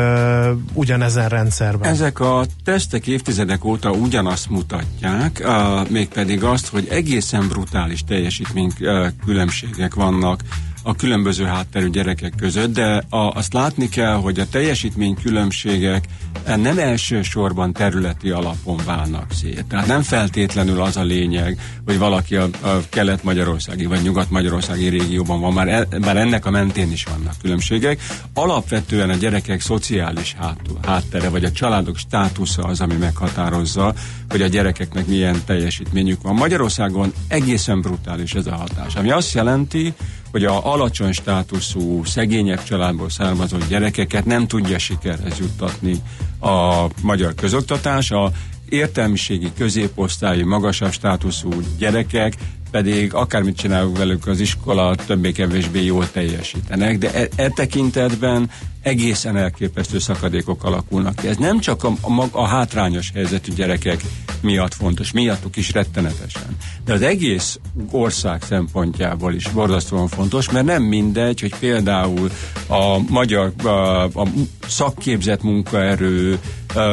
ugyanezen 0.72 1.28
rendszerben? 1.28 1.90
Ezek 1.90 2.20
a 2.20 2.44
tesztek 2.64 3.06
évtizedek 3.06 3.64
óta 3.64 3.90
ugyanazt 3.90 4.50
mutatják, 4.50 5.46
mégpedig 5.88 6.44
azt, 6.44 6.68
hogy 6.68 6.86
egészen 6.90 7.48
brutális 7.48 8.04
teljesítmény 8.04 8.72
uh, 8.80 9.06
különbségek 9.24 9.94
vannak 9.94 10.40
a 10.86 10.94
különböző 10.94 11.44
hátterű 11.44 11.90
gyerekek 11.90 12.32
között, 12.36 12.72
de 12.72 13.02
a, 13.08 13.16
azt 13.16 13.52
látni 13.52 13.88
kell, 13.88 14.14
hogy 14.14 14.40
a 14.40 14.48
teljesítmény 14.48 15.14
különbségek 15.22 16.04
eh, 16.44 16.56
nem 16.56 16.78
elsősorban 16.78 17.72
területi 17.72 18.30
alapon 18.30 18.80
válnak 18.84 19.32
szét. 19.32 19.64
Tehát 19.68 19.86
nem 19.86 20.02
feltétlenül 20.02 20.80
az 20.80 20.96
a 20.96 21.02
lényeg, 21.02 21.60
hogy 21.84 21.98
valaki 21.98 22.36
a, 22.36 22.48
a 22.60 22.80
kelet-magyarországi 22.88 23.86
vagy 23.86 24.02
nyugat-magyarországi 24.02 24.88
régióban 24.88 25.40
van, 25.40 25.52
már, 25.52 25.68
e, 25.68 25.86
már 26.00 26.16
ennek 26.16 26.46
a 26.46 26.50
mentén 26.50 26.92
is 26.92 27.04
vannak 27.04 27.34
különbségek. 27.42 28.00
Alapvetően 28.34 29.10
a 29.10 29.14
gyerekek 29.14 29.60
szociális 29.60 30.36
háttere, 30.82 31.28
vagy 31.28 31.44
a 31.44 31.52
családok 31.52 31.96
státusza 31.96 32.62
az, 32.62 32.80
ami 32.80 32.94
meghatározza, 32.94 33.94
hogy 34.28 34.42
a 34.42 34.46
gyerekeknek 34.46 35.06
milyen 35.06 35.42
teljesítményük 35.46 36.22
van. 36.22 36.34
Magyarországon 36.34 37.12
egészen 37.28 37.80
brutális 37.80 38.34
ez 38.34 38.46
a 38.46 38.54
hatás, 38.54 38.94
ami 38.94 39.10
azt 39.10 39.34
jelenti, 39.34 39.94
hogy 40.36 40.44
a 40.44 40.72
alacsony 40.72 41.12
státuszú, 41.12 42.04
szegényebb 42.04 42.62
családból 42.62 43.10
származó 43.10 43.56
gyerekeket 43.68 44.24
nem 44.24 44.46
tudja 44.46 44.78
sikerhez 44.78 45.38
juttatni 45.38 45.96
a 46.40 46.86
magyar 47.02 47.34
közoktatás. 47.34 48.10
A 48.10 48.30
értelmiségi 48.68 49.52
középosztályi, 49.58 50.42
magasabb 50.42 50.92
státuszú 50.92 51.50
gyerekek 51.78 52.34
pedig 52.70 53.14
akármit 53.14 53.56
csinálunk 53.56 53.98
velük 53.98 54.26
az 54.26 54.40
iskola, 54.40 54.94
többé-kevésbé 54.94 55.84
jól 55.84 56.10
teljesítenek, 56.10 56.98
de 56.98 57.12
e, 57.12 57.28
e 57.36 57.48
tekintetben 57.48 58.50
egészen 58.82 59.36
elképesztő 59.36 59.98
szakadékok 59.98 60.64
alakulnak 60.64 61.16
ki. 61.16 61.28
Ez 61.28 61.36
nem 61.36 61.60
csak 61.60 61.84
a, 61.84 61.92
a, 62.00 62.28
a 62.30 62.46
hátrányos 62.46 63.10
helyzetű 63.14 63.52
gyerekek 63.52 64.04
miatt 64.40 64.74
fontos, 64.74 65.12
miattuk 65.12 65.56
is 65.56 65.72
rettenetesen, 65.72 66.56
de 66.84 66.92
az 66.92 67.02
egész 67.02 67.58
ország 67.90 68.42
szempontjából 68.42 69.34
is 69.34 69.48
borzasztóan 69.48 70.08
fontos, 70.08 70.50
mert 70.50 70.66
nem 70.66 70.82
mindegy, 70.82 71.40
hogy 71.40 71.54
például 71.58 72.30
a 72.66 72.98
magyar 73.08 73.52
a, 73.62 73.68
a 74.04 74.26
szakképzett 74.66 75.42
munkaerő 75.42 76.38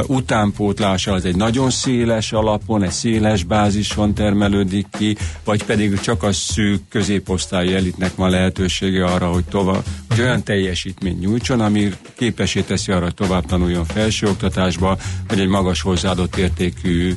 utánpótlása 0.08 1.12
az 1.12 1.26
egy 1.26 1.36
nagyon 1.36 1.70
széles 1.70 2.32
alapon, 2.32 2.84
egy 2.84 2.92
széles 2.92 3.44
bázison 3.44 4.14
termelődik 4.14 4.88
ki, 4.98 5.18
vagy 5.44 5.64
pedig 5.64 6.00
csak 6.00 6.24
a 6.24 6.32
szűk 6.32 6.82
középosztályi 6.90 7.74
elitnek 7.74 8.16
van 8.16 8.30
lehetősége 8.30 9.06
arra, 9.06 9.28
hogy 9.28 9.44
tovább, 9.44 9.84
hogy 10.10 10.20
olyan 10.20 10.44
teljesítményt 10.44 11.20
nyújtson, 11.20 11.60
ami 11.60 11.92
képesé 12.16 12.62
teszi 12.62 12.92
arra, 12.92 13.04
hogy 13.04 13.14
tovább 13.14 13.46
tanuljon 13.46 13.86
felsőoktatásba, 13.86 14.98
vagy 15.28 15.40
egy 15.40 15.48
magas 15.48 15.82
hozzáadott 15.82 16.36
értékű 16.36 17.16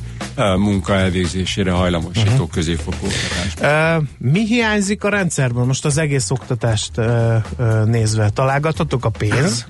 munka 0.57 0.93
elvégzésére 0.93 1.71
hajlamosító 1.71 2.31
uh-huh. 2.31 2.49
középfokú 2.49 3.05
oktatásba. 3.05 3.97
Uh, 3.97 4.03
mi 4.17 4.45
hiányzik 4.45 5.03
a 5.03 5.09
rendszerben 5.09 5.65
most 5.65 5.85
az 5.85 5.97
egész 5.97 6.29
oktatást 6.29 6.91
uh, 6.97 7.35
uh, 7.57 7.85
nézve? 7.85 8.29
Találgathatok 8.29 9.05
a 9.05 9.09
pénz? 9.09 9.65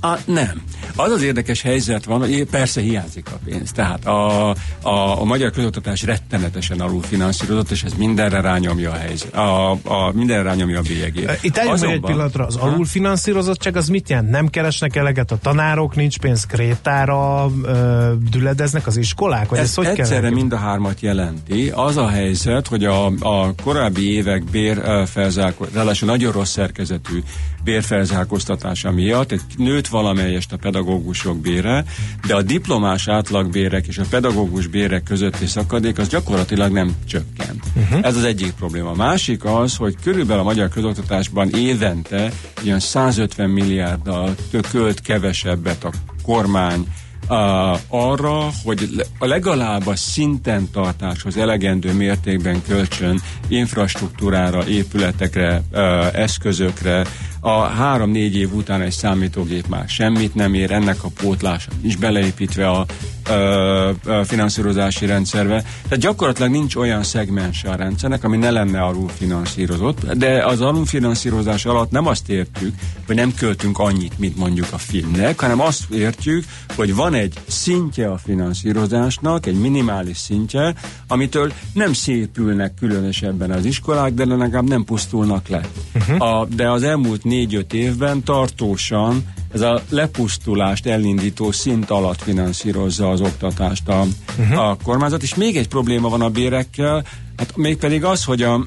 A, 0.00 0.14
nem. 0.24 0.62
Az 0.96 1.10
az 1.10 1.22
érdekes 1.22 1.62
helyzet 1.62 2.04
van, 2.04 2.18
hogy 2.20 2.44
persze 2.50 2.80
hiányzik 2.80 3.26
a 3.30 3.38
pénz. 3.44 3.72
Tehát 3.72 4.06
a, 4.06 4.48
a, 4.82 5.20
a 5.20 5.24
magyar 5.24 5.50
közoktatás 5.50 6.02
rettenetesen 6.02 6.80
alulfinanszírozott, 6.80 7.70
és 7.70 7.82
ez 7.82 7.92
mindenre 7.94 8.40
rányomja 8.40 8.90
a 8.90 8.94
helyzet. 8.96 9.34
A, 9.34 9.70
a, 9.70 10.12
mindenre 10.14 10.42
rányomja 10.42 10.78
a 10.78 10.82
bélyegét. 10.82 11.38
Itt 11.40 11.58
álljunk 11.58 11.78
meg 11.80 11.88
egy 11.88 11.94
Azonban- 11.96 12.10
pillanatra, 12.10 12.46
az 12.46 12.56
Ha? 12.56 12.66
alulfinanszírozottság 12.66 13.76
az 13.76 13.88
mit 13.88 14.08
jelent? 14.08 14.30
Nem 14.30 14.48
keresnek 14.48 14.96
eleget 14.96 15.30
a 15.30 15.38
tanárok, 15.42 15.96
nincs 15.96 16.18
pénz 16.18 16.44
krétára, 16.46 17.50
ö, 17.62 18.12
düledeznek 18.30 18.86
az 18.86 18.96
iskolák? 18.96 19.48
Vagy 19.48 19.58
ez, 19.58 19.64
Ez 19.64 19.74
hogy 19.74 19.86
egyszerre 19.86 20.20
kell? 20.20 20.30
mind 20.30 20.52
a 20.52 20.56
hármat 20.56 21.00
jelenti. 21.00 21.70
Az 21.74 21.96
a 21.96 22.08
helyzet, 22.08 22.66
hogy 22.68 22.84
a, 22.84 23.06
a 23.06 23.54
korábbi 23.62 24.12
évek 24.12 24.44
bérfelzálkoztatása, 24.44 25.78
ráadásul 25.78 26.08
nagyon 26.08 26.32
rossz 26.32 26.50
szerkezetű 26.50 27.22
bérfelzálkoztatása 27.64 28.90
miatt 28.90 29.32
egy 29.32 29.40
nőtt 29.78 29.88
valamelyest 29.88 30.52
a 30.52 30.56
pedagógusok 30.56 31.40
bére, 31.40 31.84
de 32.26 32.34
a 32.34 32.42
diplomás 32.42 33.08
átlagbérek 33.08 33.86
és 33.86 33.98
a 33.98 34.04
pedagógus 34.10 34.66
bérek 34.66 35.02
közötti 35.02 35.46
szakadék 35.46 35.98
az 35.98 36.08
gyakorlatilag 36.08 36.72
nem 36.72 36.96
csökkent. 37.06 37.64
Uh-huh. 37.76 37.98
Ez 38.02 38.16
az 38.16 38.24
egyik 38.24 38.52
probléma. 38.52 38.90
A 38.90 38.94
másik 38.94 39.44
az, 39.44 39.76
hogy 39.76 39.94
körülbelül 40.02 40.42
a 40.42 40.44
magyar 40.44 40.68
közoktatásban 40.68 41.50
évente 41.54 42.32
ilyen 42.62 42.80
150 42.80 43.50
milliárddal 43.50 44.34
költ 44.70 45.00
kevesebbet 45.00 45.84
a 45.84 45.92
kormány 46.22 46.86
uh, 47.28 47.78
arra, 47.88 48.48
hogy 48.64 48.88
le- 48.96 49.28
legalább 49.28 49.86
a 49.86 49.96
szinten 49.96 50.70
tartáshoz 50.70 51.36
elegendő 51.36 51.92
mértékben 51.92 52.62
kölcsön 52.68 53.20
infrastruktúrára, 53.48 54.66
épületekre, 54.66 55.62
uh, 55.72 55.80
eszközökre, 56.14 57.06
a 57.40 57.60
három-négy 57.60 58.36
év 58.36 58.54
után 58.54 58.80
egy 58.80 58.92
számítógép 58.92 59.66
már 59.66 59.88
semmit 59.88 60.34
nem 60.34 60.54
ér, 60.54 60.70
ennek 60.70 61.04
a 61.04 61.08
pótlása 61.20 61.70
is 61.80 61.96
beleépítve 61.96 62.70
a 62.70 62.86
ö, 63.28 63.90
ö, 64.04 64.20
finanszírozási 64.24 65.06
rendszerbe. 65.06 65.62
Tehát 65.82 65.98
gyakorlatilag 65.98 66.50
nincs 66.50 66.76
olyan 66.76 67.02
szegmense 67.02 67.70
a 67.70 67.74
rendszernek, 67.74 68.24
ami 68.24 68.36
ne 68.36 68.50
lenne 68.50 68.80
alulfinanszírozott, 68.80 70.12
de 70.12 70.44
az 70.44 70.60
alulfinanszírozás 70.60 71.64
alatt 71.64 71.90
nem 71.90 72.06
azt 72.06 72.28
értjük, 72.28 72.74
hogy 73.06 73.16
nem 73.16 73.34
költünk 73.34 73.78
annyit, 73.78 74.18
mint 74.18 74.36
mondjuk 74.36 74.66
a 74.70 74.78
filmnek, 74.78 75.40
hanem 75.40 75.60
azt 75.60 75.90
értjük, 75.90 76.44
hogy 76.76 76.94
van 76.94 77.14
egy 77.14 77.34
szintje 77.46 78.10
a 78.10 78.18
finanszírozásnak, 78.18 79.46
egy 79.46 79.60
minimális 79.60 80.16
szintje, 80.18 80.74
amitől 81.06 81.52
nem 81.72 81.92
szépülnek 81.92 82.74
különösebben 82.74 83.50
az 83.50 83.64
iskolák, 83.64 84.14
de 84.14 84.24
legalább 84.24 84.68
nem 84.68 84.84
pusztulnak 84.84 85.48
le. 85.48 85.60
Uh-huh. 85.94 86.22
A, 86.22 86.46
de 86.46 86.70
az 86.70 86.82
elmúlt 86.82 87.24
négy-öt 87.28 87.72
évben 87.72 88.22
tartósan 88.22 89.24
ez 89.52 89.60
a 89.60 89.82
lepusztulást 89.88 90.86
elindító 90.86 91.50
szint 91.50 91.90
alatt 91.90 92.22
finanszírozza 92.22 93.10
az 93.10 93.20
oktatást 93.20 93.88
a, 93.88 94.06
uh-huh. 94.38 94.58
a 94.58 94.76
kormányzat, 94.82 95.22
és 95.22 95.34
még 95.34 95.56
egy 95.56 95.68
probléma 95.68 96.08
van 96.08 96.20
a 96.20 96.30
bérekkel, 96.30 97.04
hát 97.36 97.56
mégpedig 97.56 98.04
az, 98.04 98.24
hogy 98.24 98.42
a 98.42 98.54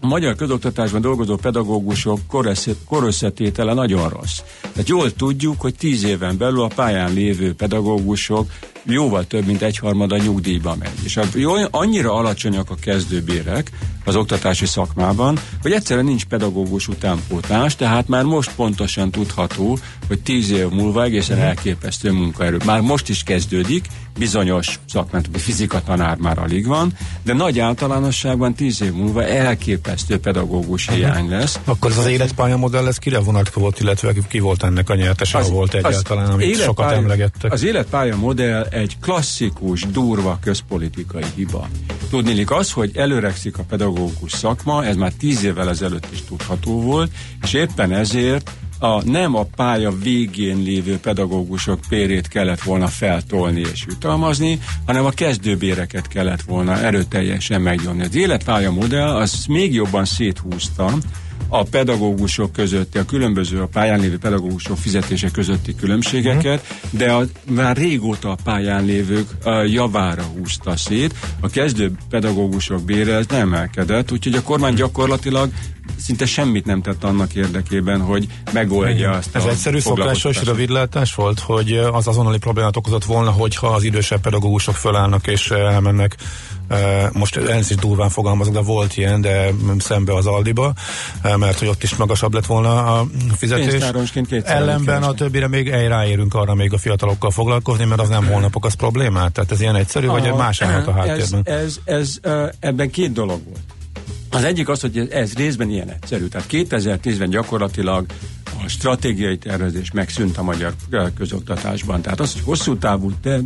a 0.00 0.06
magyar 0.06 0.34
közoktatásban 0.34 1.00
dolgozó 1.00 1.36
pedagógusok 1.36 2.20
korösszet- 2.28 2.84
korösszetétele 2.84 3.74
nagyon 3.74 4.08
rossz. 4.08 4.40
Tehát 4.60 4.88
jól 4.88 5.12
tudjuk, 5.12 5.60
hogy 5.60 5.74
tíz 5.74 6.04
éven 6.04 6.36
belül 6.36 6.62
a 6.62 6.70
pályán 6.74 7.12
lévő 7.12 7.54
pedagógusok 7.54 8.50
jóval 8.86 9.24
több, 9.26 9.46
mint 9.46 9.62
egyharmada 9.62 10.16
nyugdíjba 10.16 10.76
megy. 10.78 10.98
És 11.04 11.16
a, 11.16 11.22
jó, 11.34 11.52
annyira 11.70 12.14
alacsonyak 12.14 12.70
a 12.70 12.74
kezdőbérek 12.74 13.70
az 14.04 14.16
oktatási 14.16 14.66
szakmában, 14.66 15.38
hogy 15.62 15.72
egyszerűen 15.72 16.04
nincs 16.04 16.24
pedagógus 16.24 16.88
utánpótlás, 16.88 17.76
tehát 17.76 18.08
már 18.08 18.24
most 18.24 18.50
pontosan 18.56 19.10
tudható, 19.10 19.78
hogy 20.06 20.20
tíz 20.20 20.50
év 20.50 20.68
múlva 20.68 21.02
egészen 21.02 21.38
elképesztő 21.38 22.10
munkaerő. 22.10 22.56
Már 22.64 22.80
most 22.80 23.08
is 23.08 23.22
kezdődik, 23.22 23.86
bizonyos 24.18 24.78
szakmán, 24.88 25.24
fizika 25.32 25.82
tanár 25.82 26.16
már 26.16 26.38
alig 26.38 26.66
van, 26.66 26.92
de 27.22 27.32
nagy 27.32 27.58
általánosságban 27.58 28.54
tíz 28.54 28.82
év 28.82 28.92
múlva 28.92 29.24
elképesztő 29.24 30.18
pedagógus 30.18 30.88
hiány 30.88 31.28
lesz. 31.28 31.58
Akkor 31.64 31.90
ez 31.90 31.98
az 31.98 32.06
életpályamodell, 32.06 32.86
ez 32.86 32.96
kire 32.96 33.18
vonatkozott, 33.18 33.80
illetve 33.80 34.12
ki 34.28 34.38
volt 34.38 34.62
ennek 34.62 34.90
a 34.90 34.94
nyertese, 34.94 35.38
ha 35.38 35.48
volt 35.48 35.74
egyáltalán, 35.74 36.30
amit 36.30 36.60
sokat 36.60 36.92
emlegettek? 36.92 37.52
Az 37.52 37.62
életpálya 37.62 38.16
modell 38.16 38.66
egy 38.76 38.98
klasszikus, 39.00 39.82
durva 39.82 40.38
közpolitikai 40.42 41.24
hiba. 41.34 41.68
Tudnélik 42.10 42.50
az, 42.50 42.72
hogy 42.72 42.90
előrekszik 42.96 43.58
a 43.58 43.62
pedagógus 43.62 44.32
szakma, 44.32 44.84
ez 44.84 44.96
már 44.96 45.12
tíz 45.12 45.44
évvel 45.44 45.68
ezelőtt 45.68 46.08
is 46.12 46.22
tudható 46.22 46.80
volt, 46.80 47.10
és 47.42 47.52
éppen 47.52 47.92
ezért 47.92 48.50
a, 48.78 49.04
nem 49.04 49.34
a 49.34 49.42
pálya 49.56 49.90
végén 49.90 50.62
lévő 50.62 50.98
pedagógusok 50.98 51.80
pérét 51.88 52.28
kellett 52.28 52.62
volna 52.62 52.86
feltolni 52.86 53.60
és 53.60 53.84
jutalmazni, 53.88 54.58
hanem 54.86 55.04
a 55.04 55.10
kezdőbéreket 55.10 56.08
kellett 56.08 56.42
volna 56.42 56.78
erőteljesen 56.78 57.60
megnyomni. 57.60 58.04
Az 58.04 58.14
életpálya 58.14 58.70
modell 58.70 59.16
az 59.16 59.44
még 59.48 59.74
jobban 59.74 60.04
széthúzta 60.04 60.92
a 61.48 61.62
pedagógusok 61.62 62.52
közötti, 62.52 62.98
a 62.98 63.04
különböző 63.04 63.60
a 63.60 63.66
pályán 63.66 64.00
lévő 64.00 64.18
pedagógusok 64.18 64.76
fizetése 64.76 65.30
közötti 65.30 65.74
különbségeket, 65.74 66.66
de 66.90 67.12
a, 67.12 67.24
már 67.50 67.76
régóta 67.76 68.30
a 68.30 68.36
pályán 68.44 68.84
lévők 68.84 69.28
a 69.44 69.50
javára 69.50 70.22
húzta 70.22 70.76
szét. 70.76 71.14
A 71.40 71.48
kezdő 71.48 71.92
pedagógusok 72.10 72.82
bére 72.82 73.14
ez 73.14 73.26
nem 73.26 73.54
emelkedett, 73.54 74.12
úgyhogy 74.12 74.34
a 74.34 74.42
kormány 74.42 74.74
gyakorlatilag 74.74 75.50
szinte 75.96 76.26
semmit 76.26 76.64
nem 76.64 76.82
tett 76.82 77.04
annak 77.04 77.34
érdekében, 77.34 78.00
hogy 78.00 78.26
megoldja 78.52 79.10
azt 79.10 79.36
Ez 79.36 79.44
a 79.44 79.48
egyszerű 79.48 79.78
szokásos 79.78 80.44
rövidlátás 80.44 81.14
volt, 81.14 81.40
hogy 81.40 81.72
az 81.72 82.06
azonnali 82.08 82.38
problémát 82.38 82.76
okozott 82.76 83.04
volna, 83.04 83.30
hogyha 83.30 83.66
az 83.66 83.82
idősebb 83.82 84.20
pedagógusok 84.20 84.74
fölállnak 84.74 85.26
és 85.26 85.50
elmennek 85.50 86.16
most 87.12 87.36
ez 87.36 87.70
is 87.70 87.76
durván 87.76 88.08
fogalmazok, 88.08 88.54
de 88.54 88.60
volt 88.60 88.96
ilyen, 88.96 89.20
de 89.20 89.50
szembe 89.78 90.14
az 90.14 90.26
Aldiba, 90.26 90.72
mert 91.36 91.58
hogy 91.58 91.68
ott 91.68 91.82
is 91.82 91.96
magasabb 91.96 92.34
lett 92.34 92.46
volna 92.46 92.98
a 92.98 93.06
fizetés. 93.36 93.82
Ellenben 94.44 95.02
a 95.02 95.12
többire 95.14 95.48
még 95.48 95.68
ráérünk 95.68 96.34
arra 96.34 96.54
még 96.54 96.72
a 96.72 96.78
fiatalokkal 96.78 97.30
foglalkozni, 97.30 97.84
mert 97.84 98.00
az 98.00 98.08
nem 98.08 98.26
holnapok 98.26 98.64
az 98.64 98.74
problémát. 98.74 99.32
Tehát 99.32 99.52
ez 99.52 99.60
ilyen 99.60 99.74
egyszerű, 99.76 100.06
vagy 100.06 100.26
A- 100.28 100.36
más 100.36 100.62
állat 100.62 100.86
a 100.86 100.90
ez, 100.90 100.96
háttérben? 100.96 101.42
ez, 101.44 101.78
ez, 101.84 102.16
ö, 102.22 102.46
ebben 102.60 102.90
két 102.90 103.12
dolog 103.12 103.40
volt. 103.44 103.60
Az 104.30 104.44
egyik 104.44 104.68
az, 104.68 104.80
hogy 104.80 104.98
ez, 104.98 105.08
ez 105.08 105.32
részben 105.34 105.70
ilyen 105.70 105.90
egyszerű. 105.90 106.26
Tehát 106.26 106.46
2010-ben 106.50 107.30
gyakorlatilag 107.30 108.06
a 108.64 108.68
stratégiai 108.68 109.38
tervezés 109.38 109.90
megszűnt 109.90 110.38
a 110.38 110.42
magyar 110.42 110.74
közoktatásban. 111.16 112.02
Tehát 112.02 112.20
az, 112.20 112.32
hogy 112.32 112.42
hosszú 112.44 112.76
távú... 112.76 113.12
De, 113.22 113.38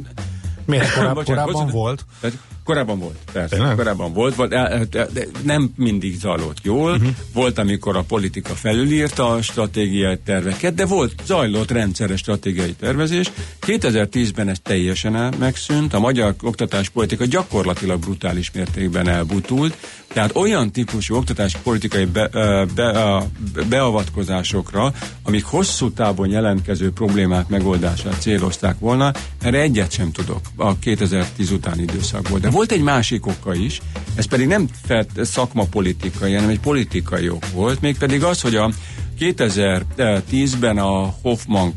Miért? 0.65 0.93
Korábban 1.25 1.53
hosszú- 1.53 1.71
volt? 1.71 2.05
Tehát 2.21 2.37
korábban 2.71 2.99
volt, 2.99 3.19
persze. 3.33 3.57
Tényleg? 3.57 3.77
Korábban 3.77 4.13
volt, 4.13 4.35
volt 4.35 4.51
de, 4.51 5.07
nem 5.43 5.71
mindig 5.77 6.19
zajlott 6.19 6.59
jól. 6.63 6.93
Uh-huh. 6.93 7.09
Volt, 7.33 7.59
amikor 7.59 7.97
a 7.97 8.03
politika 8.03 8.55
felülírta 8.55 9.31
a 9.31 9.43
stratégiai 9.43 10.19
terveket, 10.25 10.75
de 10.75 10.87
volt, 10.87 11.15
zajlott 11.25 11.71
rendszeres 11.71 12.21
stratégiai 12.21 12.73
tervezés. 12.73 13.31
2010-ben 13.67 14.49
ez 14.49 14.59
teljesen 14.63 15.17
el, 15.17 15.33
megszűnt, 15.39 15.95
a 15.95 15.99
magyar 15.99 16.35
oktatáspolitika 16.43 17.25
gyakorlatilag 17.25 17.99
brutális 17.99 18.51
mértékben 18.51 19.09
elbutult, 19.09 19.77
tehát 20.13 20.37
olyan 20.37 20.73
típusú 20.73 21.15
oktatáspolitikai 21.15 22.05
be, 22.05 22.29
be, 22.75 23.23
beavatkozásokra, 23.69 24.93
amik 25.23 25.45
hosszú 25.45 25.91
távon 25.91 26.29
jelentkező 26.29 26.93
problémák 26.93 27.49
megoldását 27.49 28.21
célozták 28.21 28.79
volna, 28.79 29.13
erre 29.41 29.61
egyet 29.61 29.93
sem 29.93 30.13
tudok 30.13 30.41
a 30.57 30.79
2010 30.79 31.51
utáni 31.51 31.83
időszakból. 31.83 32.39
De 32.39 32.51
volt 32.61 32.73
egy 32.73 32.83
másik 32.83 33.27
oka 33.27 33.55
is, 33.55 33.81
ez 34.15 34.25
pedig 34.25 34.47
nem 34.47 34.69
felt 34.87 35.25
szakmapolitikai, 35.25 36.35
hanem 36.35 36.49
egy 36.49 36.61
politikai 36.61 37.29
ok 37.29 37.51
volt, 37.53 37.81
mégpedig 37.81 38.25
az, 38.25 38.41
hogy 38.41 38.55
a 38.55 38.71
2010-ben 39.19 40.79
a 40.79 41.15
Hoffman 41.23 41.75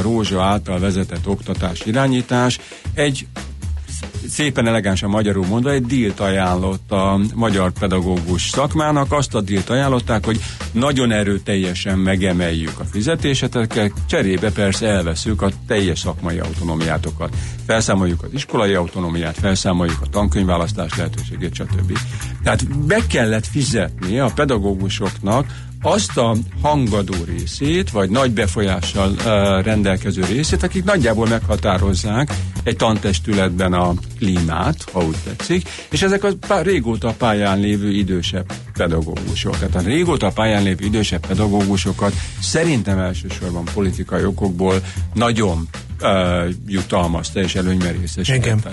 Rózsa 0.00 0.42
által 0.42 0.78
vezetett 0.78 1.26
oktatás 1.26 1.80
irányítás 1.84 2.58
egy 2.94 3.26
szépen 4.28 4.66
elegánsan 4.66 5.10
magyarul 5.10 5.46
mondva, 5.46 5.70
egy 5.70 5.86
dílt 5.86 6.20
ajánlott 6.20 6.92
a 6.92 7.20
magyar 7.34 7.72
pedagógus 7.72 8.48
szakmának. 8.48 9.12
Azt 9.12 9.34
a 9.34 9.40
dílt 9.40 9.70
ajánlották, 9.70 10.24
hogy 10.24 10.40
nagyon 10.72 11.12
erőteljesen 11.12 11.98
megemeljük 11.98 12.80
a 12.80 12.84
fizetéseteket, 12.84 13.92
cserébe 14.06 14.52
persze 14.52 14.86
elveszük 14.86 15.42
a 15.42 15.50
teljes 15.66 15.98
szakmai 15.98 16.38
autonomiátokat. 16.38 17.36
Felszámoljuk 17.66 18.22
az 18.22 18.32
iskolai 18.32 18.74
autonomiát, 18.74 19.38
felszámoljuk 19.38 19.98
a 20.02 20.06
tankönyvválasztás 20.06 20.96
lehetőségét, 20.96 21.54
stb. 21.54 21.98
Tehát 22.42 22.86
be 22.86 23.06
kellett 23.06 23.46
fizetni 23.46 24.18
a 24.18 24.30
pedagógusoknak 24.34 25.46
azt 25.86 26.16
a 26.16 26.36
hangadó 26.62 27.14
részét, 27.26 27.90
vagy 27.90 28.10
nagy 28.10 28.30
befolyással 28.30 29.10
uh, 29.10 29.24
rendelkező 29.64 30.24
részét, 30.24 30.62
akik 30.62 30.84
nagyjából 30.84 31.26
meghatározzák 31.26 32.34
egy 32.62 32.76
tantestületben 32.76 33.72
a 33.72 33.94
klímát, 34.18 34.84
ha 34.92 35.04
úgy 35.04 35.16
tetszik, 35.24 35.68
és 35.90 36.02
ezek 36.02 36.24
a 36.24 36.28
pá- 36.46 36.64
régóta 36.64 37.14
pályán 37.18 37.60
lévő 37.60 37.90
idősebb 37.90 38.52
pedagógusok. 38.72 39.58
Tehát 39.58 39.74
a 39.74 39.80
régóta 39.80 40.30
pályán 40.30 40.62
lévő 40.62 40.84
idősebb 40.84 41.26
pedagógusokat 41.26 42.12
szerintem 42.40 42.98
elsősorban 42.98 43.64
politikai 43.74 44.24
okokból 44.24 44.82
nagyon 45.14 45.68
uh, 46.00 46.08
jutalmazta 46.66 47.40
és 47.40 47.54
előnyben 47.54 47.92
részesítette. 48.00 48.70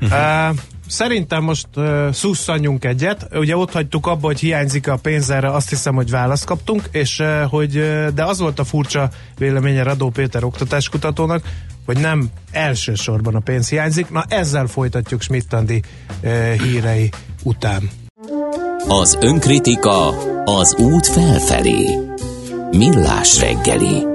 Uh, 0.00 0.56
szerintem 0.86 1.42
most 1.42 1.66
uh, 1.76 2.12
szusszanjunk 2.12 2.84
egyet. 2.84 3.26
Ugye 3.32 3.56
ott 3.56 3.72
hagytuk 3.72 4.06
abba, 4.06 4.26
hogy 4.26 4.40
hiányzik 4.40 4.88
a 4.88 4.96
pénz 4.96 5.30
erre, 5.30 5.50
azt 5.50 5.68
hiszem, 5.68 5.94
hogy 5.94 6.10
választ 6.10 6.44
kaptunk, 6.44 6.82
és 6.90 7.18
uh, 7.18 7.42
hogy, 7.42 7.76
uh, 7.76 8.08
de 8.08 8.24
az 8.24 8.38
volt 8.38 8.58
a 8.58 8.64
furcsa 8.64 9.10
véleménye 9.38 9.82
Radó 9.82 10.10
Péter 10.10 10.44
oktatáskutatónak, 10.44 11.42
hogy 11.86 11.98
nem 11.98 12.30
elsősorban 12.50 13.34
a 13.34 13.40
pénz 13.40 13.68
hiányzik. 13.68 14.10
Na 14.10 14.24
ezzel 14.28 14.66
folytatjuk 14.66 15.22
Schmidt-Andi 15.22 15.82
uh, 16.22 16.52
hírei 16.52 17.10
után. 17.42 17.90
Az 18.88 19.18
önkritika 19.20 20.08
az 20.44 20.74
út 20.74 21.06
felfelé. 21.06 21.98
Millás 22.70 23.40
reggeli. 23.40 24.06